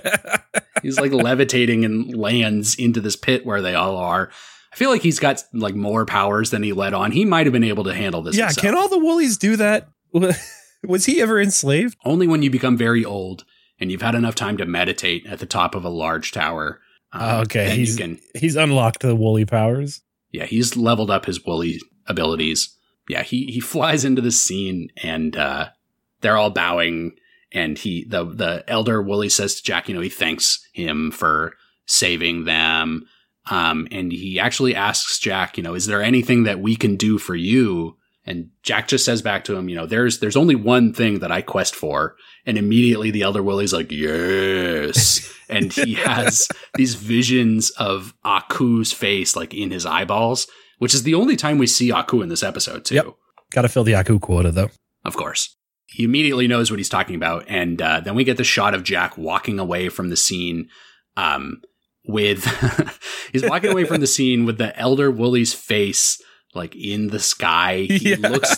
He's 0.82 1.00
like 1.00 1.12
levitating 1.12 1.84
and 1.84 2.16
lands 2.16 2.76
into 2.76 3.02
this 3.02 3.18
pit 3.18 3.46
where 3.46 3.62
they 3.62 3.76
all 3.76 3.98
are. 3.98 4.32
I 4.72 4.76
feel 4.78 4.90
like 4.90 5.02
he's 5.02 5.20
got 5.20 5.44
like 5.54 5.76
more 5.76 6.06
powers 6.06 6.52
than 6.52 6.64
he 6.64 6.72
let 6.72 6.94
on. 6.94 7.12
He 7.12 7.26
might 7.26 7.46
have 7.46 7.54
been 7.54 7.66
able 7.66 7.84
to 7.84 7.94
handle 7.94 8.22
this. 8.22 8.38
Yeah, 8.38 8.46
himself. 8.46 8.66
can 8.66 8.76
all 8.76 8.88
the 8.88 8.98
woolies 8.98 9.38
do 9.38 9.58
that? 9.58 9.90
Was 10.84 11.06
he 11.06 11.22
ever 11.22 11.40
enslaved? 11.40 11.98
only 12.06 12.28
when 12.28 12.42
you 12.42 12.50
become 12.50 12.78
very 12.78 13.04
old 13.04 13.44
and 13.80 13.92
you've 13.92 14.02
had 14.02 14.16
enough 14.16 14.36
time 14.36 14.58
to 14.58 14.66
meditate 14.66 15.26
at 15.26 15.40
the 15.40 15.46
top 15.46 15.76
of 15.76 15.84
a 15.86 15.90
large 15.90 16.32
tower. 16.32 16.80
um, 17.14 17.22
Oh, 17.24 17.42
okay, 17.42 17.76
he's- 17.76 17.96
can. 17.98 18.20
He's 18.36 18.56
unlocked 18.56 19.02
the 19.02 19.16
woolly 19.16 19.46
powers. 19.46 20.02
Yeah, 20.32 20.46
he's 20.46 20.78
leveled 20.78 21.10
up 21.10 21.26
his 21.26 21.44
woolly 21.46 21.80
abilities. 22.08 22.76
Yeah, 23.08 23.24
he 23.24 23.46
he 23.46 23.60
flies 23.60 24.06
into 24.06 24.22
the 24.22 24.32
scene 24.32 24.90
and 25.02 25.36
uh, 25.36 25.70
they're 26.22 26.38
all 26.38 26.52
bowing. 26.52 27.14
And 27.52 27.80
he 27.80 28.06
the 28.08 28.26
the 28.26 28.64
elder 28.68 29.02
woolly 29.02 29.30
says 29.30 29.56
to 29.56 29.64
Jack, 29.64 29.90
you 29.90 29.96
know, 29.96 30.02
he 30.02 30.10
thanks 30.10 30.60
him 30.74 31.10
for 31.10 31.54
saving 31.88 32.46
them. 32.46 33.08
Um, 33.50 33.88
and 33.92 34.12
he 34.12 34.40
actually 34.40 34.76
asks 34.76 35.18
Jack, 35.18 35.58
you 35.58 35.64
know, 35.64 35.74
is 35.74 35.88
there 35.88 36.04
anything 36.04 36.44
that 36.44 36.60
we 36.60 36.76
can 36.76 36.96
do 36.96 37.18
for 37.18 37.34
you? 37.36 37.98
And 38.26 38.50
Jack 38.64 38.88
just 38.88 39.06
says 39.06 39.22
back 39.22 39.44
to 39.46 39.56
him, 39.56 39.70
you 39.70 39.76
know, 39.76 39.86
there's 39.86 40.20
there's 40.20 40.36
only 40.36 40.56
one 40.56 40.94
thing 40.94 41.20
that 41.20 41.32
I 41.32 41.42
quest 41.42 41.76
for. 41.76 42.16
And 42.46 42.58
immediately 42.58 43.12
the 43.12 43.22
elder 43.22 43.42
Willie's 43.42 43.74
like, 43.74 43.92
yes. 43.92 45.34
and 45.50 45.72
he 45.72 45.96
has 45.96 46.48
these 46.76 46.96
visions 46.96 47.72
of 47.72 48.14
Aku's 48.24 48.92
face 48.92 49.36
like 49.36 49.54
in 49.54 49.72
his 49.72 49.86
eyeballs, 49.86 50.48
which 50.78 50.94
is 50.94 51.04
the 51.04 51.16
only 51.16 51.36
time 51.36 51.58
we 51.58 51.68
see 51.68 51.92
Aku 51.92 52.22
in 52.22 52.30
this 52.30 52.44
episode 52.44 52.86
too. 52.86 52.96
Yep. 52.96 53.08
Got 53.52 53.62
to 53.64 53.70
fill 53.70 53.84
the 53.84 53.96
Aku 53.96 54.20
quota 54.20 54.52
though. 54.52 54.70
Of 55.06 55.16
course. 55.16 55.56
He 55.88 56.04
immediately 56.04 56.48
knows 56.48 56.70
what 56.70 56.80
he's 56.80 56.90
talking 56.90 57.16
about. 57.16 57.46
And 57.48 57.82
uh, 57.82 58.02
then 58.02 58.14
we 58.14 58.24
get 58.24 58.38
the 58.38 58.44
shot 58.44 58.76
of 58.76 58.84
Jack 58.84 59.18
walking 59.18 59.58
away 59.58 59.90
from 59.90 60.10
the 60.10 60.18
scene 60.18 60.70
um, 61.18 61.62
with, 62.06 62.46
he's 63.32 63.44
walking 63.44 63.72
away 63.72 63.86
from 63.86 64.00
the 64.00 64.06
scene 64.06 64.46
with 64.46 64.60
the 64.60 64.78
elder 64.78 65.10
Woolly's 65.10 65.52
face 65.52 66.22
like 66.56 66.76
in 66.76 67.08
the 67.08 67.20
sky. 67.20 67.86
He 67.90 68.12
Yeah. 68.12 68.28
looks, 68.30 68.58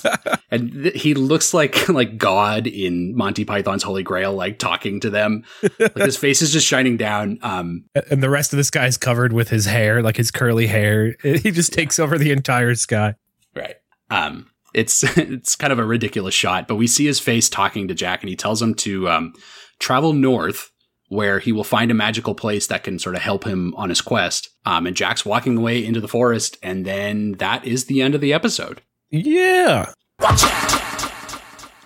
and 0.49 0.71
th- 0.71 1.01
he 1.01 1.13
looks 1.13 1.53
like, 1.53 1.89
like 1.89 2.17
God 2.17 2.67
in 2.67 3.15
Monty 3.15 3.43
Python's 3.45 3.83
Holy 3.83 4.03
Grail, 4.03 4.33
like 4.33 4.59
talking 4.59 4.99
to 5.01 5.09
them. 5.09 5.43
like 5.79 5.95
his 5.97 6.17
face 6.17 6.41
is 6.41 6.51
just 6.53 6.65
shining 6.67 6.97
down. 6.97 7.37
Um, 7.41 7.85
and 8.09 8.23
the 8.23 8.29
rest 8.29 8.53
of 8.53 8.57
the 8.57 8.63
sky 8.63 8.85
is 8.87 8.97
covered 8.97 9.33
with 9.33 9.49
his 9.49 9.65
hair, 9.65 10.01
like 10.01 10.17
his 10.17 10.31
curly 10.31 10.67
hair. 10.67 11.15
He 11.21 11.51
just 11.51 11.73
takes 11.73 11.99
over 11.99 12.17
the 12.17 12.31
entire 12.31 12.75
sky. 12.75 13.15
Right. 13.55 13.75
Um, 14.09 14.47
it's 14.73 15.03
it's 15.17 15.57
kind 15.57 15.73
of 15.73 15.79
a 15.79 15.85
ridiculous 15.85 16.33
shot, 16.33 16.67
but 16.67 16.75
we 16.75 16.87
see 16.87 17.05
his 17.05 17.19
face 17.19 17.49
talking 17.49 17.89
to 17.89 17.93
Jack, 17.93 18.21
and 18.21 18.29
he 18.29 18.37
tells 18.37 18.61
him 18.61 18.73
to 18.75 19.09
um, 19.09 19.33
travel 19.79 20.13
north, 20.13 20.70
where 21.11 21.39
he 21.39 21.51
will 21.51 21.65
find 21.65 21.91
a 21.91 21.93
magical 21.93 22.33
place 22.33 22.67
that 22.67 22.85
can 22.85 22.97
sort 22.97 23.15
of 23.15 23.21
help 23.21 23.43
him 23.43 23.75
on 23.75 23.89
his 23.89 23.99
quest. 23.99 24.49
Um, 24.65 24.87
and 24.87 24.95
Jack's 24.95 25.25
walking 25.25 25.57
away 25.57 25.83
into 25.83 25.99
the 25.99 26.07
forest, 26.07 26.57
and 26.63 26.85
then 26.85 27.33
that 27.33 27.65
is 27.67 27.85
the 27.85 28.01
end 28.01 28.15
of 28.15 28.21
the 28.21 28.31
episode. 28.31 28.81
Yeah. 29.09 29.91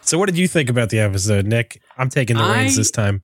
So, 0.02 0.20
what 0.20 0.28
did 0.28 0.38
you 0.38 0.48
think 0.48 0.70
about 0.70 0.90
the 0.90 1.00
episode, 1.00 1.48
Nick? 1.48 1.82
I'm 1.98 2.10
taking 2.10 2.38
the 2.38 2.44
reins 2.44 2.76
this 2.76 2.92
time. 2.92 3.24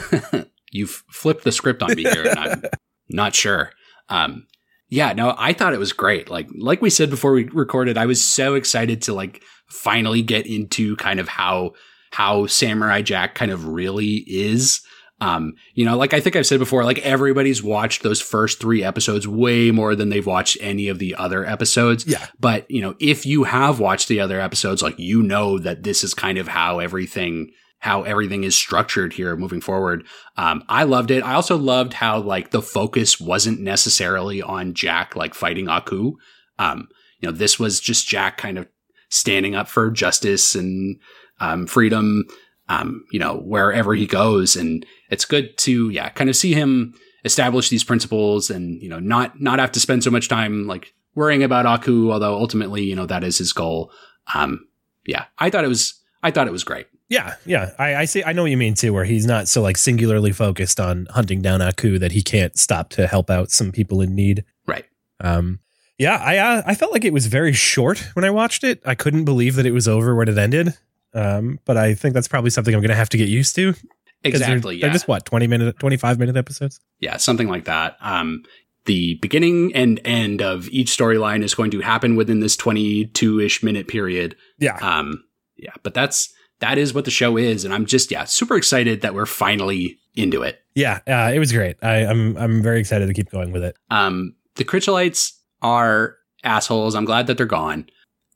You've 0.70 1.02
flipped 1.10 1.44
the 1.44 1.52
script 1.52 1.82
on 1.82 1.94
me 1.94 2.02
here, 2.02 2.26
and 2.26 2.38
I'm 2.38 2.62
not 3.08 3.34
sure. 3.34 3.72
Um, 4.10 4.46
yeah, 4.90 5.14
no, 5.14 5.34
I 5.38 5.54
thought 5.54 5.72
it 5.72 5.78
was 5.78 5.94
great. 5.94 6.28
Like, 6.28 6.48
like 6.54 6.82
we 6.82 6.90
said 6.90 7.08
before 7.08 7.32
we 7.32 7.44
recorded, 7.44 7.96
I 7.96 8.04
was 8.04 8.22
so 8.22 8.54
excited 8.54 9.00
to 9.02 9.14
like 9.14 9.42
finally 9.70 10.20
get 10.20 10.46
into 10.46 10.94
kind 10.96 11.18
of 11.18 11.28
how 11.28 11.72
how 12.10 12.46
Samurai 12.46 13.00
Jack 13.00 13.34
kind 13.34 13.50
of 13.50 13.66
really 13.66 14.26
is. 14.26 14.82
Um, 15.22 15.54
you 15.74 15.84
know, 15.84 15.96
like 15.96 16.14
I 16.14 16.20
think 16.20 16.34
I've 16.34 16.46
said 16.46 16.58
before, 16.58 16.82
like 16.84 16.98
everybody's 16.98 17.62
watched 17.62 18.02
those 18.02 18.20
first 18.20 18.58
three 18.58 18.82
episodes 18.82 19.28
way 19.28 19.70
more 19.70 19.94
than 19.94 20.08
they've 20.08 20.26
watched 20.26 20.58
any 20.60 20.88
of 20.88 20.98
the 20.98 21.14
other 21.14 21.46
episodes. 21.46 22.04
Yeah. 22.08 22.26
But, 22.40 22.68
you 22.68 22.80
know, 22.80 22.96
if 22.98 23.24
you 23.24 23.44
have 23.44 23.78
watched 23.78 24.08
the 24.08 24.18
other 24.18 24.40
episodes, 24.40 24.82
like 24.82 24.98
you 24.98 25.22
know 25.22 25.60
that 25.60 25.84
this 25.84 26.02
is 26.02 26.12
kind 26.12 26.38
of 26.38 26.48
how 26.48 26.80
everything 26.80 27.52
how 27.78 28.02
everything 28.02 28.42
is 28.42 28.56
structured 28.56 29.12
here 29.12 29.36
moving 29.36 29.60
forward. 29.60 30.04
Um, 30.36 30.64
I 30.68 30.82
loved 30.84 31.10
it. 31.10 31.24
I 31.24 31.34
also 31.34 31.56
loved 31.56 31.94
how 31.94 32.20
like 32.20 32.50
the 32.50 32.62
focus 32.62 33.20
wasn't 33.20 33.60
necessarily 33.60 34.42
on 34.42 34.74
Jack 34.74 35.14
like 35.14 35.34
fighting 35.34 35.68
Aku. 35.68 36.14
Um, 36.58 36.88
you 37.20 37.28
know, 37.28 37.36
this 37.36 37.60
was 37.60 37.80
just 37.80 38.08
Jack 38.08 38.38
kind 38.38 38.58
of 38.58 38.68
standing 39.08 39.54
up 39.54 39.68
for 39.68 39.90
justice 39.90 40.54
and 40.56 41.00
um, 41.40 41.66
freedom. 41.66 42.24
Um, 42.68 43.04
you 43.10 43.18
know, 43.18 43.38
wherever 43.38 43.94
he 43.94 44.06
goes, 44.06 44.54
and 44.54 44.86
it's 45.12 45.26
good 45.26 45.56
to 45.58 45.90
yeah, 45.90 46.08
kind 46.08 46.30
of 46.30 46.34
see 46.34 46.54
him 46.54 46.94
establish 47.24 47.68
these 47.68 47.84
principles, 47.84 48.50
and 48.50 48.82
you 48.82 48.88
know, 48.88 48.98
not 48.98 49.40
not 49.40 49.58
have 49.58 49.70
to 49.72 49.80
spend 49.80 50.02
so 50.02 50.10
much 50.10 50.28
time 50.28 50.66
like 50.66 50.94
worrying 51.14 51.42
about 51.42 51.66
Aku. 51.66 52.10
Although 52.10 52.34
ultimately, 52.34 52.82
you 52.82 52.96
know, 52.96 53.06
that 53.06 53.22
is 53.22 53.38
his 53.38 53.52
goal. 53.52 53.92
Um, 54.34 54.66
yeah, 55.06 55.26
I 55.38 55.50
thought 55.50 55.64
it 55.64 55.68
was 55.68 56.00
I 56.22 56.30
thought 56.30 56.48
it 56.48 56.52
was 56.52 56.64
great. 56.64 56.86
Yeah, 57.08 57.34
yeah. 57.44 57.72
I, 57.78 57.96
I 57.96 58.04
see. 58.06 58.24
I 58.24 58.32
know 58.32 58.42
what 58.42 58.50
you 58.50 58.56
mean 58.56 58.72
too, 58.72 58.94
where 58.94 59.04
he's 59.04 59.26
not 59.26 59.46
so 59.46 59.60
like 59.60 59.76
singularly 59.76 60.32
focused 60.32 60.80
on 60.80 61.06
hunting 61.10 61.42
down 61.42 61.60
Aku 61.60 61.98
that 61.98 62.12
he 62.12 62.22
can't 62.22 62.58
stop 62.58 62.88
to 62.90 63.06
help 63.06 63.28
out 63.28 63.50
some 63.50 63.70
people 63.70 64.00
in 64.00 64.14
need. 64.14 64.44
Right. 64.66 64.86
Um. 65.20 65.60
Yeah, 65.98 66.16
I 66.16 66.38
uh, 66.38 66.62
I 66.64 66.74
felt 66.74 66.92
like 66.92 67.04
it 67.04 67.12
was 67.12 67.26
very 67.26 67.52
short 67.52 67.98
when 68.14 68.24
I 68.24 68.30
watched 68.30 68.64
it. 68.64 68.80
I 68.86 68.94
couldn't 68.94 69.26
believe 69.26 69.56
that 69.56 69.66
it 69.66 69.72
was 69.72 69.86
over 69.86 70.14
when 70.14 70.28
it 70.28 70.38
ended. 70.38 70.74
Um, 71.14 71.60
but 71.66 71.76
I 71.76 71.92
think 71.92 72.14
that's 72.14 72.28
probably 72.28 72.48
something 72.48 72.74
I'm 72.74 72.80
going 72.80 72.88
to 72.88 72.94
have 72.94 73.10
to 73.10 73.18
get 73.18 73.28
used 73.28 73.54
to. 73.56 73.74
They're- 74.22 74.30
Exactly. 74.32 74.78
They're, 74.80 74.88
yeah. 74.88 74.92
just 74.92 75.08
what 75.08 75.24
twenty 75.24 75.46
minute, 75.46 75.78
twenty 75.78 75.96
five 75.96 76.18
minute 76.18 76.36
episodes. 76.36 76.80
yeah, 77.00 77.16
something 77.16 77.48
like 77.48 77.64
that. 77.64 77.96
Um, 78.00 78.44
the 78.84 79.14
beginning 79.22 79.72
and 79.76 80.00
end 80.04 80.42
of 80.42 80.68
each 80.70 80.88
storyline 80.96 81.42
is 81.44 81.54
going 81.54 81.70
to 81.70 81.80
happen 81.80 82.16
within 82.16 82.40
this 82.40 82.56
22 82.56 83.38
ish 83.38 83.62
minute 83.62 83.86
period. 83.86 84.34
Yeah. 84.58 84.76
Um, 84.82 85.22
yeah, 85.56 85.70
but 85.84 85.94
that's, 85.94 86.32
that 86.58 86.78
is 86.78 86.92
what 86.92 87.04
the 87.04 87.10
show 87.12 87.36
is. 87.36 87.64
And 87.64 87.72
I'm 87.72 87.86
just, 87.86 88.10
yeah, 88.10 88.24
super 88.24 88.56
excited 88.56 89.02
that 89.02 89.14
we're 89.14 89.26
finally 89.26 89.98
into 90.16 90.42
it. 90.42 90.58
Yeah. 90.74 90.98
Uh, 91.06 91.30
it 91.32 91.38
was 91.38 91.52
great. 91.52 91.76
I, 91.80 91.98
I'm 92.06 92.36
I'm 92.36 92.60
very 92.60 92.80
excited 92.80 93.06
to 93.06 93.14
keep 93.14 93.30
going 93.30 93.52
with 93.52 93.62
it. 93.62 93.76
Um, 93.90 94.34
the 94.56 94.64
Chritchellites 94.64 95.30
are 95.62 96.16
assholes. 96.42 96.96
I'm 96.96 97.04
glad 97.04 97.28
that 97.28 97.36
they're 97.36 97.46
gone. 97.46 97.86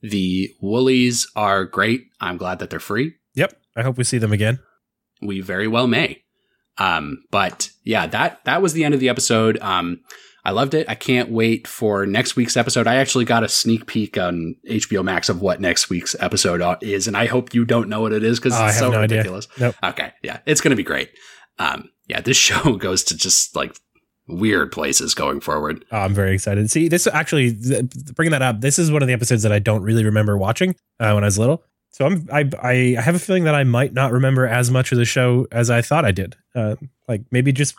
The 0.02 0.48
Woolies 0.60 1.26
are 1.34 1.64
great. 1.64 2.02
I'm 2.20 2.36
glad 2.36 2.60
that 2.60 2.70
they're 2.70 2.78
free. 2.78 3.14
Yep. 3.34 3.52
I 3.74 3.82
hope 3.82 3.98
we 3.98 4.04
see 4.04 4.18
them 4.18 4.32
again. 4.32 4.60
We 5.22 5.40
very 5.40 5.68
well 5.68 5.86
may. 5.86 6.22
Um, 6.78 7.24
but 7.30 7.70
yeah, 7.84 8.06
that 8.08 8.44
that 8.44 8.60
was 8.62 8.72
the 8.72 8.84
end 8.84 8.94
of 8.94 9.00
the 9.00 9.08
episode. 9.08 9.58
Um, 9.60 10.00
I 10.44 10.50
loved 10.50 10.74
it. 10.74 10.88
I 10.88 10.94
can't 10.94 11.30
wait 11.30 11.66
for 11.66 12.06
next 12.06 12.36
week's 12.36 12.56
episode. 12.56 12.86
I 12.86 12.96
actually 12.96 13.24
got 13.24 13.42
a 13.42 13.48
sneak 13.48 13.86
peek 13.86 14.16
on 14.16 14.54
HBO 14.70 15.02
Max 15.02 15.28
of 15.28 15.40
what 15.40 15.60
next 15.60 15.90
week's 15.90 16.14
episode 16.20 16.60
uh, 16.60 16.76
is, 16.80 17.08
and 17.08 17.16
I 17.16 17.26
hope 17.26 17.52
you 17.54 17.64
don't 17.64 17.88
know 17.88 18.00
what 18.02 18.12
it 18.12 18.22
is 18.22 18.38
because 18.38 18.52
Oh, 18.56 18.66
it's 18.66 18.78
so 18.78 18.90
no 18.90 19.00
ridiculous. 19.00 19.48
Nope. 19.58 19.74
Okay, 19.82 20.12
yeah, 20.22 20.38
it's 20.46 20.60
gonna 20.60 20.76
be 20.76 20.84
great. 20.84 21.10
Um, 21.58 21.90
yeah, 22.06 22.20
this 22.20 22.36
show 22.48 22.76
goes 22.76 23.02
to 23.04 23.16
just 23.16 23.56
like 23.56 23.74
weird 24.28 24.70
places 24.72 25.14
going 25.14 25.40
forward. 25.40 25.84
Oh, 25.90 25.98
I'm 25.98 26.12
very 26.14 26.34
excited. 26.34 26.70
See, 26.70 26.88
this 26.88 27.06
actually 27.06 27.54
th- 27.54 27.84
bringing 28.14 28.32
that 28.32 28.42
up. 28.42 28.60
This 28.60 28.78
is 28.78 28.90
one 28.92 29.02
of 29.02 29.08
the 29.08 29.14
episodes 29.14 29.42
that 29.44 29.52
I 29.52 29.58
don't 29.60 29.82
really 29.82 30.04
remember 30.04 30.36
watching 30.36 30.76
uh, 31.00 31.12
when 31.12 31.24
I 31.24 31.26
was 31.28 31.38
little. 31.38 31.64
So 31.96 32.04
I'm 32.04 32.28
I 32.30 32.50
I 32.62 33.00
have 33.00 33.14
a 33.14 33.18
feeling 33.18 33.44
that 33.44 33.54
I 33.54 33.64
might 33.64 33.94
not 33.94 34.12
remember 34.12 34.46
as 34.46 34.70
much 34.70 34.92
of 34.92 34.98
the 34.98 35.06
show 35.06 35.46
as 35.50 35.70
I 35.70 35.80
thought 35.80 36.04
I 36.04 36.12
did. 36.12 36.36
Uh, 36.54 36.76
like 37.08 37.22
maybe 37.30 37.52
just 37.52 37.74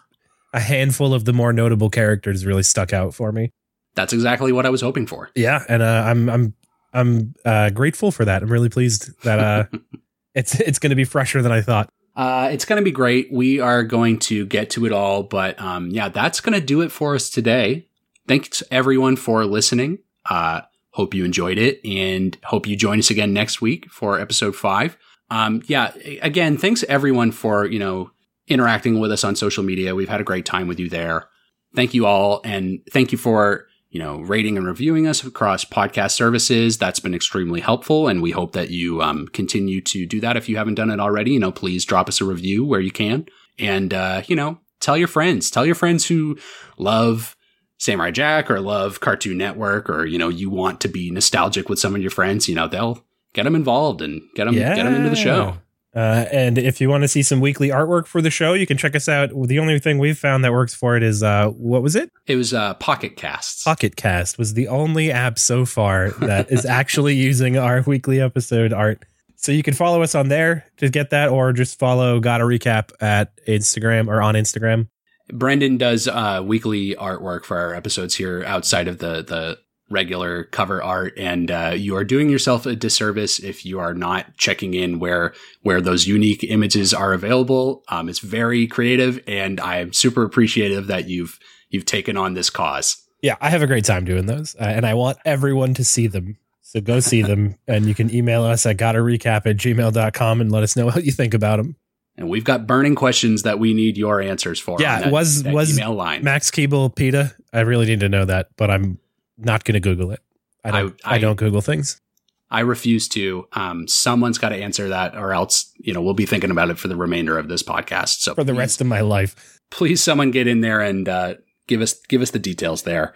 a 0.55 0.59
handful 0.59 1.13
of 1.13 1.25
the 1.25 1.33
more 1.33 1.53
notable 1.53 1.91
characters 1.91 2.43
really 2.43 2.63
stuck 2.63 2.93
out 2.93 3.13
for 3.13 3.31
me. 3.31 3.51
That's 3.93 4.13
exactly 4.13 4.51
what 4.51 4.65
I 4.65 4.71
was 4.71 4.81
hoping 4.81 5.05
for. 5.05 5.29
Yeah, 5.35 5.63
and 5.69 5.83
uh, 5.83 6.03
I'm 6.07 6.29
I'm 6.29 6.55
I'm 6.93 7.35
uh, 7.45 7.69
grateful 7.69 8.11
for 8.11 8.25
that. 8.25 8.41
I'm 8.41 8.51
really 8.51 8.69
pleased 8.69 9.11
that 9.21 9.39
uh, 9.39 9.65
it's 10.33 10.59
it's 10.61 10.79
going 10.79 10.89
to 10.89 10.95
be 10.95 11.05
fresher 11.05 11.43
than 11.43 11.51
I 11.51 11.61
thought. 11.61 11.87
Uh, 12.15 12.49
it's 12.51 12.65
going 12.65 12.77
to 12.77 12.83
be 12.83 12.89
great. 12.89 13.31
We 13.31 13.59
are 13.59 13.83
going 13.83 14.17
to 14.21 14.47
get 14.47 14.71
to 14.71 14.87
it 14.87 14.93
all, 14.93 15.21
but 15.21 15.61
um, 15.61 15.91
yeah, 15.91 16.09
that's 16.09 16.41
going 16.41 16.59
to 16.59 16.65
do 16.65 16.81
it 16.81 16.91
for 16.91 17.13
us 17.13 17.29
today. 17.29 17.87
Thanks 18.27 18.63
everyone 18.71 19.15
for 19.15 19.45
listening. 19.45 19.99
Uh, 20.27 20.61
hope 20.97 21.13
you 21.13 21.23
enjoyed 21.23 21.59
it, 21.59 21.79
and 21.85 22.35
hope 22.43 22.65
you 22.65 22.75
join 22.75 22.97
us 22.97 23.11
again 23.11 23.31
next 23.31 23.61
week 23.61 23.87
for 23.91 24.19
episode 24.19 24.55
five. 24.55 24.97
Um, 25.29 25.61
yeah, 25.67 25.93
again, 26.23 26.57
thanks 26.57 26.83
everyone 26.89 27.31
for 27.31 27.67
you 27.67 27.77
know 27.77 28.09
interacting 28.47 28.99
with 28.99 29.11
us 29.11 29.23
on 29.23 29.35
social 29.35 29.63
media. 29.63 29.93
We've 29.93 30.09
had 30.09 30.21
a 30.21 30.25
great 30.25 30.45
time 30.45 30.67
with 30.67 30.79
you 30.79 30.89
there. 30.89 31.29
Thank 31.75 31.93
you 31.93 32.07
all, 32.07 32.41
and 32.43 32.79
thank 32.91 33.11
you 33.11 33.17
for 33.19 33.67
you 33.91 33.99
know 33.99 34.21
rating 34.21 34.57
and 34.57 34.65
reviewing 34.65 35.05
us 35.05 35.23
across 35.23 35.63
podcast 35.63 36.13
services. 36.13 36.79
That's 36.79 36.99
been 36.99 37.13
extremely 37.13 37.61
helpful, 37.61 38.07
and 38.07 38.19
we 38.23 38.31
hope 38.31 38.53
that 38.53 38.71
you 38.71 39.03
um, 39.03 39.27
continue 39.27 39.81
to 39.81 40.07
do 40.07 40.19
that. 40.21 40.35
If 40.35 40.49
you 40.49 40.57
haven't 40.57 40.75
done 40.75 40.89
it 40.89 40.99
already, 40.99 41.33
you 41.33 41.39
know, 41.39 41.51
please 41.51 41.85
drop 41.85 42.09
us 42.09 42.21
a 42.21 42.25
review 42.25 42.65
where 42.65 42.81
you 42.81 42.91
can, 42.91 43.27
and 43.59 43.93
uh, 43.93 44.23
you 44.25 44.35
know, 44.35 44.57
tell 44.79 44.97
your 44.97 45.07
friends, 45.07 45.51
tell 45.51 45.65
your 45.65 45.75
friends 45.75 46.07
who 46.07 46.39
love 46.79 47.36
Samurai 47.77 48.11
Jack 48.11 48.49
or 48.49 48.59
love 48.59 48.99
Cartoon 48.99 49.37
Network, 49.37 49.89
or 49.89 50.05
you 50.05 50.17
know, 50.17 50.29
you 50.29 50.49
want 50.49 50.81
to 50.81 50.87
be 50.87 51.11
nostalgic 51.11 51.69
with 51.69 51.79
some 51.79 51.95
of 51.95 52.01
your 52.01 52.11
friends. 52.11 52.47
You 52.47 52.55
know, 52.55 52.67
they'll 52.67 53.03
get 53.33 53.43
them 53.43 53.55
involved 53.55 54.01
and 54.01 54.21
get 54.35 54.45
them 54.45 54.55
get 54.55 54.75
them 54.75 54.95
into 54.95 55.09
the 55.09 55.15
show. 55.15 55.57
Uh, 55.95 56.25
and 56.31 56.59
if 56.59 56.79
you 56.79 56.89
want 56.89 57.01
to 57.01 57.07
see 57.07 57.23
some 57.23 57.39
weekly 57.39 57.69
artwork 57.69 58.05
for 58.05 58.21
the 58.21 58.29
show, 58.29 58.53
you 58.53 58.67
can 58.67 58.77
check 58.77 58.95
us 58.95 59.09
out. 59.09 59.31
The 59.47 59.57
only 59.57 59.79
thing 59.79 59.97
we've 59.97 60.17
found 60.17 60.43
that 60.43 60.51
works 60.51 60.75
for 60.75 60.95
it 60.95 61.01
is 61.01 61.23
uh, 61.23 61.47
what 61.49 61.81
was 61.81 61.95
it? 61.95 62.11
It 62.27 62.35
was 62.35 62.53
uh, 62.53 62.75
Pocket 62.75 63.15
Casts. 63.15 63.63
Pocket 63.63 63.95
Cast 63.95 64.37
was 64.37 64.53
the 64.53 64.67
only 64.67 65.11
app 65.11 65.39
so 65.39 65.65
far 65.65 66.11
that 66.19 66.51
is 66.51 66.65
actually 66.67 67.15
using 67.15 67.57
our 67.57 67.81
weekly 67.81 68.21
episode 68.21 68.73
art. 68.73 69.05
So 69.37 69.51
you 69.51 69.63
can 69.63 69.73
follow 69.73 70.03
us 70.03 70.13
on 70.13 70.27
there 70.27 70.65
to 70.77 70.89
get 70.89 71.11
that, 71.11 71.29
or 71.29 71.51
just 71.53 71.79
follow 71.79 72.19
Gotta 72.19 72.43
Recap 72.43 72.91
at 73.01 73.35
Instagram 73.47 74.07
or 74.07 74.21
on 74.21 74.35
Instagram. 74.35 74.89
Brendan 75.31 75.77
does 75.77 76.07
uh, 76.07 76.41
weekly 76.45 76.95
artwork 76.95 77.45
for 77.45 77.57
our 77.57 77.73
episodes 77.73 78.15
here 78.15 78.43
outside 78.45 78.87
of 78.87 78.99
the 78.99 79.23
the 79.23 79.59
regular 79.89 80.43
cover 80.45 80.83
art, 80.83 81.13
and 81.17 81.49
uh, 81.49 81.73
you 81.75 81.95
are 81.95 82.03
doing 82.03 82.29
yourself 82.29 82.65
a 82.65 82.75
disservice 82.75 83.39
if 83.39 83.65
you 83.65 83.79
are 83.79 83.93
not 83.93 84.35
checking 84.37 84.73
in 84.73 84.99
where 84.99 85.33
where 85.61 85.81
those 85.81 86.07
unique 86.07 86.43
images 86.43 86.93
are 86.93 87.13
available. 87.13 87.83
Um, 87.89 88.09
it's 88.09 88.19
very 88.19 88.67
creative, 88.67 89.21
and 89.27 89.59
I 89.59 89.77
am 89.77 89.93
super 89.93 90.23
appreciative 90.23 90.87
that 90.87 91.07
you've 91.07 91.39
you've 91.69 91.85
taken 91.85 92.17
on 92.17 92.33
this 92.33 92.49
cause. 92.49 93.03
Yeah, 93.21 93.35
I 93.41 93.49
have 93.49 93.61
a 93.61 93.67
great 93.67 93.85
time 93.85 94.05
doing 94.05 94.25
those, 94.25 94.55
uh, 94.55 94.63
and 94.63 94.85
I 94.85 94.93
want 94.93 95.17
everyone 95.25 95.73
to 95.75 95.83
see 95.83 96.07
them. 96.07 96.37
So 96.61 96.81
go 96.81 96.99
see 96.99 97.21
them, 97.21 97.55
and 97.67 97.85
you 97.85 97.95
can 97.95 98.13
email 98.13 98.43
us 98.43 98.65
at 98.65 98.77
gotta 98.77 98.99
recap 98.99 99.45
at 99.45 99.57
gmail.com 99.57 100.41
and 100.41 100.51
let 100.51 100.63
us 100.63 100.75
know 100.75 100.85
what 100.85 101.05
you 101.05 101.11
think 101.11 101.33
about 101.33 101.57
them. 101.57 101.75
And 102.17 102.29
we've 102.29 102.43
got 102.43 102.65
burning 102.65 102.95
questions 102.95 103.43
that 103.43 103.59
we 103.59 103.73
need 103.73 103.95
your 103.97 104.19
answers 104.21 104.59
for. 104.59 104.77
Yeah, 104.79 105.01
that- 105.01 105.11
was- 105.11 105.43
that 105.43 105.53
was 105.53 105.77
email 105.77 105.93
line. 105.93 106.23
Max 106.23 106.49
Keeble, 106.49 106.95
Peeta. 106.95 107.33
I 107.53 107.59
really 107.61 107.85
need 107.85 107.99
to 107.99 108.09
know 108.09 108.25
that, 108.25 108.49
but 108.57 108.71
I'm 108.71 108.97
not 109.37 109.63
going 109.63 109.73
to 109.75 109.79
Google 109.79 110.11
it. 110.11 110.19
I 110.63 110.71
don't. 110.71 110.99
I, 111.05 111.15
I- 111.15 111.17
don't 111.19 111.35
Google 111.37 111.61
things. 111.61 112.01
I 112.49 112.61
refuse 112.61 113.09
to. 113.09 113.45
Um, 113.53 113.87
someone's 113.89 114.37
got 114.37 114.49
to 114.49 114.55
answer 114.55 114.87
that, 114.89 115.15
or 115.17 115.33
else 115.33 115.71
you 115.79 115.93
know 115.93 116.01
we'll 116.01 116.13
be 116.13 116.25
thinking 116.25 116.49
about 116.49 116.69
it 116.69 116.79
for 116.79 116.87
the 116.87 116.95
remainder 116.95 117.37
of 117.37 117.49
this 117.49 117.61
podcast. 117.61 118.19
So 118.21 118.33
for 118.35 118.43
the 118.45 118.53
please- 118.53 118.57
rest 118.59 118.81
of 118.81 118.87
my 118.87 119.01
life. 119.01 119.59
please 119.69 120.01
someone 120.01 120.31
get 120.31 120.47
in 120.47 120.61
there 120.61 120.79
and 120.79 121.07
uh, 121.09 121.33
give 121.67 121.81
us 121.81 121.99
give 122.07 122.21
us 122.21 122.31
the 122.31 122.39
details 122.39 122.83
there. 122.83 123.13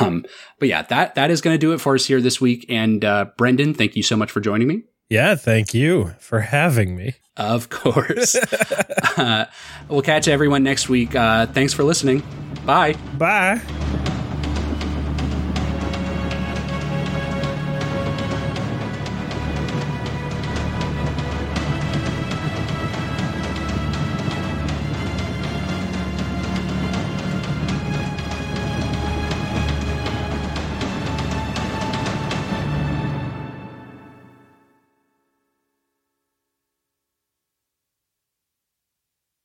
Um, 0.00 0.24
but 0.58 0.68
yeah, 0.68 0.82
that 0.82 1.14
that 1.14 1.30
is 1.30 1.40
going 1.40 1.54
to 1.54 1.58
do 1.58 1.72
it 1.72 1.80
for 1.80 1.94
us 1.94 2.06
here 2.06 2.20
this 2.20 2.40
week. 2.40 2.66
And 2.68 3.04
uh, 3.04 3.26
Brendan, 3.36 3.72
thank 3.74 3.96
you 3.96 4.02
so 4.02 4.16
much 4.16 4.30
for 4.30 4.40
joining 4.40 4.68
me. 4.68 4.82
Yeah, 5.08 5.34
thank 5.34 5.74
you 5.74 6.14
for 6.18 6.40
having 6.40 6.96
me. 6.96 7.14
Of 7.36 7.68
course. 7.68 8.34
uh, 9.16 9.46
we'll 9.88 10.02
catch 10.02 10.28
everyone 10.28 10.62
next 10.62 10.88
week. 10.88 11.14
Uh, 11.14 11.46
thanks 11.46 11.72
for 11.72 11.84
listening. 11.84 12.22
Bye. 12.64 12.94
Bye. 13.18 13.60